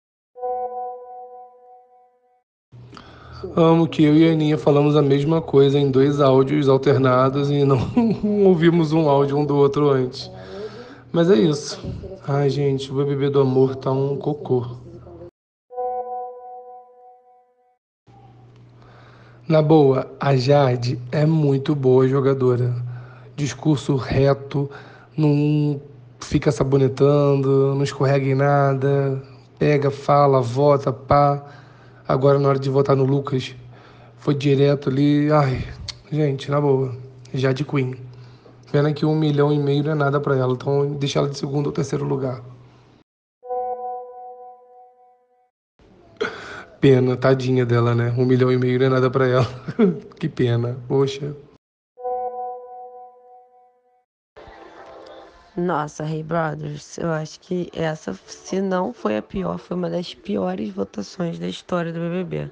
Amo 3.56 3.88
que 3.88 4.04
eu 4.04 4.16
e 4.16 4.30
a 4.30 4.32
Aninha 4.32 4.58
falamos 4.58 4.96
a 4.96 5.02
mesma 5.02 5.42
coisa 5.42 5.80
em 5.80 5.90
dois 5.90 6.22
áudios 6.22 6.70
alternados 6.70 7.50
e 7.50 7.64
não 7.64 7.80
ouvimos 8.46 8.94
um 8.94 9.10
áudio 9.10 9.38
um 9.38 9.46
do 9.46 9.58
outro 9.58 9.90
antes. 9.90 10.30
Mas 11.12 11.32
é 11.32 11.36
isso. 11.36 11.80
Ai, 12.28 12.50
gente, 12.50 12.92
o 12.92 12.96
BBB 12.96 13.32
do 13.32 13.42
amor 13.42 13.76
tá 13.76 13.92
um 13.92 14.16
cocô. 14.18 14.68
Na 19.48 19.64
boa, 19.64 20.12
a 20.20 20.36
Jade 20.36 21.00
é 21.12 21.26
muito 21.26 21.74
boa 21.74 22.08
jogadora. 22.08 22.76
Discurso 23.36 23.96
reto, 23.96 24.70
não 25.18 25.82
fica 26.20 26.52
sabonetando, 26.52 27.74
não 27.74 27.84
escorrega 27.84 28.28
em 28.28 28.36
nada, 28.36 29.24
pega, 29.58 29.90
fala, 29.90 30.40
vota, 30.40 30.94
pá. 30.94 31.44
Agora, 32.10 32.40
na 32.40 32.50
hora 32.50 32.58
de 32.58 32.72
votar 32.72 32.96
no 32.96 33.06
Lucas, 33.06 33.56
foi 34.18 34.34
direto 34.34 34.90
ali. 34.90 35.32
Ai, 35.32 35.64
gente, 36.12 36.50
na 36.50 36.60
boa. 36.60 36.96
Já 37.32 37.52
de 37.52 37.64
Queen. 37.64 37.96
Pena 38.72 38.92
que 38.92 39.06
um 39.06 39.16
milhão 39.16 39.54
e 39.54 39.60
meio 39.60 39.84
não 39.84 39.92
é 39.92 39.96
nada 39.96 40.20
para 40.20 40.36
ela, 40.36 40.54
então 40.54 40.92
deixa 40.94 41.20
ela 41.20 41.30
de 41.30 41.38
segundo 41.38 41.68
ou 41.68 41.72
terceiro 41.72 42.04
lugar. 42.04 42.42
Pena, 46.82 47.16
tadinha 47.16 47.64
dela, 47.64 47.94
né? 47.94 48.12
Um 48.18 48.26
milhão 48.26 48.52
e 48.52 48.58
meio 48.58 48.80
não 48.80 48.88
é 48.88 48.90
nada 48.90 49.12
para 49.12 49.28
ela. 49.28 49.48
que 50.20 50.28
pena, 50.28 50.78
poxa. 50.88 51.36
Nossa, 55.60 56.06
Hey 56.06 56.24
Brothers, 56.24 56.98
eu 56.98 57.12
acho 57.12 57.38
que 57.42 57.70
essa, 57.74 58.14
se 58.14 58.62
não 58.62 58.94
foi 58.94 59.18
a 59.18 59.22
pior, 59.22 59.58
foi 59.58 59.76
uma 59.76 59.90
das 59.90 60.14
piores 60.14 60.70
votações 60.70 61.38
da 61.38 61.50
história 61.50 61.92
do 61.92 62.00
BBB. 62.00 62.50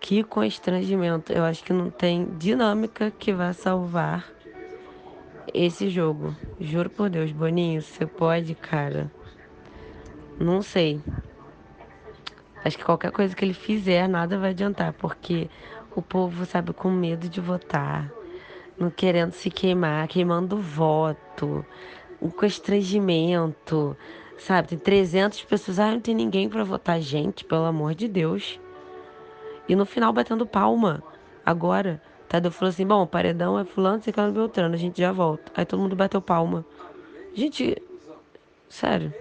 Que 0.00 0.24
constrangimento. 0.24 1.30
Eu 1.30 1.44
acho 1.44 1.62
que 1.62 1.74
não 1.74 1.90
tem 1.90 2.24
dinâmica 2.38 3.10
que 3.10 3.34
vá 3.34 3.52
salvar 3.52 4.32
esse 5.52 5.90
jogo. 5.90 6.34
Juro 6.58 6.88
por 6.88 7.10
Deus, 7.10 7.32
Boninho, 7.32 7.82
você 7.82 8.06
pode, 8.06 8.54
cara. 8.54 9.12
Não 10.38 10.62
sei. 10.62 11.02
Acho 12.64 12.78
que 12.78 12.84
qualquer 12.84 13.12
coisa 13.12 13.36
que 13.36 13.44
ele 13.44 13.52
fizer, 13.52 14.08
nada 14.08 14.38
vai 14.38 14.50
adiantar, 14.50 14.94
porque 14.94 15.50
o 15.94 16.00
povo, 16.00 16.46
sabe, 16.46 16.72
com 16.72 16.90
medo 16.90 17.28
de 17.28 17.42
votar 17.42 18.10
não 18.80 18.90
querendo 18.90 19.32
se 19.32 19.50
queimar, 19.50 20.08
queimando 20.08 20.56
voto, 20.56 21.64
um 22.20 22.30
constrangimento, 22.30 23.94
sabe? 24.38 24.68
Tem 24.68 24.78
300 24.78 25.42
pessoas, 25.44 25.78
ah, 25.78 25.92
não 25.92 26.00
tem 26.00 26.14
ninguém 26.14 26.48
para 26.48 26.64
votar, 26.64 26.98
gente, 26.98 27.44
pelo 27.44 27.66
amor 27.66 27.94
de 27.94 28.08
Deus. 28.08 28.58
E 29.68 29.76
no 29.76 29.84
final 29.84 30.12
batendo 30.14 30.46
palma. 30.46 31.02
Agora, 31.44 32.02
Tadeu 32.26 32.50
falou 32.50 32.70
assim: 32.70 32.86
bom, 32.86 33.06
paredão 33.06 33.58
é 33.58 33.64
fulano, 33.64 34.02
você 34.02 34.10
quer 34.10 34.30
Beltrano, 34.32 34.74
a 34.74 34.78
gente 34.78 34.98
já 34.98 35.12
volta. 35.12 35.52
Aí 35.54 35.66
todo 35.66 35.80
mundo 35.80 35.94
bateu 35.94 36.22
palma. 36.22 36.64
Gente, 37.34 37.76
sério. 38.68 39.12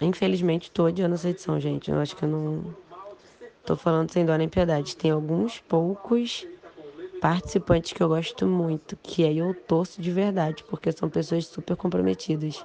Infelizmente, 0.00 0.70
tô 0.70 0.86
odiando 0.86 1.14
essa 1.14 1.30
edição, 1.30 1.60
gente. 1.60 1.90
Eu 1.90 2.00
acho 2.00 2.16
que 2.16 2.24
eu 2.24 2.28
não 2.28 2.74
Tô 3.64 3.76
falando 3.76 4.10
sem 4.10 4.26
dó 4.26 4.36
nem 4.36 4.48
piedade. 4.48 4.96
Tem 4.96 5.10
alguns 5.10 5.58
poucos 5.60 6.46
participantes 7.20 7.92
que 7.94 8.02
eu 8.02 8.08
gosto 8.08 8.46
muito, 8.46 8.96
que 9.02 9.24
aí 9.24 9.38
eu 9.38 9.54
torço 9.54 10.02
de 10.02 10.10
verdade, 10.10 10.62
porque 10.64 10.92
são 10.92 11.08
pessoas 11.08 11.46
super 11.46 11.74
comprometidas 11.74 12.64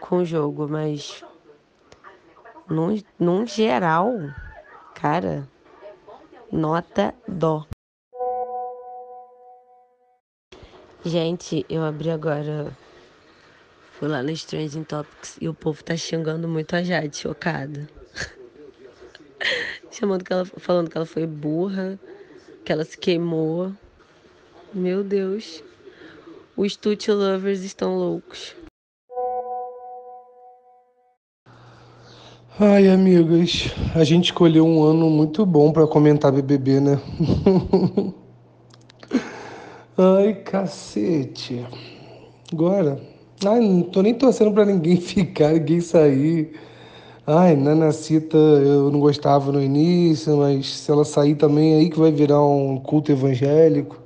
com 0.00 0.18
o 0.18 0.24
jogo, 0.24 0.68
mas 0.68 1.24
num, 2.68 3.02
num 3.18 3.46
geral, 3.46 4.12
cara, 4.94 5.48
nota 6.52 7.14
dó. 7.26 7.64
Gente, 11.02 11.64
eu 11.68 11.82
abri 11.82 12.10
agora. 12.10 12.70
Fui 13.92 14.08
lá 14.08 14.22
no 14.22 14.30
Strange 14.30 14.84
Topics 14.84 15.38
e 15.40 15.48
o 15.48 15.54
povo 15.54 15.82
tá 15.82 15.96
xingando 15.96 16.48
muito 16.48 16.74
a 16.74 16.82
Jade, 16.82 17.16
chocada. 17.16 17.88
Chamando 19.94 20.24
que 20.24 20.32
ela, 20.32 20.44
falando 20.44 20.90
que 20.90 20.96
ela 20.96 21.06
foi 21.06 21.26
burra, 21.26 21.98
que 22.64 22.72
ela 22.72 22.84
se 22.84 22.98
queimou. 22.98 23.72
Meu 24.72 25.04
Deus. 25.04 25.62
Os 26.56 26.76
Tutti 26.76 27.10
Lovers 27.10 27.62
estão 27.62 27.96
loucos. 27.96 28.56
Ai, 32.58 32.88
amigas, 32.88 33.72
a 33.94 34.04
gente 34.04 34.26
escolheu 34.26 34.64
um 34.64 34.82
ano 34.84 35.10
muito 35.10 35.44
bom 35.44 35.72
para 35.72 35.86
comentar 35.86 36.30
BBB, 36.30 36.80
né? 36.80 37.00
Ai, 39.98 40.34
cacete. 40.34 41.66
Agora. 42.52 43.00
Ai, 43.44 43.60
não 43.60 43.82
tô 43.82 44.02
nem 44.02 44.14
torcendo 44.14 44.52
pra 44.52 44.64
ninguém 44.64 44.96
ficar, 45.02 45.52
ninguém 45.52 45.80
sair. 45.80 46.52
Ai, 47.26 47.56
Nanacita 47.56 48.36
eu 48.36 48.90
não 48.90 49.00
gostava 49.00 49.50
no 49.50 49.62
início, 49.62 50.36
mas 50.36 50.66
se 50.66 50.90
ela 50.90 51.06
sair 51.06 51.34
também, 51.34 51.74
aí 51.74 51.88
que 51.88 51.98
vai 51.98 52.12
virar 52.12 52.44
um 52.44 52.78
culto 52.78 53.10
evangélico. 53.10 53.98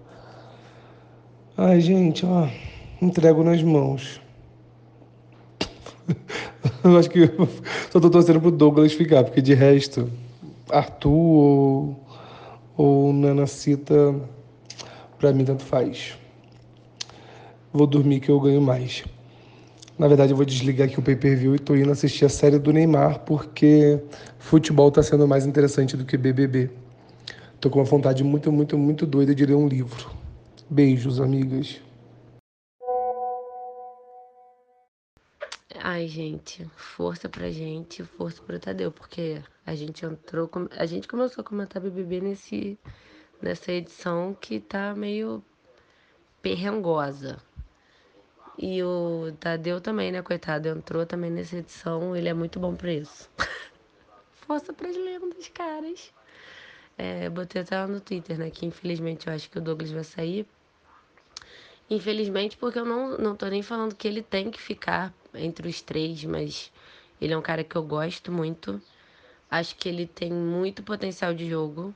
Ai, 1.56 1.80
gente, 1.80 2.24
ó, 2.24 2.46
entrego 3.02 3.42
nas 3.42 3.60
mãos. 3.60 4.20
eu 6.84 6.96
acho 6.96 7.10
que 7.10 7.28
só 7.90 7.98
tô 7.98 8.08
torcendo 8.08 8.40
pro 8.40 8.52
Douglas 8.52 8.92
ficar, 8.92 9.24
porque 9.24 9.42
de 9.42 9.52
resto, 9.52 10.08
Arthur 10.70 11.10
ou, 11.10 11.96
ou 12.76 13.12
Nanacita, 13.12 14.14
pra 15.18 15.32
mim 15.32 15.44
tanto 15.44 15.64
faz. 15.64 16.16
Vou 17.72 17.88
dormir 17.88 18.20
que 18.20 18.30
eu 18.30 18.38
ganho 18.38 18.62
mais. 18.62 19.02
Na 19.98 20.06
verdade, 20.06 20.30
eu 20.30 20.36
vou 20.36 20.46
desligar 20.46 20.86
aqui 20.86 21.00
o 21.00 21.02
pay-per-view 21.02 21.56
e 21.56 21.58
tô 21.58 21.74
indo 21.74 21.90
assistir 21.90 22.24
a 22.24 22.28
série 22.28 22.56
do 22.56 22.72
Neymar, 22.72 23.18
porque 23.24 24.00
futebol 24.38 24.92
tá 24.92 25.02
sendo 25.02 25.26
mais 25.26 25.44
interessante 25.44 25.96
do 25.96 26.04
que 26.04 26.16
BBB. 26.16 26.70
Tô 27.60 27.68
com 27.68 27.80
uma 27.80 27.84
vontade 27.84 28.22
muito, 28.22 28.52
muito, 28.52 28.78
muito 28.78 29.04
doida 29.04 29.34
de 29.34 29.44
ler 29.44 29.56
um 29.56 29.66
livro. 29.66 30.08
Beijos, 30.70 31.20
amigas. 31.20 31.80
Ai, 35.80 36.06
gente, 36.06 36.64
força 36.76 37.28
pra 37.28 37.50
gente, 37.50 38.04
força 38.04 38.40
pro 38.42 38.60
Tadeu, 38.60 38.92
porque 38.92 39.42
a 39.66 39.74
gente 39.74 40.06
entrou, 40.06 40.48
a 40.76 40.86
gente 40.86 41.08
começou 41.08 41.42
a 41.42 41.44
comentar 41.44 41.82
BBB 41.82 42.20
nesse, 42.20 42.78
nessa 43.42 43.72
edição 43.72 44.36
que 44.40 44.60
tá 44.60 44.94
meio 44.94 45.42
perrengosa. 46.40 47.47
E 48.58 48.82
o 48.82 49.32
Tadeu 49.38 49.80
também, 49.80 50.10
né, 50.10 50.20
coitado, 50.20 50.68
entrou 50.68 51.06
também 51.06 51.30
nessa 51.30 51.58
edição, 51.58 52.16
ele 52.16 52.28
é 52.28 52.34
muito 52.34 52.58
bom 52.58 52.74
pra 52.74 52.92
isso. 52.92 53.30
força 54.46 54.72
pras 54.72 54.96
lendas, 54.96 55.48
caras. 55.48 56.12
É, 56.96 57.28
botei 57.28 57.62
até 57.62 57.78
lá 57.78 57.86
no 57.86 58.00
Twitter, 58.00 58.36
né, 58.36 58.50
que 58.50 58.66
infelizmente 58.66 59.28
eu 59.28 59.32
acho 59.32 59.48
que 59.48 59.58
o 59.58 59.60
Douglas 59.60 59.92
vai 59.92 60.02
sair. 60.02 60.46
Infelizmente, 61.88 62.56
porque 62.56 62.78
eu 62.78 62.84
não, 62.84 63.16
não 63.16 63.36
tô 63.36 63.46
nem 63.46 63.62
falando 63.62 63.94
que 63.94 64.08
ele 64.08 64.22
tem 64.22 64.50
que 64.50 64.60
ficar 64.60 65.14
entre 65.32 65.68
os 65.68 65.80
três, 65.80 66.24
mas 66.24 66.72
ele 67.20 67.32
é 67.32 67.38
um 67.38 67.42
cara 67.42 67.62
que 67.62 67.76
eu 67.76 67.82
gosto 67.82 68.32
muito. 68.32 68.82
Acho 69.50 69.76
que 69.76 69.88
ele 69.88 70.06
tem 70.06 70.32
muito 70.32 70.82
potencial 70.82 71.32
de 71.32 71.48
jogo, 71.48 71.94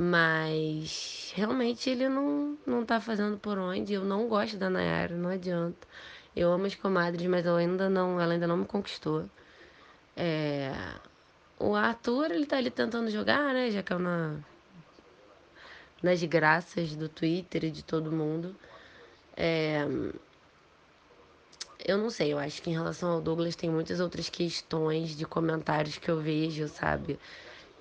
mas 0.00 1.32
realmente 1.34 1.90
ele 1.90 2.08
não, 2.08 2.56
não 2.64 2.84
tá 2.84 3.00
fazendo 3.00 3.36
por 3.36 3.58
onde. 3.58 3.94
Eu 3.94 4.04
não 4.04 4.28
gosto 4.28 4.56
da 4.56 4.70
Nayara, 4.70 5.16
não 5.16 5.28
adianta. 5.28 5.88
Eu 6.36 6.52
amo 6.52 6.66
as 6.66 6.74
comadres, 6.76 7.26
mas 7.26 7.44
eu 7.44 7.56
ainda 7.56 7.90
não, 7.90 8.20
ela 8.20 8.32
ainda 8.32 8.46
não 8.46 8.58
me 8.58 8.64
conquistou. 8.64 9.28
É, 10.16 10.72
o 11.58 11.74
Arthur, 11.74 12.30
ele 12.30 12.46
tá 12.46 12.58
ali 12.58 12.70
tentando 12.70 13.10
jogar, 13.10 13.52
né? 13.52 13.72
Já 13.72 13.82
caiu 13.82 13.98
na, 13.98 14.36
nas 16.00 16.22
graças 16.22 16.94
do 16.94 17.08
Twitter 17.08 17.64
e 17.64 17.70
de 17.72 17.82
todo 17.82 18.12
mundo. 18.12 18.54
É, 19.36 19.84
eu 21.84 21.98
não 21.98 22.08
sei, 22.10 22.32
eu 22.32 22.38
acho 22.38 22.62
que 22.62 22.70
em 22.70 22.74
relação 22.74 23.10
ao 23.10 23.20
Douglas 23.20 23.56
tem 23.56 23.68
muitas 23.68 23.98
outras 23.98 24.28
questões 24.28 25.16
de 25.16 25.24
comentários 25.26 25.98
que 25.98 26.08
eu 26.08 26.20
vejo, 26.20 26.68
sabe? 26.68 27.18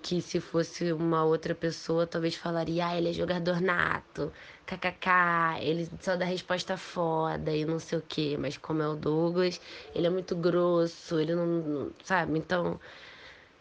Que 0.08 0.22
se 0.22 0.40
fosse 0.40 0.94
uma 0.94 1.26
outra 1.26 1.54
pessoa, 1.54 2.08
talvez 2.08 2.34
falaria, 2.36 2.88
ah, 2.88 2.98
ele 2.98 3.10
é 3.10 3.14
jogador 3.14 3.60
nato, 3.60 4.32
kkk, 4.66 5.60
ele 5.60 5.90
só 6.00 6.16
dá 6.16 6.24
resposta 6.24 6.78
foda 6.78 7.52
e 7.52 7.66
não 7.66 7.78
sei 7.78 8.00
o 8.00 8.02
quê. 8.02 8.38
Mas 8.40 8.58
como 8.58 8.82
é 8.82 8.88
o 8.88 8.96
Douglas, 8.96 9.60
ele 9.94 10.08
é 10.08 10.10
muito 10.10 10.34
grosso, 10.34 11.20
ele 11.20 11.36
não, 11.36 11.46
não 11.46 11.92
sabe? 12.06 12.40
Então, 12.40 12.80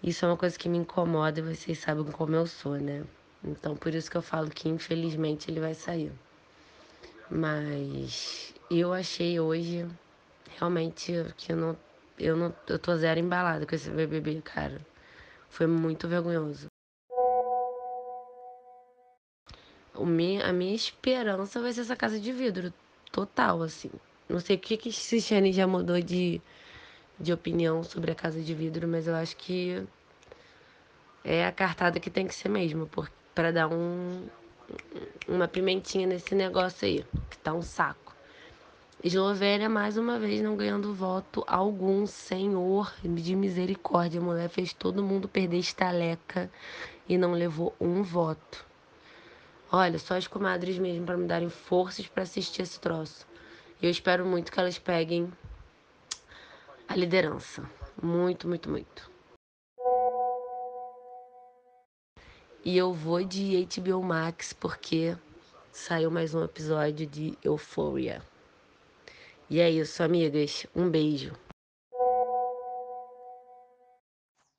isso 0.01 0.25
é 0.25 0.29
uma 0.29 0.37
coisa 0.37 0.57
que 0.57 0.69
me 0.69 0.79
incomoda 0.79 1.41
e 1.41 1.43
vocês 1.43 1.79
sabem 1.81 2.05
como 2.13 2.37
eu 2.37 2.47
sou, 2.47 2.77
né? 2.79 3.03
Então, 3.43 3.75
por 3.75 3.93
isso 3.93 4.09
que 4.09 4.17
eu 4.17 4.23
falo 4.23 4.49
que 4.49 4.69
infelizmente 4.69 5.51
ele 5.51 5.59
vai 5.59 5.75
sair. 5.75 6.13
Mas 7.29 8.55
eu 8.71 8.93
achei 8.93 9.41
hoje 9.41 9.85
realmente 10.59 11.13
que 11.37 11.53
eu 11.53 11.57
não, 11.57 11.77
eu 12.21 12.37
não, 12.37 12.55
eu 12.69 12.79
tô 12.79 12.97
zero 12.97 13.19
embalada 13.19 13.67
com 13.67 13.75
esse 13.75 13.91
BBB, 13.91 14.43
cara. 14.43 14.81
Foi 15.49 15.67
muito 15.67 16.07
vergonhoso. 16.09 16.67
O 19.95 20.05
minha, 20.05 20.47
a 20.47 20.53
minha 20.53 20.75
esperança 20.75 21.61
vai 21.61 21.73
ser 21.73 21.81
essa 21.81 21.97
casa 21.97 22.21
de 22.21 22.31
vidro, 22.31 22.73
total, 23.11 23.63
assim. 23.63 23.91
Não 24.29 24.41
sei 24.41 24.57
o 24.57 24.59
que 24.59 24.77
que 24.77 24.91
Cristiane 24.91 25.53
já 25.53 25.67
mudou 25.67 26.01
de, 26.01 26.41
de 27.19 27.33
opinião 27.33 27.83
sobre 27.83 28.13
a 28.13 28.15
casa 28.15 28.43
de 28.43 28.55
vidro, 28.55 28.87
mas 28.87 29.07
eu 29.07 29.15
acho 29.15 29.37
que 29.37 29.83
é 31.25 31.47
a 31.47 31.53
cartada 31.53 31.99
que 31.99 32.11
tem 32.11 32.27
que 32.27 32.35
ser 32.35 32.49
mesmo, 32.49 32.89
para 33.35 33.53
dar 33.53 33.69
um, 33.69 34.29
uma 35.27 35.49
pimentinha 35.49 36.07
nesse 36.07 36.35
negócio 36.35 36.87
aí, 36.87 37.05
que 37.31 37.39
tá 37.39 37.55
um 37.55 37.63
saco. 37.63 38.06
Eslovênia, 39.05 39.69
mais 39.69 39.99
uma 39.99 40.19
vez, 40.19 40.41
não 40.41 40.57
ganhando 40.57 40.95
voto 40.95 41.45
algum, 41.47 42.07
senhor 42.07 42.95
de 43.05 43.37
misericórdia. 43.37 44.21
A 44.21 44.25
mulher 44.25 44.49
fez 44.49 44.73
todo 44.73 45.03
mundo 45.03 45.29
perder 45.29 45.59
estaleca 45.59 46.51
e 47.07 47.19
não 47.19 47.33
levou 47.33 47.75
um 47.79 48.03
voto. 48.03 48.65
Olha, 49.71 49.99
só 49.99 50.17
as 50.17 50.27
comadres 50.27 50.79
mesmo 50.79 51.05
para 51.05 51.17
me 51.17 51.27
darem 51.27 51.51
forças 51.51 52.07
para 52.09 52.23
assistir 52.23 52.63
esse 52.63 52.81
troço. 52.81 53.27
Eu 53.83 53.91
espero 53.91 54.25
muito 54.25 54.51
que 54.51 54.59
elas 54.59 54.79
peguem 54.79 55.31
a 56.89 56.97
liderança. 56.97 57.69
Muito, 58.03 58.49
muito, 58.49 58.71
muito. 58.71 59.11
E 62.65 62.77
eu 62.77 62.95
vou 62.95 63.23
de 63.23 63.69
HBO 63.77 64.03
Max 64.03 64.55
porque 64.55 65.17
saiu 65.71 66.11
mais 66.11 66.35
um 66.35 66.43
episódio 66.43 67.07
de 67.07 67.37
Euphoria. 67.45 68.23
E 69.49 69.61
é 69.61 69.71
isso, 69.71 70.03
amigas. 70.03 70.67
Um 70.75 70.91
beijo. 70.91 71.33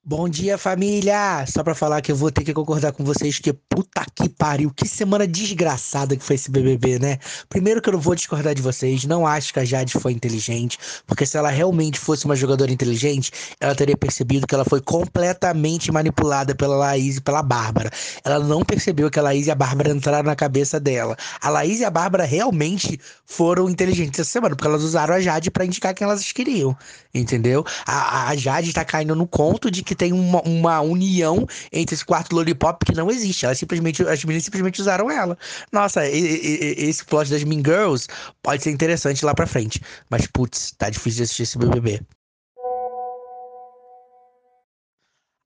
Bom 0.09 0.29
dia, 0.29 0.57
família! 0.57 1.45
Só 1.47 1.61
pra 1.61 1.75
falar 1.75 2.01
que 2.01 2.13
eu 2.13 2.15
vou 2.15 2.31
ter 2.31 2.45
que 2.45 2.53
concordar 2.53 2.93
com 2.93 3.03
vocês 3.03 3.39
que 3.39 3.51
puta 3.51 4.05
que 4.15 4.29
pariu, 4.29 4.71
que 4.73 4.87
semana 4.87 5.27
desgraçada 5.27 6.15
que 6.15 6.23
foi 6.23 6.37
esse 6.37 6.49
BBB, 6.49 6.97
né? 6.97 7.19
Primeiro 7.49 7.81
que 7.81 7.89
eu 7.89 7.91
não 7.93 7.99
vou 7.99 8.15
discordar 8.15 8.55
de 8.55 8.61
vocês, 8.61 9.03
não 9.03 9.27
acho 9.27 9.51
que 9.51 9.59
a 9.59 9.65
Jade 9.65 9.99
foi 9.99 10.13
inteligente, 10.13 10.79
porque 11.05 11.25
se 11.25 11.35
ela 11.35 11.49
realmente 11.49 11.99
fosse 11.99 12.23
uma 12.23 12.37
jogadora 12.37 12.71
inteligente, 12.71 13.33
ela 13.59 13.75
teria 13.75 13.97
percebido 13.97 14.47
que 14.47 14.55
ela 14.55 14.63
foi 14.63 14.79
completamente 14.79 15.91
manipulada 15.91 16.55
pela 16.55 16.77
Laís 16.77 17.17
e 17.17 17.21
pela 17.21 17.43
Bárbara. 17.43 17.91
Ela 18.23 18.39
não 18.39 18.63
percebeu 18.63 19.11
que 19.11 19.19
a 19.19 19.21
Laís 19.21 19.47
e 19.47 19.51
a 19.51 19.55
Bárbara 19.55 19.89
entraram 19.89 20.23
na 20.23 20.37
cabeça 20.37 20.79
dela. 20.79 21.17
A 21.41 21.49
Laís 21.49 21.81
e 21.81 21.83
a 21.83 21.91
Bárbara 21.91 22.23
realmente 22.23 22.97
foram 23.25 23.69
inteligentes 23.69 24.21
essa 24.21 24.31
semana, 24.31 24.55
porque 24.55 24.69
elas 24.69 24.83
usaram 24.83 25.15
a 25.15 25.19
Jade 25.19 25.51
para 25.51 25.65
indicar 25.65 25.93
quem 25.93 26.05
elas 26.05 26.31
queriam, 26.31 26.73
entendeu? 27.13 27.65
A, 27.85 28.29
a 28.29 28.35
Jade 28.37 28.71
tá 28.71 28.85
caindo 28.85 29.13
no 29.13 29.27
conto 29.27 29.69
de 29.69 29.83
que 29.83 29.96
tem 29.97 30.13
uma, 30.13 30.41
uma 30.43 30.81
união 30.81 31.45
entre 31.71 31.95
esse 31.95 32.05
quarto 32.05 32.35
lollipop 32.35 32.85
que 32.85 32.93
não 32.93 33.09
existe. 33.09 33.45
Ela 33.45 33.55
simplesmente, 33.55 34.03
as 34.03 34.23
meninas 34.23 34.45
simplesmente 34.45 34.79
usaram 34.79 35.09
ela. 35.11 35.37
Nossa, 35.71 36.07
e, 36.07 36.17
e, 36.17 36.89
esse 36.89 37.03
plot 37.03 37.29
das 37.29 37.43
Mean 37.43 37.59
Girls 37.59 38.07
pode 38.41 38.63
ser 38.63 38.71
interessante 38.71 39.25
lá 39.25 39.33
pra 39.33 39.47
frente. 39.47 39.81
Mas, 40.09 40.27
putz, 40.27 40.71
tá 40.77 40.89
difícil 40.89 41.17
de 41.17 41.23
assistir 41.23 41.43
esse 41.43 41.57
BBB. 41.57 42.01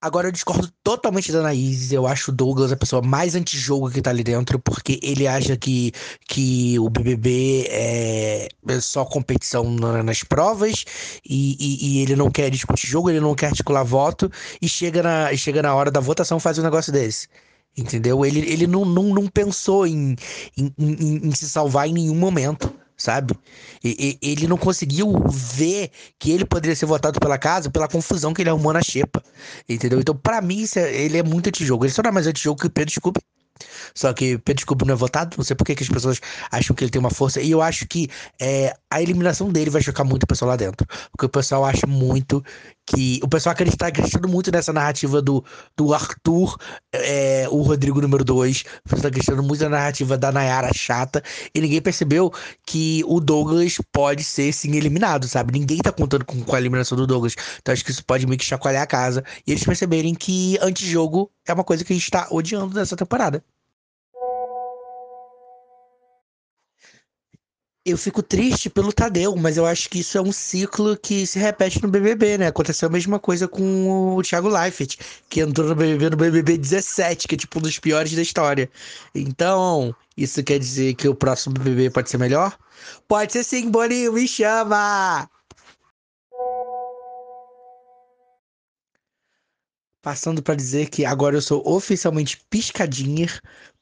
Agora 0.01 0.27
eu 0.27 0.31
discordo 0.31 0.67
totalmente 0.83 1.31
da 1.31 1.39
Anaís. 1.39 1.91
Eu 1.91 2.07
acho 2.07 2.31
o 2.31 2.33
Douglas 2.33 2.71
a 2.71 2.75
pessoa 2.75 3.03
mais 3.03 3.35
antijogo 3.35 3.91
que 3.91 4.01
tá 4.01 4.09
ali 4.09 4.23
dentro, 4.23 4.57
porque 4.57 4.99
ele 5.03 5.27
acha 5.27 5.55
que, 5.55 5.91
que 6.27 6.79
o 6.79 6.89
BBB 6.89 7.67
é, 7.69 8.49
só 8.81 9.05
competição 9.05 9.63
nas 10.03 10.23
provas 10.23 10.85
e, 11.23 11.55
e, 11.59 11.99
e, 11.99 12.01
ele 12.01 12.15
não 12.15 12.31
quer 12.31 12.49
discutir 12.49 12.87
jogo, 12.87 13.11
ele 13.11 13.19
não 13.19 13.35
quer 13.35 13.47
articular 13.47 13.83
voto 13.83 14.31
e 14.59 14.67
chega 14.67 15.03
na, 15.03 15.35
chega 15.35 15.61
na 15.61 15.75
hora 15.75 15.91
da 15.91 15.99
votação 15.99 16.39
faz 16.39 16.57
um 16.57 16.63
negócio 16.63 16.91
desse. 16.91 17.27
Entendeu? 17.77 18.25
Ele, 18.25 18.39
ele 18.39 18.65
não, 18.65 18.83
não, 18.83 19.03
não 19.13 19.27
pensou 19.27 19.85
em, 19.85 20.15
em, 20.57 20.73
em, 20.79 21.27
em 21.27 21.31
se 21.31 21.47
salvar 21.47 21.87
em 21.87 21.93
nenhum 21.93 22.15
momento 22.15 22.73
sabe? 23.01 23.33
E, 23.83 24.17
e, 24.21 24.31
ele 24.31 24.47
não 24.47 24.57
conseguiu 24.57 25.11
ver 25.29 25.89
que 26.19 26.31
ele 26.31 26.45
poderia 26.45 26.75
ser 26.75 26.85
votado 26.85 27.19
pela 27.19 27.37
casa 27.37 27.69
pela 27.69 27.87
confusão 27.87 28.33
que 28.33 28.41
ele 28.41 28.49
arrumou 28.49 28.73
na 28.73 28.81
xepa, 28.81 29.23
entendeu? 29.67 29.99
Então, 29.99 30.15
para 30.15 30.41
mim, 30.41 30.65
é, 30.75 31.03
ele 31.03 31.17
é 31.17 31.23
muito 31.23 31.47
antijogo. 31.47 31.85
Ele 31.85 31.93
só 31.93 32.01
não 32.03 32.09
é 32.09 32.13
mais 32.13 32.27
antijogo 32.27 32.61
que 32.61 32.69
Pedro 32.69 32.93
Scooby. 32.93 33.19
Só 33.93 34.13
que 34.13 34.37
Pedro 34.39 34.61
Scooby 34.61 34.85
não 34.85 34.93
é 34.93 34.97
votado, 34.97 35.35
não 35.37 35.43
sei 35.43 35.55
por 35.55 35.65
que, 35.65 35.75
que 35.75 35.83
as 35.83 35.89
pessoas 35.89 36.19
acham 36.51 36.75
que 36.75 36.83
ele 36.83 36.91
tem 36.91 36.99
uma 36.99 37.09
força. 37.09 37.41
E 37.41 37.51
eu 37.51 37.61
acho 37.61 37.87
que 37.87 38.09
é, 38.39 38.73
a 38.89 39.01
eliminação 39.01 39.49
dele 39.49 39.69
vai 39.69 39.81
chocar 39.81 40.05
muito 40.05 40.23
o 40.23 40.27
pessoal 40.27 40.49
lá 40.49 40.55
dentro. 40.55 40.87
Porque 41.11 41.25
o 41.25 41.29
pessoal 41.29 41.65
acha 41.65 41.85
muito 41.87 42.43
que. 42.85 43.19
O 43.23 43.27
pessoal 43.27 43.53
acredita, 43.53 43.87
acreditando 43.87 44.27
muito 44.27 44.51
nessa 44.51 44.73
narrativa 44.73 45.21
do, 45.21 45.43
do 45.75 45.93
Arthur, 45.93 46.57
é, 46.93 47.47
o 47.49 47.61
Rodrigo 47.61 48.01
número 48.01 48.23
2. 48.23 48.61
O 48.61 48.63
pessoal 48.83 49.01
tá 49.01 49.07
acreditando 49.07 49.43
muito 49.43 49.63
na 49.63 49.69
narrativa 49.69 50.17
da 50.17 50.31
Nayara 50.31 50.71
chata. 50.73 51.23
E 51.53 51.61
ninguém 51.61 51.81
percebeu 51.81 52.31
que 52.65 53.03
o 53.07 53.19
Douglas 53.19 53.77
pode 53.91 54.23
ser 54.23 54.51
sim 54.53 54.75
eliminado, 54.75 55.27
sabe? 55.27 55.57
Ninguém 55.57 55.79
tá 55.79 55.91
contando 55.91 56.25
com, 56.25 56.41
com 56.43 56.55
a 56.55 56.59
eliminação 56.59 56.97
do 56.97 57.07
Douglas. 57.07 57.35
Então 57.59 57.73
acho 57.73 57.83
que 57.83 57.91
isso 57.91 58.05
pode 58.05 58.25
meio 58.25 58.39
que 58.39 58.45
chacoalhar 58.45 58.83
a 58.83 58.87
casa. 58.87 59.23
E 59.45 59.51
eles 59.51 59.63
perceberem 59.63 60.13
que 60.13 60.57
antijogo 60.61 61.31
é 61.47 61.53
uma 61.53 61.63
coisa 61.63 61.83
que 61.83 61.93
a 61.93 61.95
gente 61.95 62.09
tá 62.09 62.27
odiando 62.31 62.75
nessa 62.75 62.95
temporada. 62.95 63.43
Eu 67.83 67.97
fico 67.97 68.21
triste 68.21 68.69
pelo 68.69 68.93
Tadeu, 68.93 69.35
mas 69.35 69.57
eu 69.57 69.65
acho 69.65 69.89
que 69.89 70.01
isso 70.01 70.15
é 70.15 70.21
um 70.21 70.31
ciclo 70.31 70.95
que 70.95 71.25
se 71.25 71.39
repete 71.39 71.81
no 71.81 71.89
BBB, 71.89 72.37
né? 72.37 72.47
Aconteceu 72.47 72.87
a 72.87 72.91
mesma 72.91 73.17
coisa 73.17 73.47
com 73.47 74.15
o 74.15 74.21
Thiago 74.21 74.49
Leifert, 74.49 74.97
que 75.27 75.41
entrou 75.41 75.67
no 75.67 75.75
BBB 75.75 76.11
no 76.11 76.17
BBB 76.17 76.57
17, 76.59 77.27
que 77.27 77.33
é 77.33 77.37
tipo 77.39 77.57
um 77.57 77.61
dos 77.63 77.79
piores 77.79 78.13
da 78.13 78.21
história. 78.21 78.69
Então, 79.15 79.95
isso 80.15 80.43
quer 80.43 80.59
dizer 80.59 80.93
que 80.93 81.07
o 81.07 81.15
próximo 81.15 81.55
BBB 81.55 81.89
pode 81.89 82.11
ser 82.11 82.19
melhor? 82.19 82.55
Pode 83.07 83.33
ser 83.33 83.43
sim, 83.43 83.71
Boninho, 83.71 84.13
me 84.13 84.27
chama! 84.27 85.27
Passando 90.01 90.41
para 90.41 90.55
dizer 90.55 90.89
que 90.89 91.05
agora 91.05 91.35
eu 91.35 91.41
sou 91.41 91.61
oficialmente 91.67 92.41
piscadinha, 92.49 93.27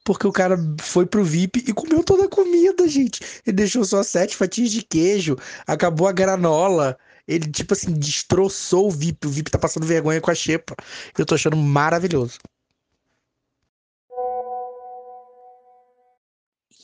porque 0.04 0.26
o 0.26 0.32
cara 0.32 0.56
foi 0.80 1.06
pro 1.06 1.24
VIP 1.24 1.64
e 1.66 1.72
comeu 1.72 2.02
toda 2.04 2.24
a 2.24 2.28
comida, 2.28 2.86
gente. 2.88 3.20
Ele 3.46 3.56
deixou 3.56 3.84
só 3.84 4.02
sete 4.02 4.36
fatias 4.36 4.70
de 4.70 4.82
queijo, 4.82 5.36
acabou 5.66 6.08
a 6.08 6.12
granola. 6.12 6.98
Ele, 7.26 7.50
tipo 7.50 7.74
assim, 7.74 7.92
destroçou 7.94 8.88
o 8.88 8.90
VIP. 8.90 9.26
O 9.26 9.30
VIP 9.30 9.50
tá 9.50 9.58
passando 9.58 9.86
vergonha 9.86 10.20
com 10.20 10.30
a 10.30 10.34
xepa. 10.34 10.74
Eu 11.16 11.24
tô 11.24 11.34
achando 11.34 11.56
maravilhoso. 11.56 12.38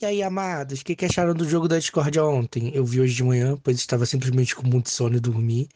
E 0.00 0.04
aí, 0.04 0.22
amados, 0.22 0.80
o 0.80 0.84
que, 0.84 0.94
que 0.94 1.06
acharam 1.06 1.34
do 1.34 1.48
jogo 1.48 1.66
da 1.68 1.78
Discord 1.78 2.18
ontem? 2.20 2.70
Eu 2.74 2.84
vi 2.84 3.00
hoje 3.00 3.14
de 3.14 3.24
manhã, 3.24 3.56
pois 3.62 3.78
estava 3.78 4.04
simplesmente 4.06 4.54
com 4.54 4.66
muito 4.66 4.90
sono 4.90 5.16
e 5.16 5.20
dormi. 5.20 5.68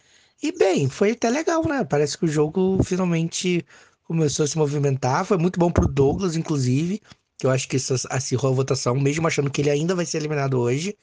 E 0.43 0.53
bem, 0.53 0.89
foi 0.89 1.13
até 1.13 1.29
legal, 1.31 1.67
né? 1.69 1.85
Parece 1.85 2.17
que 2.17 2.25
o 2.25 2.29
jogo 2.29 2.83
finalmente 2.83 3.65
começou 4.05 4.45
a 4.45 4.49
se 4.49 4.57
movimentar. 4.59 5.25
Foi 5.25 5.37
muito 5.37 5.59
bom 5.59 5.71
pro 5.71 5.87
Douglas, 5.87 6.37
inclusive 6.37 7.01
que 7.39 7.47
eu 7.47 7.51
acho 7.51 7.67
que 7.69 7.77
isso 7.77 7.95
acirrou 8.11 8.53
a 8.53 8.55
votação, 8.55 8.95
mesmo 8.95 9.27
achando 9.27 9.51
que 9.51 9.63
ele 9.63 9.71
ainda 9.71 9.95
vai 9.95 10.05
ser 10.05 10.19
eliminado 10.19 10.59
hoje. 10.61 10.97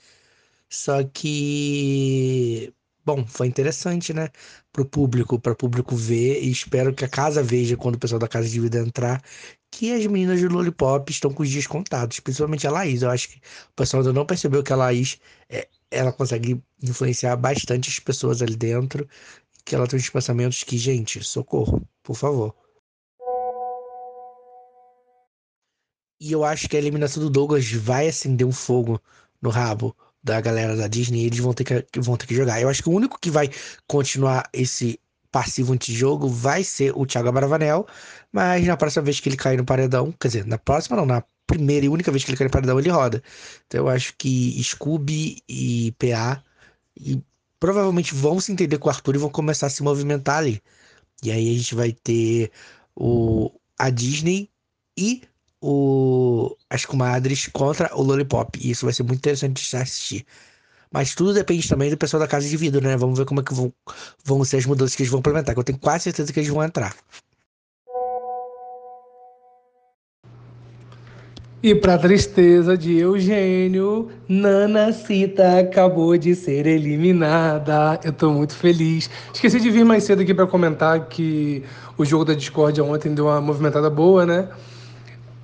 Só 0.70 1.04
que, 1.04 2.74
bom, 3.06 3.26
foi 3.28 3.48
interessante, 3.48 4.14
né? 4.14 4.30
Pro 4.72 4.86
público, 4.86 5.40
para 5.40 5.54
o 5.54 5.56
público 5.56 5.96
ver, 5.96 6.44
e 6.44 6.52
espero 6.52 6.94
que 6.94 7.06
a 7.06 7.10
casa 7.10 7.44
veja 7.44 7.78
quando 7.78 7.96
o 7.96 8.00
pessoal 8.00 8.20
da 8.20 8.28
casa 8.28 8.50
de 8.50 8.60
vida 8.60 8.80
entrar, 8.80 9.24
que 9.72 9.92
as 9.94 10.06
meninas 10.08 10.42
do 10.42 10.50
Lollipop 10.50 11.10
estão 11.12 11.34
com 11.34 11.44
os 11.44 11.50
dias 11.50 11.68
contados, 11.68 12.20
principalmente 12.20 12.68
a 12.68 12.72
Laís. 12.72 13.02
Eu 13.02 13.10
acho 13.12 13.30
que 13.30 13.38
o 13.38 13.74
pessoal 13.76 14.02
ainda 14.02 14.14
não 14.14 14.26
percebeu 14.26 14.64
que 14.64 14.74
a 14.74 14.76
Laís, 14.76 15.20
é, 15.50 15.68
ela 15.92 16.12
consegue 16.12 16.62
influenciar 16.82 17.36
bastante 17.36 17.90
as 17.90 18.00
pessoas 18.00 18.42
ali 18.42 18.56
dentro, 18.56 19.08
que 19.66 19.76
ela 19.76 19.88
tem 19.88 20.00
uns 20.00 20.10
pensamentos 20.10 20.64
que, 20.64 20.78
gente, 20.78 21.24
socorro, 21.24 21.82
por 22.04 22.16
favor. 22.16 22.56
E 26.20 26.32
eu 26.32 26.44
acho 26.44 26.68
que 26.68 26.76
a 26.76 26.80
eliminação 26.80 27.22
do 27.22 27.30
Douglas 27.30 27.72
vai 27.72 28.08
acender 28.08 28.46
um 28.46 28.52
fogo 28.52 29.02
no 29.42 29.50
rabo 29.50 29.96
da 30.24 30.42
galera 30.42 30.76
da 30.76 30.88
Disney. 30.88 31.26
eles 31.26 31.40
vão 31.40 31.54
ter 31.54 31.64
que, 31.64 32.00
vão 32.00 32.18
ter 32.18 32.26
que 32.26 32.36
jogar. 32.36 32.60
Eu 32.62 32.70
acho 32.70 32.82
que 32.82 32.90
o 32.90 32.94
único 32.94 33.20
que 33.20 33.30
vai 33.30 33.50
continuar 33.88 34.50
esse 34.52 35.00
passivo 35.32 35.74
antijogo 35.74 36.28
vai 36.28 36.64
ser 36.64 36.92
o 36.98 37.06
Thiago 37.06 37.30
Abravanel. 37.30 37.86
Mas 38.32 38.66
na 38.66 38.76
próxima 38.78 39.04
vez 39.04 39.20
que 39.20 39.30
ele 39.30 39.38
cair 39.38 39.58
no 39.58 39.66
paredão, 39.66 40.12
quer 40.12 40.28
dizer, 40.30 40.46
na 40.46 40.58
próxima 40.58 40.98
não, 40.98 41.06
na 41.06 41.24
primeira 41.48 41.86
e 41.86 41.90
única 41.90 42.12
vez 42.12 42.24
que 42.24 42.32
ele 42.32 42.38
cair 42.38 42.48
no 42.48 42.52
paredão, 42.52 42.80
ele 42.80 42.90
roda. 42.90 43.24
Então 43.66 43.82
eu 43.82 43.90
acho 43.90 44.14
que 44.18 44.62
Scooby 44.64 45.42
e 45.50 45.94
PA 45.98 46.44
e 46.96 47.22
provavelmente 47.60 48.14
vão 48.14 48.40
se 48.40 48.52
entender 48.52 48.78
com 48.78 48.88
o 48.90 48.92
Arthur 48.92 49.16
e 49.16 49.20
vão 49.20 49.30
começar 49.30 49.68
a 49.68 49.70
se 49.70 49.82
movimentar 49.84 50.40
ali. 50.40 50.62
E 51.24 51.32
aí 51.32 51.50
a 51.56 51.58
gente 51.58 51.74
vai 51.76 51.92
ter 51.92 52.52
o, 52.96 53.52
a 53.80 53.90
Disney 53.90 54.50
e 54.98 55.24
o, 55.62 56.56
as 56.70 56.86
comadres 56.86 57.48
contra 57.48 57.96
o 57.96 58.04
Lollipop. 58.04 58.60
E 58.62 58.72
isso 58.72 58.86
vai 58.86 58.94
ser 58.94 59.04
muito 59.04 59.20
interessante 59.20 59.68
de 59.68 59.78
assistir. 59.78 60.26
Mas 60.92 61.16
tudo 61.16 61.34
depende 61.34 61.68
também 61.68 61.90
do 61.90 61.98
pessoal 61.98 62.22
da 62.22 62.28
casa 62.28 62.48
de 62.48 62.56
vidro, 62.56 62.82
né? 62.82 62.96
Vamos 62.96 63.20
ver 63.20 63.26
como 63.26 63.42
é 63.42 63.44
que 63.44 63.54
vão, 63.54 63.74
vão 64.24 64.44
ser 64.46 64.58
as 64.58 64.66
mudanças 64.66 64.96
que 64.96 65.04
eles 65.04 65.12
vão 65.12 65.20
implementar. 65.20 65.54
Que 65.54 65.60
eu 65.60 65.64
tenho 65.64 65.80
quase 65.80 66.06
certeza 66.06 66.32
que 66.32 66.40
eles 66.40 66.50
vão 66.50 66.64
entrar. 66.64 66.96
E 71.62 71.74
para 71.74 71.98
tristeza 71.98 72.78
de 72.78 73.00
Eugênio, 73.00 74.10
Nana 74.30 74.94
Cita 74.94 75.60
acabou 75.60 76.16
de 76.16 76.36
ser 76.36 76.68
eliminada. 76.68 78.00
Eu 78.04 78.14
tô 78.14 78.32
muito 78.32 78.54
feliz. 78.54 79.10
Esqueci 79.34 79.60
de 79.60 79.72
vir 79.72 79.84
mais 79.84 80.04
cedo 80.04 80.22
aqui 80.22 80.36
para 80.36 80.46
comentar 80.46 81.08
que 81.08 81.64
o 81.98 82.06
jogo 82.06 82.26
da 82.26 82.36
Discord 82.36 82.80
ontem 82.80 83.12
deu 83.12 83.26
uma 83.26 83.42
movimentada 83.42 83.90
boa, 83.90 84.24
né? 84.24 84.48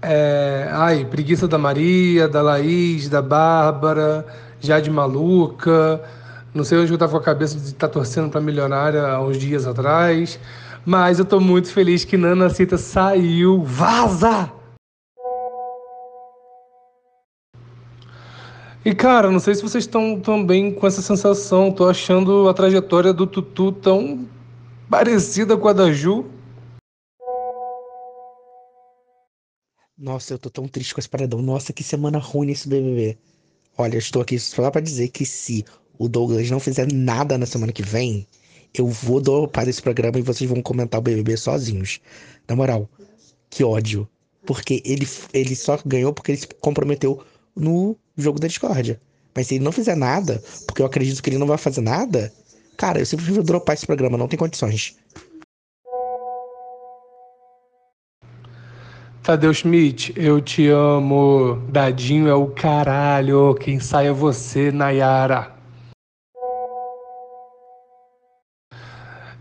É, 0.04 0.70
ai, 0.72 1.04
preguiça 1.04 1.48
da 1.48 1.58
Maria, 1.58 2.28
da 2.28 2.44
Laís, 2.44 3.10
da 3.10 3.22
Bárbara, 3.22 4.24
Jade 4.60 4.92
Maluca. 4.92 6.00
Não 6.54 6.64
sei 6.64 6.78
onde 6.78 6.92
eu 6.92 6.96
estava 6.96 7.14
com 7.14 7.18
a 7.18 7.24
cabeça 7.24 7.58
de 7.58 7.70
estar 7.70 7.88
tá 7.88 7.92
torcendo 7.92 8.30
para 8.30 8.40
milionária 8.40 9.02
há 9.02 9.20
uns 9.20 9.40
dias 9.40 9.66
atrás. 9.66 10.40
Mas 10.86 11.18
eu 11.18 11.24
estou 11.24 11.42
muito 11.42 11.70
feliz 11.70 12.06
que 12.06 12.18
Nana 12.18 12.52
Cita 12.52 12.78
saiu. 12.78 13.64
Vaza! 13.64 14.63
E 18.86 18.94
cara, 18.94 19.32
não 19.32 19.40
sei 19.40 19.56
se 19.56 19.62
vocês 19.62 19.86
estão 19.86 20.20
também 20.20 20.74
com 20.74 20.86
essa 20.86 21.02
sensação. 21.02 21.72
Tô 21.72 21.88
achando 21.88 22.50
a 22.50 22.54
trajetória 22.54 23.14
do 23.14 23.26
Tutu 23.26 23.72
tão 23.72 24.28
parecida 24.90 25.56
com 25.56 25.70
a 25.70 25.74
da 25.74 25.90
Ju. 25.90 26.26
Nossa, 29.98 30.34
eu 30.34 30.38
tô 30.38 30.50
tão 30.50 30.68
triste 30.68 30.94
com 30.94 31.00
esse 31.00 31.08
paredão. 31.08 31.42
Nossa, 31.42 31.72
que 31.72 31.82
semana 31.82 32.18
ruim 32.18 32.48
nesse 32.48 32.68
BBB. 32.68 33.18
Olha, 33.78 33.96
eu 33.96 34.00
estou 34.00 34.22
aqui 34.22 34.38
só 34.38 34.70
pra 34.70 34.82
dizer 34.82 35.08
que 35.08 35.26
se 35.26 35.64
o 35.98 36.10
Douglas 36.10 36.52
não 36.52 36.60
fizer 36.60 36.92
nada 36.92 37.38
na 37.38 37.46
semana 37.46 37.72
que 37.72 37.82
vem, 37.82 38.28
eu 38.74 38.86
vou 38.86 39.22
dropar 39.22 39.66
esse 39.66 39.82
programa 39.82 40.20
e 40.20 40.22
vocês 40.22 40.50
vão 40.50 40.62
comentar 40.62 41.00
o 41.00 41.04
BBB 41.04 41.38
sozinhos. 41.38 42.02
Na 42.50 42.56
moral, 42.58 42.90
que 43.50 43.64
ódio. 43.64 44.10
Porque 44.46 44.84
ele, 44.84 45.08
ele 45.34 45.56
só 45.56 45.80
ganhou 45.86 46.12
porque 46.12 46.34
ele 46.34 46.40
se 46.40 46.48
comprometeu 46.60 47.24
no 47.56 47.96
jogo 48.18 48.40
da 48.40 48.48
discórdia. 48.48 49.00
Mas 49.36 49.48
se 49.48 49.56
ele 49.56 49.64
não 49.64 49.72
fizer 49.72 49.96
nada, 49.96 50.42
porque 50.66 50.82
eu 50.82 50.86
acredito 50.86 51.22
que 51.22 51.30
ele 51.30 51.38
não 51.38 51.48
vai 51.48 51.58
fazer 51.58 51.82
nada, 51.82 52.32
cara, 52.78 53.00
eu 53.00 53.06
simplesmente 53.06 53.36
vou 53.36 53.44
dropar 53.44 53.76
esse 53.76 53.86
programa, 53.86 54.18
não 54.18 54.28
tem 54.28 54.38
condições. 54.38 54.96
Tadeu 59.24 59.54
Schmidt, 59.54 60.14
eu 60.18 60.42
te 60.42 60.68
amo. 60.68 61.56
Dadinho 61.70 62.28
é 62.28 62.34
o 62.34 62.48
caralho. 62.48 63.56
Quem 63.56 63.80
sai 63.80 64.08
é 64.08 64.12
você, 64.12 64.70
Nayara. 64.70 65.54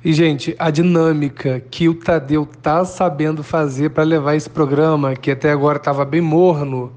E, 0.05 0.13
gente, 0.13 0.55
a 0.57 0.71
dinâmica 0.71 1.61
que 1.69 1.89
o 1.89 1.95
Tadeu 1.95 2.47
tá 2.47 2.85
sabendo 2.85 3.43
fazer 3.43 3.91
para 3.91 4.05
levar 4.05 4.37
esse 4.37 4.49
programa, 4.49 5.17
que 5.17 5.33
até 5.33 5.51
agora 5.51 5.81
tava 5.81 6.05
bem 6.05 6.21
morno. 6.21 6.93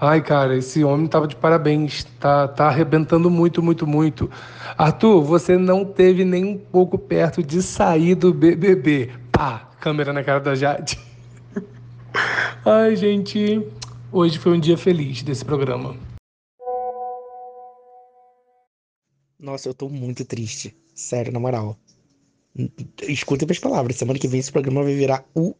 Ai, 0.00 0.20
cara, 0.20 0.56
esse 0.56 0.82
homem 0.82 1.06
tava 1.06 1.28
de 1.28 1.36
parabéns. 1.36 2.04
Tá, 2.18 2.48
tá 2.48 2.66
arrebentando 2.66 3.30
muito, 3.30 3.62
muito, 3.62 3.86
muito. 3.86 4.30
Arthur, 4.76 5.22
você 5.22 5.56
não 5.56 5.84
teve 5.84 6.24
nem 6.24 6.44
um 6.44 6.58
pouco 6.58 6.98
perto 6.98 7.42
de 7.42 7.62
sair 7.62 8.14
do 8.14 8.34
BBB. 8.34 9.12
Pá, 9.30 9.70
câmera 9.80 10.12
na 10.12 10.24
cara 10.24 10.40
da 10.40 10.54
Jade. 10.54 10.98
Ai, 12.64 12.96
gente, 12.96 13.64
hoje 14.10 14.38
foi 14.38 14.52
um 14.56 14.60
dia 14.60 14.76
feliz 14.76 15.22
desse 15.22 15.44
programa. 15.44 15.96
Nossa, 19.38 19.68
eu 19.68 19.74
tô 19.74 19.88
muito 19.88 20.24
triste. 20.24 20.74
Sério, 20.94 21.32
na 21.32 21.38
moral. 21.38 21.76
Escutem 23.02 23.46
minhas 23.46 23.58
palavras. 23.58 23.96
Semana 23.96 24.18
que 24.18 24.28
vem 24.28 24.40
esse 24.40 24.52
programa 24.52 24.84
vai 24.84 24.94
virar 24.94 25.24
um, 25.34 25.52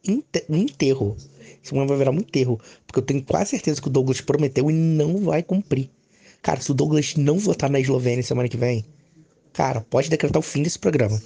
enterro. 0.48 1.16
Esse 1.18 1.70
programa 1.70 1.88
vai 1.88 1.98
virar 1.98 2.10
um 2.12 2.18
enterro. 2.18 2.60
Porque 2.86 3.00
eu 3.00 3.02
tenho 3.02 3.22
quase 3.22 3.50
certeza 3.50 3.80
que 3.80 3.88
o 3.88 3.90
Douglas 3.90 4.20
prometeu 4.20 4.70
e 4.70 4.74
não 4.74 5.18
vai 5.18 5.42
cumprir. 5.42 5.90
Cara, 6.40 6.60
se 6.60 6.70
o 6.70 6.74
Douglas 6.74 7.16
não 7.16 7.38
votar 7.38 7.70
na 7.70 7.80
Eslovênia 7.80 8.22
semana 8.22 8.48
que 8.48 8.56
vem, 8.56 8.84
cara, 9.52 9.80
pode 9.80 10.08
decretar 10.08 10.38
o 10.38 10.42
fim 10.42 10.62
desse 10.62 10.78
programa. 10.78 11.20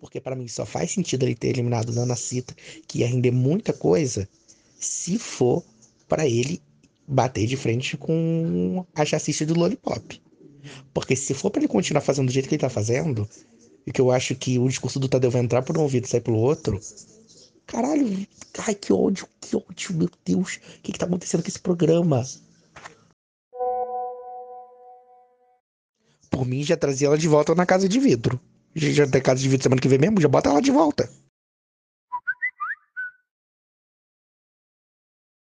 Porque 0.00 0.20
para 0.20 0.36
mim 0.36 0.48
só 0.48 0.64
faz 0.64 0.92
sentido 0.92 1.24
ele 1.24 1.34
ter 1.34 1.48
eliminado 1.48 1.92
Nana 1.92 2.14
Cita, 2.14 2.54
que 2.86 3.00
ia 3.00 3.08
render 3.08 3.32
muita 3.32 3.72
coisa, 3.72 4.28
se 4.78 5.18
for 5.18 5.64
para 6.08 6.26
ele 6.26 6.62
bater 7.06 7.46
de 7.46 7.56
frente 7.56 7.96
com 7.96 8.86
a 8.94 9.04
chassi 9.04 9.44
do 9.44 9.58
Lollipop. 9.58 10.22
Porque 10.92 11.16
se 11.16 11.34
for 11.34 11.50
para 11.50 11.60
ele 11.60 11.68
continuar 11.68 12.00
fazendo 12.00 12.26
do 12.26 12.32
jeito 12.32 12.48
que 12.48 12.54
ele 12.54 12.60
tá 12.60 12.68
fazendo, 12.68 13.28
e 13.86 13.92
que 13.92 14.00
eu 14.00 14.10
acho 14.10 14.34
que 14.34 14.58
o 14.58 14.68
discurso 14.68 15.00
do 15.00 15.08
Tadeu 15.08 15.30
vai 15.30 15.40
entrar 15.40 15.62
por 15.62 15.78
um 15.78 15.82
ouvido 15.82 16.04
e 16.04 16.08
sair 16.08 16.20
pelo 16.20 16.38
outro, 16.38 16.80
caralho, 17.66 18.26
ai 18.66 18.74
que 18.74 18.92
ódio, 18.92 19.26
que 19.40 19.56
ódio, 19.56 19.94
meu 19.94 20.10
Deus, 20.24 20.56
o 20.56 20.82
que 20.82 20.92
que 20.92 20.98
tá 20.98 21.06
acontecendo 21.06 21.42
com 21.42 21.48
esse 21.48 21.58
programa? 21.58 22.24
Por 26.30 26.44
mim, 26.46 26.62
já 26.62 26.76
trazia 26.76 27.08
ela 27.08 27.18
de 27.18 27.26
volta 27.26 27.54
na 27.54 27.64
casa 27.64 27.88
de 27.88 27.98
vidro. 27.98 28.40
Já, 28.74 29.06
tem 29.08 29.22
casa 29.22 29.40
de 29.40 29.48
vidro 29.48 29.62
semana 29.62 29.80
que 29.80 29.88
vem 29.88 29.98
mesmo, 29.98 30.20
já 30.20 30.28
bota 30.28 30.50
ela 30.50 30.60
de 30.60 30.70
volta. 30.70 31.10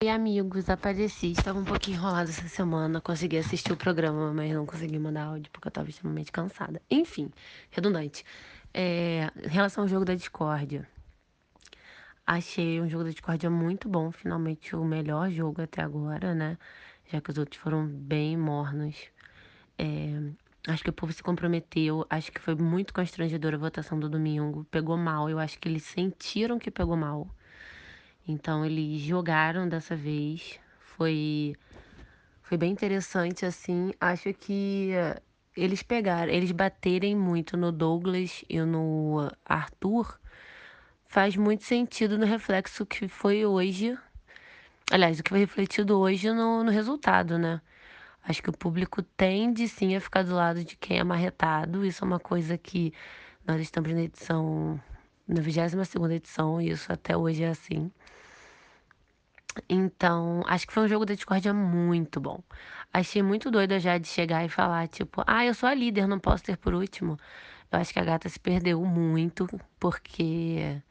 Oi, 0.04 0.10
amigos, 0.10 0.68
apareci. 0.68 1.32
Estava 1.32 1.60
um 1.60 1.66
pouquinho 1.66 1.98
enrolada 1.98 2.30
essa 2.32 2.48
semana. 2.48 3.00
Consegui 3.00 3.38
assistir 3.38 3.72
o 3.72 3.78
programa, 3.78 4.34
mas 4.34 4.52
não 4.52 4.66
consegui 4.66 4.98
mandar 4.98 5.26
áudio 5.26 5.52
porque 5.52 5.68
eu 5.68 5.70
estava 5.70 5.90
extremamente 5.90 6.32
cansada. 6.32 6.82
Enfim, 6.90 7.30
redundante. 7.70 8.26
É, 8.74 9.30
em 9.44 9.48
relação 9.48 9.84
ao 9.84 9.88
jogo 9.88 10.04
da 10.04 10.16
discórdia, 10.16 10.88
achei 12.26 12.82
um 12.82 12.90
jogo 12.90 13.04
da 13.04 13.12
discórdia 13.12 13.50
muito 13.50 13.88
bom. 13.88 14.12
Finalmente, 14.12 14.76
o 14.76 14.84
melhor 14.84 15.30
jogo 15.30 15.62
até 15.62 15.84
agora, 15.84 16.34
né? 16.34 16.58
Já 17.06 17.22
que 17.22 17.30
os 17.30 17.38
outros 17.38 17.62
foram 17.62 17.86
bem 17.88 18.36
mornos. 18.36 18.96
É, 19.78 20.20
acho 20.68 20.84
que 20.84 20.90
o 20.90 20.94
povo 20.94 21.14
se 21.14 21.24
comprometeu. 21.24 22.06
Acho 22.10 22.32
que 22.32 22.42
foi 22.42 22.56
muito 22.56 22.94
constrangedora 22.94 23.56
a 23.56 23.60
votação 23.60 24.00
do 24.00 24.10
domingo. 24.10 24.66
Pegou 24.72 24.98
mal. 24.98 25.30
Eu 25.30 25.40
acho 25.40 25.60
que 25.60 25.70
eles 25.70 25.84
sentiram 25.84 26.58
que 26.60 26.72
pegou 26.72 26.98
mal. 26.98 27.28
Então 28.28 28.66
eles 28.66 29.02
jogaram 29.02 29.68
dessa 29.68 29.96
vez. 29.96 30.60
Foi 30.80 31.56
foi 32.44 32.58
bem 32.58 32.72
interessante 32.72 33.46
assim. 33.46 33.92
Acho 34.00 34.34
que 34.34 34.92
eles 35.56 35.84
pegaram, 35.84 36.32
eles 36.32 36.52
baterem 36.52 37.16
muito 37.16 37.58
no 37.58 37.72
Douglas 37.72 38.44
e 38.50 38.60
no 38.62 39.32
Arthur 39.46 40.20
faz 41.08 41.36
muito 41.36 41.64
sentido 41.66 42.18
no 42.18 42.26
reflexo 42.26 42.86
que 42.86 43.08
foi 43.08 43.46
hoje. 43.46 43.98
Aliás, 44.90 45.20
o 45.20 45.24
que 45.24 45.30
foi 45.30 45.40
refletido 45.40 46.00
hoje 46.00 46.32
no, 46.32 46.64
no 46.64 46.72
resultado, 46.72 47.38
né? 47.38 47.62
Acho 48.24 48.42
que 48.42 48.50
o 48.50 48.58
público 48.58 49.02
tende 49.02 49.68
sim 49.68 49.96
a 49.96 50.00
ficar 50.02 50.24
do 50.24 50.36
lado 50.36 50.64
de 50.64 50.78
quem 50.78 51.00
é 51.00 51.04
marretado. 51.04 51.86
Isso 51.86 52.04
é 52.04 52.08
uma 52.08 52.20
coisa 52.20 52.58
que 52.58 52.94
nós 53.46 53.60
estamos 53.62 53.92
na 53.92 54.04
edição, 54.04 54.80
na 55.28 55.42
22 55.42 55.88
segunda 55.88 56.16
edição, 56.16 56.62
e 56.62 56.70
isso 56.70 56.92
até 56.94 57.18
hoje 57.18 57.44
é 57.44 57.50
assim. 57.50 57.92
Então, 59.70 60.44
acho 60.48 60.68
que 60.68 60.74
foi 60.74 60.84
um 60.84 60.88
jogo 60.88 61.06
da 61.06 61.14
discórdia 61.14 61.54
muito 61.54 62.20
bom. 62.20 62.42
Achei 62.94 63.22
muito 63.22 63.52
doida 63.52 63.80
já 63.80 63.98
de 63.98 64.08
chegar 64.08 64.46
e 64.46 64.50
falar, 64.50 64.88
tipo, 64.88 65.24
ah, 65.28 65.46
eu 65.46 65.54
sou 65.54 65.68
a 65.70 65.74
líder, 65.74 66.08
não 66.08 66.20
posso 66.20 66.44
ter 66.44 66.58
por 66.58 66.74
último. 66.74 67.18
Eu 67.72 67.80
acho 67.80 67.94
que 67.94 68.00
a 68.00 68.04
gata 68.04 68.30
se 68.30 68.40
perdeu 68.40 68.84
muito, 68.86 69.48
porque, 69.80 70.82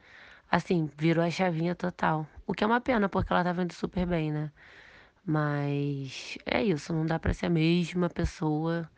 assim, 0.49 0.89
virou 0.97 1.23
a 1.23 1.29
chavinha 1.31 1.75
total. 1.75 2.27
O 2.45 2.53
que 2.53 2.63
é 2.63 2.67
uma 2.67 2.81
pena, 2.81 3.09
porque 3.09 3.31
ela 3.33 3.43
tava 3.43 3.63
indo 3.63 3.73
super 3.73 4.05
bem, 4.05 4.31
né? 4.31 4.51
Mas 5.25 6.37
é 6.45 6.63
isso, 6.63 6.93
não 6.93 7.05
dá 7.05 7.19
pra 7.19 7.33
ser 7.33 7.47
a 7.47 7.49
mesma 7.49 8.09
pessoa, 8.09 8.89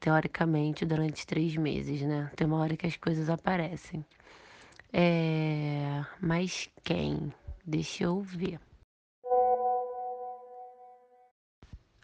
teoricamente, 0.00 0.84
durante 0.84 1.26
três 1.26 1.56
meses, 1.56 2.02
né? 2.02 2.30
Tem 2.36 2.46
uma 2.46 2.58
hora 2.58 2.76
que 2.76 2.86
as 2.86 2.96
coisas 2.96 3.30
aparecem. 3.30 4.04
É... 4.92 6.04
Mas 6.20 6.68
quem? 6.84 7.32
Deixa 7.64 8.04
eu 8.04 8.20
ver. 8.20 8.60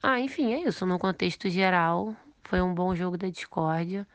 Ah, 0.03 0.19
enfim, 0.21 0.53
é 0.53 0.61
isso. 0.69 0.87
No 0.87 0.99
contexto 0.99 1.49
geral, 1.51 2.17
foi 2.45 2.61
um 2.63 2.75
bom 2.75 2.95
jogo 2.95 3.17
da 3.19 3.29
discórdia. 3.29 4.07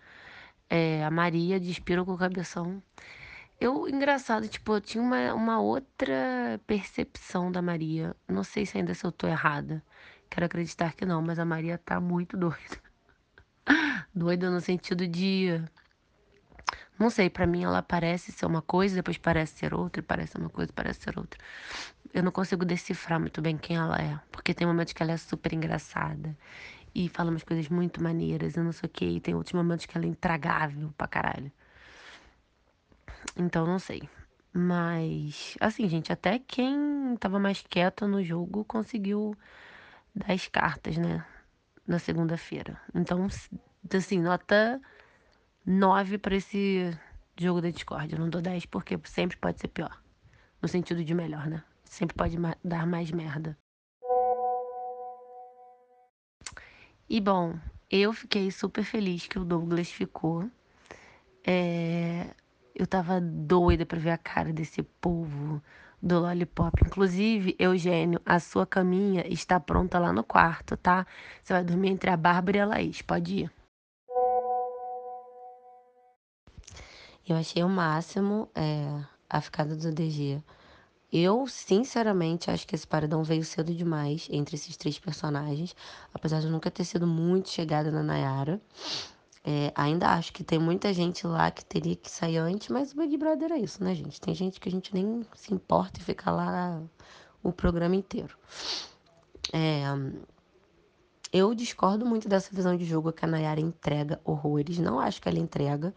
É, 0.70 1.04
a 1.06 1.12
Maria 1.12 1.60
despirou 1.60 2.06
com 2.06 2.14
o 2.14 2.18
cabeção. 2.18 2.82
Eu, 3.60 3.88
engraçado, 3.90 4.48
tipo, 4.50 4.74
eu 4.76 4.82
tinha 4.82 5.04
uma, 5.04 5.34
uma 5.34 5.60
outra 5.62 6.60
percepção 6.68 7.52
da 7.52 7.62
Maria. 7.62 8.16
Não 8.28 8.44
sei 8.44 8.66
se 8.66 8.78
ainda 8.78 8.94
se 8.94 9.06
eu 9.06 9.12
tô 9.12 9.28
errada. 9.28 9.84
Quero 10.30 10.46
acreditar 10.46 10.94
que 10.94 11.06
não, 11.06 11.22
mas 11.22 11.40
a 11.40 11.46
Maria 11.46 11.78
tá 11.78 12.00
muito 12.02 12.38
doida. 12.38 12.82
doida 14.14 14.50
no 14.50 14.62
sentido 14.62 15.08
de. 15.08 15.62
Não 17.00 17.10
sei, 17.10 17.30
para 17.30 17.46
mim 17.48 17.64
ela 17.64 17.82
parece 17.84 18.32
ser 18.32 18.46
uma 18.46 18.62
coisa, 18.62 18.96
depois 18.96 19.18
parece 19.18 19.58
ser 19.60 19.74
outra, 19.74 20.02
parece 20.02 20.38
uma 20.38 20.50
coisa, 20.50 20.72
parece 20.74 21.02
ser 21.02 21.18
outra 21.18 21.40
eu 22.16 22.24
não 22.24 22.32
consigo 22.32 22.64
decifrar 22.64 23.20
muito 23.20 23.42
bem 23.42 23.58
quem 23.58 23.76
ela 23.76 23.98
é. 23.98 24.18
Porque 24.32 24.54
tem 24.54 24.66
momentos 24.66 24.94
que 24.94 25.04
ela 25.04 25.12
é 25.12 25.18
super 25.18 25.52
engraçada 25.52 26.36
e 26.96 27.10
fala 27.10 27.30
umas 27.30 27.44
coisas 27.44 27.68
muito 27.68 28.02
maneiras 28.02 28.56
e 28.56 28.60
não 28.62 28.72
sei 28.72 28.88
o 28.88 28.90
que. 28.90 29.06
E 29.06 29.20
tem 29.20 29.36
outros 29.36 29.52
momentos 29.52 29.86
que 29.86 29.98
ela 29.98 30.06
é 30.06 30.10
intragável 30.10 30.94
pra 30.98 31.08
caralho. 31.08 31.52
Então 33.36 33.68
não 33.68 33.78
sei. 33.78 34.10
Mas, 34.54 35.58
assim, 35.60 35.90
gente, 35.90 36.14
até 36.14 36.40
quem 36.40 37.18
tava 37.20 37.38
mais 37.38 37.62
quieto 37.62 38.08
no 38.08 38.24
jogo 38.24 38.64
conseguiu 38.64 39.36
dar 40.16 40.32
as 40.32 40.48
cartas, 40.48 40.96
né? 40.96 41.26
Na 41.86 42.00
segunda-feira. 42.00 42.80
Então, 42.94 43.28
assim, 43.94 44.22
nota 44.22 44.82
9 45.66 46.18
para 46.18 46.38
esse 46.38 46.98
jogo 47.38 47.60
da 47.60 47.70
Discord. 47.70 48.14
Eu 48.14 48.20
não 48.20 48.30
dou 48.30 48.42
10 48.42 48.66
porque 48.68 48.98
sempre 49.04 49.36
pode 49.36 49.60
ser 49.60 49.68
pior. 49.68 50.02
No 50.62 50.70
sentido 50.70 51.04
de 51.04 51.14
melhor, 51.14 51.48
né? 51.48 51.62
Sempre 51.96 52.18
pode 52.18 52.36
dar 52.62 52.86
mais 52.86 53.10
merda. 53.10 53.58
E 57.10 57.22
bom, 57.22 57.58
eu 57.90 58.12
fiquei 58.12 58.52
super 58.52 58.84
feliz 58.84 59.28
que 59.28 59.40
o 59.40 59.46
Douglas 59.46 59.90
ficou. 59.90 60.46
É... 61.48 62.36
Eu 62.76 62.86
tava 62.86 63.22
doida 63.22 63.86
pra 63.86 63.98
ver 63.98 64.10
a 64.10 64.18
cara 64.18 64.52
desse 64.52 64.84
povo 64.84 65.62
do 66.04 66.20
Lollipop. 66.20 66.74
Inclusive, 66.86 67.56
Eugênio, 67.58 68.20
a 68.26 68.42
sua 68.42 68.66
caminha 68.66 69.26
está 69.32 69.58
pronta 69.58 69.98
lá 69.98 70.12
no 70.12 70.22
quarto, 70.22 70.76
tá? 70.76 71.08
Você 71.42 71.54
vai 71.54 71.64
dormir 71.64 71.92
entre 71.92 72.10
a 72.10 72.18
Bárbara 72.18 72.58
e 72.58 72.60
a 72.60 72.66
Laís. 72.66 73.02
Pode 73.02 73.36
ir. 73.36 73.52
Eu 77.26 77.38
achei 77.38 77.64
o 77.64 77.70
máximo 77.70 78.50
é, 78.54 79.02
a 79.30 79.40
ficada 79.40 79.78
do 79.78 79.94
DG. 79.94 80.44
Eu, 81.18 81.48
sinceramente, 81.48 82.52
acho 82.52 82.68
que 82.68 82.76
esse 82.76 82.86
paredão 82.86 83.24
veio 83.24 83.42
cedo 83.46 83.74
demais 83.74 84.28
entre 84.30 84.58
esses 84.58 84.76
três 84.76 85.00
personagens. 85.00 85.74
Apesar 86.14 86.42
de 86.42 86.48
eu 86.48 86.52
nunca 86.52 86.70
ter 86.70 86.84
sido 86.84 87.08
muito 87.08 87.50
chegada 87.50 87.90
na 87.90 88.04
Nayara. 88.04 88.62
É, 89.42 89.72
ainda 89.76 90.10
acho 90.10 90.34
que 90.34 90.44
tem 90.44 90.60
muita 90.60 90.92
gente 90.94 91.26
lá 91.26 91.50
que 91.52 91.64
teria 91.64 91.96
que 91.96 92.12
sair 92.12 92.36
antes, 92.36 92.68
mas 92.68 92.92
o 92.92 92.98
Big 92.98 93.16
Brother 93.16 93.54
é 93.54 93.60
isso, 93.60 93.82
né, 93.82 93.96
gente? 93.96 94.20
Tem 94.20 94.36
gente 94.36 94.60
que 94.60 94.68
a 94.68 94.72
gente 94.72 94.94
nem 94.94 95.26
se 95.36 95.54
importa 95.54 96.02
e 96.02 96.04
fica 96.04 96.30
lá 96.30 96.82
o 97.42 97.54
programa 97.54 97.96
inteiro. 97.96 98.36
É, 99.54 99.86
eu 101.32 101.56
discordo 101.56 102.06
muito 102.06 102.28
dessa 102.28 102.54
visão 102.54 102.76
de 102.76 102.84
jogo 102.84 103.14
que 103.14 103.24
a 103.24 103.28
Nayara 103.28 103.62
entrega 103.62 104.20
horrores. 104.26 104.80
Não 104.80 105.00
acho 105.00 105.22
que 105.22 105.30
ela 105.30 105.40
entrega. 105.40 105.96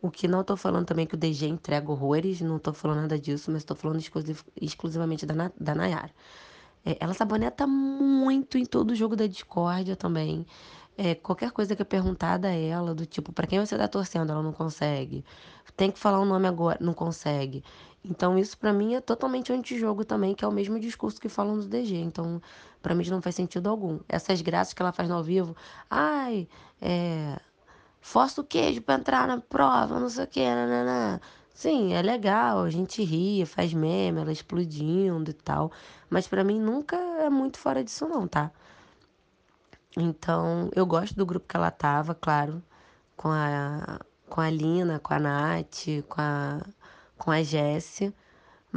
O 0.00 0.10
que 0.10 0.28
não 0.28 0.44
tô 0.44 0.56
falando 0.56 0.86
também 0.86 1.06
que 1.06 1.14
o 1.14 1.18
DG 1.18 1.46
entrega 1.46 1.90
horrores, 1.90 2.40
não 2.40 2.58
tô 2.58 2.72
falando 2.72 3.00
nada 3.00 3.18
disso, 3.18 3.50
mas 3.50 3.64
tô 3.64 3.74
falando 3.74 3.98
exclusiv 3.98 4.42
exclusivamente 4.60 5.26
da, 5.26 5.50
da 5.58 5.74
Nayara. 5.74 6.10
É, 6.84 6.96
ela 7.00 7.14
saboneta 7.14 7.66
muito 7.66 8.56
em 8.56 8.64
todo 8.64 8.92
o 8.92 8.94
jogo 8.94 9.16
da 9.16 9.26
discórdia 9.26 9.96
também. 9.96 10.46
É, 10.96 11.14
qualquer 11.14 11.52
coisa 11.52 11.76
que 11.76 11.82
é 11.82 11.84
perguntada 11.84 12.48
a 12.48 12.52
ela, 12.52 12.94
do 12.94 13.06
tipo, 13.06 13.32
para 13.32 13.46
quem 13.46 13.60
você 13.60 13.76
tá 13.76 13.86
torcendo, 13.86 14.32
ela 14.32 14.42
não 14.42 14.52
consegue. 14.52 15.24
Tem 15.76 15.90
que 15.90 15.98
falar 15.98 16.18
o 16.18 16.22
um 16.22 16.26
nome 16.26 16.46
agora, 16.48 16.78
não 16.80 16.92
consegue. 16.92 17.62
Então, 18.04 18.38
isso 18.38 18.56
para 18.58 18.72
mim 18.72 18.94
é 18.94 19.00
totalmente 19.00 19.52
antijogo 19.52 20.04
também, 20.04 20.34
que 20.34 20.44
é 20.44 20.48
o 20.48 20.52
mesmo 20.52 20.78
discurso 20.80 21.20
que 21.20 21.28
falam 21.28 21.56
do 21.58 21.66
DG. 21.68 21.96
Então, 21.96 22.40
para 22.82 22.94
mim 22.94 23.04
não 23.08 23.22
faz 23.22 23.34
sentido 23.36 23.68
algum. 23.68 24.00
Essas 24.08 24.40
graças 24.42 24.74
que 24.74 24.82
ela 24.82 24.92
faz 24.92 25.08
no 25.08 25.16
ao 25.16 25.22
vivo, 25.22 25.56
ai, 25.90 26.48
é, 26.80 27.38
força 28.00 28.40
o 28.40 28.44
queijo 28.44 28.82
para 28.82 28.98
entrar 29.00 29.28
na 29.28 29.40
prova, 29.40 30.00
não 30.00 30.08
sei 30.08 30.24
o 30.24 30.28
que, 30.28 30.44
nananã. 30.44 31.20
Sim, 31.54 31.92
é 31.92 32.02
legal, 32.02 32.60
a 32.62 32.70
gente 32.70 33.02
ri, 33.02 33.44
faz 33.44 33.72
meme, 33.74 34.20
ela 34.20 34.32
explodindo 34.32 35.30
e 35.30 35.34
tal. 35.34 35.72
Mas 36.08 36.28
para 36.28 36.44
mim 36.44 36.60
nunca 36.60 36.96
é 36.96 37.28
muito 37.30 37.58
fora 37.58 37.82
disso 37.82 38.06
não, 38.08 38.28
tá? 38.28 38.52
Então, 39.96 40.70
eu 40.74 40.86
gosto 40.86 41.14
do 41.16 41.26
grupo 41.26 41.46
que 41.48 41.56
ela 41.56 41.70
tava, 41.70 42.14
claro, 42.14 42.62
com 43.16 43.28
a, 43.30 44.00
com 44.28 44.40
a 44.40 44.50
Lina, 44.50 45.00
com 45.00 45.14
a 45.14 45.18
Nath, 45.18 45.86
com 46.08 46.20
a, 46.20 46.60
com 47.16 47.30
a 47.32 47.42
Jessie. 47.42 48.14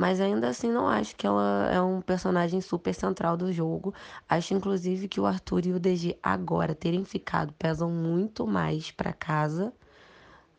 Mas 0.02 0.20
ainda 0.20 0.50
assim 0.50 0.72
não 0.72 0.88
acho 0.88 1.16
que 1.16 1.28
ela 1.28 1.70
é 1.72 1.80
um 1.80 2.02
personagem 2.02 2.60
super 2.60 2.92
central 2.92 3.38
do 3.38 3.54
jogo. 3.54 3.94
Acho 4.28 4.56
inclusive 4.56 5.08
que 5.08 5.22
o 5.22 5.28
Arthur 5.28 5.68
e 5.68 5.74
o 5.74 5.80
DG 5.80 6.18
agora 6.24 6.74
terem 6.74 7.06
ficado 7.06 7.54
pesam 7.54 7.92
muito 7.92 8.48
mais 8.48 8.90
para 8.90 9.14
casa 9.14 9.72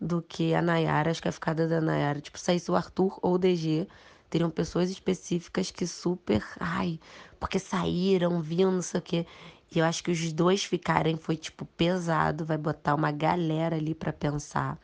do 0.01 0.23
que 0.23 0.55
a 0.55 0.63
Nayara. 0.63 1.11
Acho 1.11 1.21
que 1.21 1.27
a 1.27 1.33
ficada 1.33 1.67
da 1.67 1.81
Nayara, 1.81 2.21
tipo, 2.21 2.39
saísse 2.39 2.71
o 2.71 2.77
Arthur 2.77 3.19
ou 3.21 3.35
o 3.35 3.39
DG, 3.39 3.89
teriam 4.31 4.49
pessoas 4.49 4.89
específicas 4.91 5.73
que 5.73 5.89
super, 5.89 6.47
ai, 6.61 7.01
porque 7.41 7.59
saíram, 7.59 8.41
viam, 8.41 8.71
não 8.71 8.81
sei 8.81 9.01
o 9.01 9.03
quê. 9.03 9.27
E 9.75 9.81
eu 9.81 9.85
acho 9.85 10.05
que 10.05 10.13
os 10.13 10.33
dois 10.33 10.63
ficarem 10.63 11.17
foi, 11.17 11.37
tipo, 11.37 11.65
pesado, 11.77 12.45
vai 12.45 12.59
botar 12.59 12.95
uma 12.95 13.11
galera 13.11 13.75
ali 13.75 13.93
para 13.93 14.13
pensar. 14.13 14.79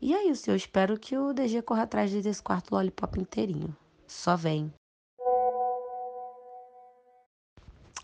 E 0.00 0.14
é 0.14 0.28
isso, 0.28 0.48
eu 0.48 0.54
espero 0.54 0.96
que 0.96 1.18
o 1.18 1.32
DG 1.32 1.60
corra 1.62 1.82
atrás 1.82 2.12
desse 2.12 2.40
quarto 2.40 2.70
lollipop 2.72 3.18
inteirinho. 3.18 3.74
Só 4.06 4.36
vem. 4.36 4.72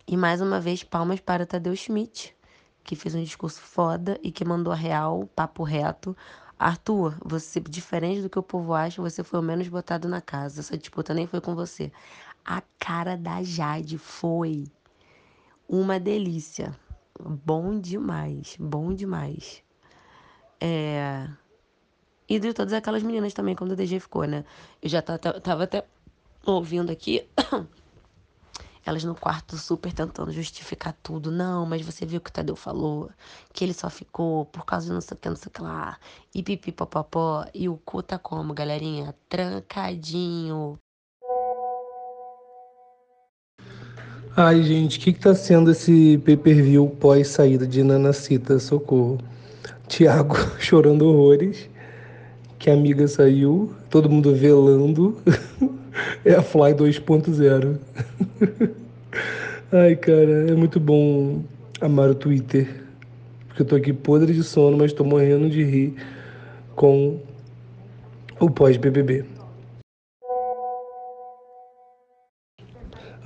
E 0.07 0.16
mais 0.16 0.40
uma 0.40 0.61
vez, 0.61 0.82
palmas 0.82 1.20
para 1.20 1.46
Tadeu 1.46 1.74
Schmidt, 1.74 2.36
que 2.84 2.96
fez 2.96 3.14
um 3.14 3.22
discurso 3.22 3.61
foda 3.61 4.18
e 4.22 4.32
que 4.32 4.44
mandou 4.44 4.72
a 4.72 4.76
real, 4.76 5.28
papo 5.34 5.62
reto. 5.62 6.16
Arthur, 6.59 7.16
você, 7.24 7.61
diferente 7.61 8.22
do 8.22 8.30
que 8.30 8.38
o 8.38 8.42
povo 8.42 8.74
acha, 8.74 9.03
você 9.03 9.24
foi 9.24 9.40
o 9.40 9.42
menos 9.42 9.68
botado 9.68 10.09
na 10.09 10.20
casa. 10.20 10.61
Essa 10.61 10.76
disputa 10.76 11.14
nem 11.14 11.26
foi 11.26 11.40
com 11.40 11.55
você. 11.55 11.90
A 12.44 12.62
cara 12.78 13.16
da 13.16 13.42
Jade 13.42 13.98
foi 13.98 14.64
uma 15.68 15.98
delícia. 15.98 16.76
Bom 17.18 17.78
demais, 17.78 18.57
bom 18.59 18.92
demais. 18.92 19.62
É... 20.61 21.28
E 22.33 22.39
de 22.39 22.55
todas 22.55 22.72
aquelas 22.72 23.03
meninas 23.03 23.35
também, 23.35 23.55
quando 23.55 23.72
o 23.72 23.76
DG 23.76 24.01
ficou, 24.01 24.24
né? 24.24 24.43
Eu 24.80 24.89
já 24.89 25.03
tava 25.03 25.64
até 25.64 25.85
ouvindo 26.47 26.91
aqui 26.91 27.28
elas 28.87 29.05
no 29.05 29.14
quarto 29.14 29.59
super 29.59 29.93
tentando 29.93 30.33
justificar 30.33 30.97
tudo. 31.03 31.30
Não, 31.30 31.66
mas 31.66 31.83
você 31.83 32.07
viu 32.07 32.16
o 32.16 32.22
que 32.22 32.30
o 32.30 32.33
Tadeu 32.33 32.57
falou? 32.57 33.11
Que 33.53 33.64
ele 33.64 33.74
só 33.74 33.91
ficou 33.91 34.47
por 34.47 34.64
causa 34.64 34.87
de 34.87 34.95
não 34.95 35.03
sei 35.03 35.14
o 35.14 35.20
que, 35.20 35.28
não 35.28 35.37
sei 35.37 35.49
o 35.49 35.51
que 35.51 35.61
lá. 35.61 35.99
E 36.35 36.43
pipi 36.43 36.72
popopó. 36.72 37.45
E 37.53 37.68
o 37.68 37.76
cu 37.85 38.03
tá 38.03 38.18
como, 38.18 38.55
galerinha? 38.55 39.14
Trancadinho. 39.28 40.78
Ai, 44.35 44.62
gente, 44.62 44.97
o 44.97 45.01
que, 45.03 45.12
que 45.12 45.20
tá 45.20 45.35
sendo 45.35 45.70
esse 45.70 46.16
pay-per-view 46.24 46.89
pós-saída 46.99 47.66
de 47.66 47.83
Nanacita? 47.83 48.59
Socorro. 48.59 49.18
Tiago 49.87 50.35
chorando 50.59 51.07
horrores. 51.07 51.70
Que 52.63 52.71
a 52.71 52.75
amiga 52.75 53.09
saiu. 53.09 53.73
Todo 53.91 54.09
mundo 54.09 54.33
velando. 54.37 55.17
é 56.25 56.33
a 56.33 56.43
Fly 56.43 56.73
2.0. 56.75 57.77
Ai, 59.73 59.97
cara, 59.97 60.49
é 60.49 60.55
muito 60.55 60.79
bom 60.79 61.43
amar 61.81 62.09
o 62.11 62.15
Twitter. 62.15 62.85
Porque 63.49 63.63
eu 63.63 63.67
tô 63.67 63.75
aqui 63.75 63.93
podre 63.93 64.33
de 64.33 64.45
sono, 64.45 64.79
mas 64.79 64.93
tô 64.93 65.03
morrendo 65.03 65.51
de 65.51 65.65
rir 65.65 65.95
com 66.77 67.19
o 68.39 68.49
pós-BBB. 68.49 69.25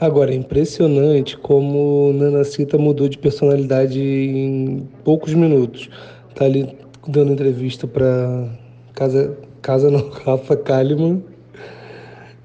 Agora, 0.01 0.33
é 0.33 0.35
impressionante 0.35 1.37
como 1.37 2.11
Nanacita 2.15 2.79
mudou 2.79 3.07
de 3.07 3.19
personalidade 3.19 4.01
em 4.01 4.89
poucos 5.05 5.35
minutos. 5.35 5.91
Tá 6.35 6.47
ali 6.47 6.75
dando 7.07 7.35
entrevista 7.35 7.87
para 7.87 8.65
Casa, 8.97 9.37
Casa 9.61 9.91
não, 9.91 10.09
Rafa 10.25 10.57
Kalimann 10.57 11.23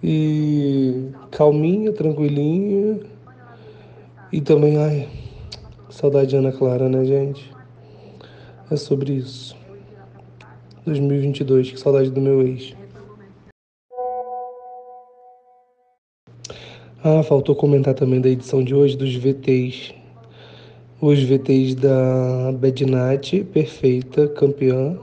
e 0.03 1.07
calminha, 1.31 1.93
tranquilinha. 1.93 2.99
E 4.33 4.41
também, 4.41 4.77
ai, 4.77 5.07
saudade 5.89 6.31
de 6.31 6.35
Ana 6.35 6.51
Clara, 6.51 6.89
né, 6.89 7.05
gente? 7.05 7.49
É 8.69 8.75
sobre 8.75 9.13
isso. 9.13 9.55
2022, 10.85 11.71
que 11.71 11.79
saudade 11.79 12.09
do 12.09 12.19
meu 12.19 12.41
ex. 12.45 12.75
Ah, 17.01 17.23
faltou 17.23 17.55
comentar 17.55 17.93
também 17.93 18.19
da 18.19 18.29
edição 18.29 18.61
de 18.61 18.75
hoje 18.75 18.97
dos 18.97 19.15
VTs. 19.15 19.93
Os 20.99 21.23
VTs 21.23 21.75
da 21.75 22.51
Bednat, 22.59 23.41
perfeita, 23.45 24.27
campeã. 24.27 24.97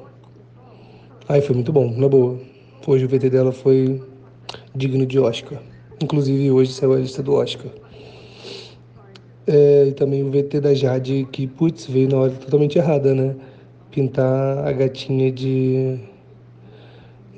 Ai, 1.30 1.42
foi 1.42 1.54
muito 1.54 1.70
bom, 1.70 1.92
na 1.94 2.08
boa. 2.08 2.38
Hoje 2.86 3.04
o 3.04 3.08
VT 3.08 3.28
dela 3.28 3.52
foi 3.52 4.00
digno 4.74 5.04
de 5.04 5.18
Oscar. 5.18 5.60
Inclusive 6.00 6.50
hoje 6.50 6.72
saiu 6.72 6.94
a 6.94 6.96
lista 6.96 7.22
do 7.22 7.34
Oscar. 7.34 7.70
É, 9.46 9.88
e 9.88 9.92
também 9.92 10.24
o 10.24 10.30
VT 10.30 10.58
da 10.58 10.72
Jade, 10.72 11.28
que, 11.30 11.46
putz, 11.46 11.84
veio 11.84 12.08
na 12.08 12.16
hora 12.16 12.32
totalmente 12.32 12.78
errada, 12.78 13.14
né? 13.14 13.36
Pintar 13.90 14.66
a 14.66 14.72
gatinha 14.72 15.30
de, 15.30 15.98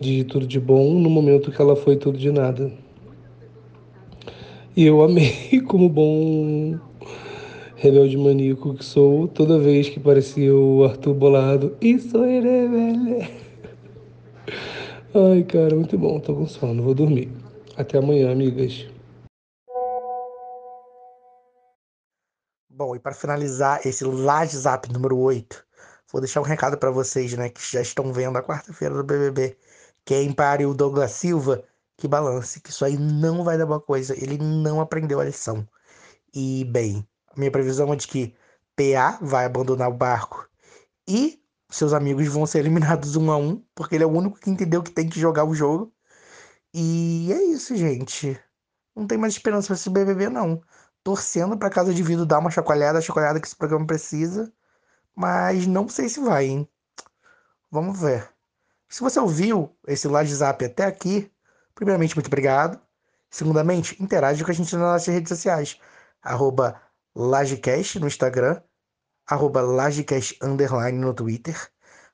de 0.01 0.22
tudo 0.22 0.47
de 0.47 0.61
bom 0.61 0.95
no 0.95 1.11
momento 1.11 1.51
que 1.51 1.61
ela 1.61 1.74
foi 1.74 1.97
tudo 1.97 2.16
de 2.16 2.30
nada. 2.30 2.70
E 4.76 4.86
eu 4.86 5.03
amei 5.03 5.61
como 5.66 5.88
bom 5.88 6.78
rebelde 7.74 8.16
maníaco 8.16 8.74
que 8.74 8.84
sou, 8.84 9.26
toda 9.26 9.59
vez 9.59 9.88
que 9.88 9.99
parecia 9.99 10.55
o 10.55 10.84
Arthur 10.84 11.14
Bolado. 11.14 11.76
Isso 11.80 12.22
é 12.22 12.38
rebelde. 12.38 13.20
Ai, 15.13 15.43
cara, 15.43 15.75
muito 15.75 15.99
bom. 15.99 16.21
Tô 16.21 16.37
com 16.37 16.47
sono, 16.47 16.85
vou 16.85 16.95
dormir. 16.95 17.29
Até 17.77 17.99
amanhã, 17.99 18.31
amigas. 18.31 18.87
Bom, 22.69 22.95
e 22.95 23.01
para 23.01 23.13
finalizar 23.13 23.85
esse 23.85 24.05
Laje 24.05 24.57
Zap 24.57 24.91
número 24.93 25.19
8, 25.19 25.67
vou 26.13 26.21
deixar 26.21 26.41
um 26.41 26.45
recado 26.45 26.79
para 26.79 26.93
vocês, 26.93 27.37
né, 27.37 27.49
que 27.49 27.61
já 27.61 27.81
estão 27.81 28.13
vendo 28.13 28.39
a 28.39 28.43
quarta-feira 28.43 28.95
do 28.95 29.03
BBB. 29.03 29.57
Quem 30.05 30.33
pare 30.33 30.65
o 30.65 30.73
Douglas 30.73 31.11
Silva, 31.11 31.65
que 31.97 32.07
balance, 32.07 32.61
que 32.61 32.71
isso 32.71 32.85
aí 32.85 32.97
não 32.97 33.43
vai 33.43 33.59
dar 33.59 33.67
boa 33.67 33.81
coisa. 33.81 34.15
Ele 34.15 34.39
não 34.39 34.81
aprendeu 34.81 35.19
a 35.19 35.25
lição. 35.25 35.69
E, 36.33 36.65
bem, 36.67 37.05
a 37.27 37.39
minha 37.39 37.51
previsão 37.51 37.93
é 37.93 37.97
de 37.97 38.07
que 38.07 38.33
PA 38.77 39.19
vai 39.21 39.45
abandonar 39.45 39.89
o 39.89 39.95
barco 39.95 40.49
e 41.09 41.39
seus 41.71 41.93
amigos 41.93 42.27
vão 42.29 42.47
ser 42.47 42.59
eliminados 42.61 43.16
um 43.16 43.31
a 43.31 43.37
um, 43.37 43.62
porque 43.75 43.95
ele 43.95 44.05
é 44.05 44.07
o 44.07 44.11
único 44.11 44.39
que 44.39 44.51
entendeu 44.51 44.83
que 44.83 44.91
tem 44.91 45.09
que 45.09 45.21
jogar 45.21 45.45
o 45.45 45.55
jogo. 45.55 45.93
E 46.75 47.33
é 47.33 47.43
isso, 47.45 47.77
gente. 47.77 48.39
Não 48.95 49.07
tem 49.07 49.18
mais 49.18 49.35
esperança 49.35 49.68
pra 49.68 49.77
esse 49.77 49.91
BBB, 49.91 50.29
não. 50.29 50.62
Torcendo 51.03 51.57
pra 51.59 51.71
Casa 51.71 51.95
de 51.95 52.03
Vidro 52.03 52.27
dar 52.27 52.39
uma 52.39 52.51
chacoalhada, 52.51 52.99
a 52.99 53.03
chacoalhada 53.03 53.41
que 53.41 53.47
esse 53.47 53.57
programa 53.57 53.87
precisa. 53.87 54.53
Mas 55.14 55.66
não 55.66 55.89
sei 55.89 56.09
se 56.09 56.21
vai, 56.21 56.47
hein? 56.47 56.68
Vamos 57.71 58.01
ver. 58.01 58.29
Se 58.89 59.01
você 59.01 59.21
ouviu 59.21 59.77
esse 59.87 60.09
Laje 60.09 60.35
Zap 60.35 60.64
até 60.64 60.85
aqui, 60.85 61.31
primeiramente, 61.75 62.14
muito 62.16 62.27
obrigado. 62.27 62.81
Segundamente, 63.31 64.01
interage 64.03 64.45
com 64.45 64.51
a 64.51 64.55
gente 64.55 64.75
nas 64.75 64.83
nossas 64.83 65.14
redes 65.14 65.29
sociais. 65.29 65.79
Arroba 66.23 66.81
Lagecast 67.14 67.99
no 68.01 68.07
Instagram 68.09 68.61
arroba 69.31 69.62
Lagecast 69.62 70.37
underline 70.43 70.99
no 70.99 71.14
Twitter, 71.14 71.57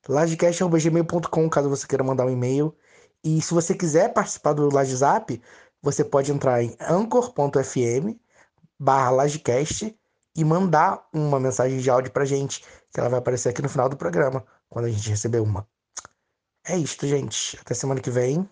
lagecast.gmail.com 0.07 1.49
caso 1.49 1.69
você 1.71 1.87
queira 1.87 2.05
mandar 2.05 2.27
um 2.27 2.31
e-mail. 2.31 2.77
E 3.25 3.41
se 3.41 3.53
você 3.55 3.75
quiser 3.75 4.13
participar 4.13 4.53
do 4.53 4.73
LageZap, 4.73 5.43
você 5.83 6.05
pode 6.05 6.31
entrar 6.31 6.63
em 6.63 6.77
anchor.fm 6.79 8.15
barra 8.79 9.11
e 10.37 10.45
mandar 10.45 11.09
uma 11.13 11.41
mensagem 11.41 11.79
de 11.79 11.89
áudio 11.89 12.13
pra 12.13 12.27
gente, 12.27 12.63
que 12.93 13.01
ela 13.01 13.09
vai 13.09 13.19
aparecer 13.19 13.49
aqui 13.49 13.63
no 13.63 13.69
final 13.71 13.89
do 13.89 13.97
programa, 13.97 14.45
quando 14.69 14.85
a 14.85 14.91
gente 14.91 15.09
receber 15.09 15.41
uma. 15.41 15.67
É 16.69 16.77
isto, 16.77 17.07
gente. 17.07 17.59
Até 17.61 17.75
semana 17.75 18.01
que 18.01 18.11
vem. 18.11 18.49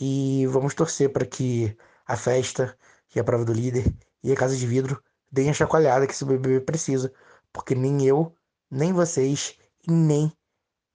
E 0.00 0.46
vamos 0.48 0.74
torcer 0.74 1.12
para 1.12 1.24
que 1.24 1.76
a 2.06 2.16
festa 2.16 2.76
e 3.14 3.20
a 3.20 3.24
prova 3.24 3.44
do 3.44 3.52
líder 3.52 3.94
e 4.22 4.32
a 4.32 4.36
casa 4.36 4.56
de 4.56 4.66
vidro 4.66 5.00
deem 5.30 5.50
a 5.50 5.54
chacoalhada 5.54 6.06
que 6.06 6.12
esse 6.12 6.24
bebê 6.24 6.60
precisa 6.60 7.12
porque 7.56 7.74
nem 7.74 8.06
eu, 8.06 8.36
nem 8.70 8.92
vocês 8.92 9.58
e 9.88 9.90
nem 9.90 10.30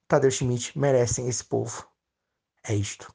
Tadeu 0.08 0.30
Schmidt 0.30 0.78
merecem 0.78 1.28
esse 1.28 1.44
povo. 1.44 1.90
É 2.64 2.76
isto. 2.76 3.12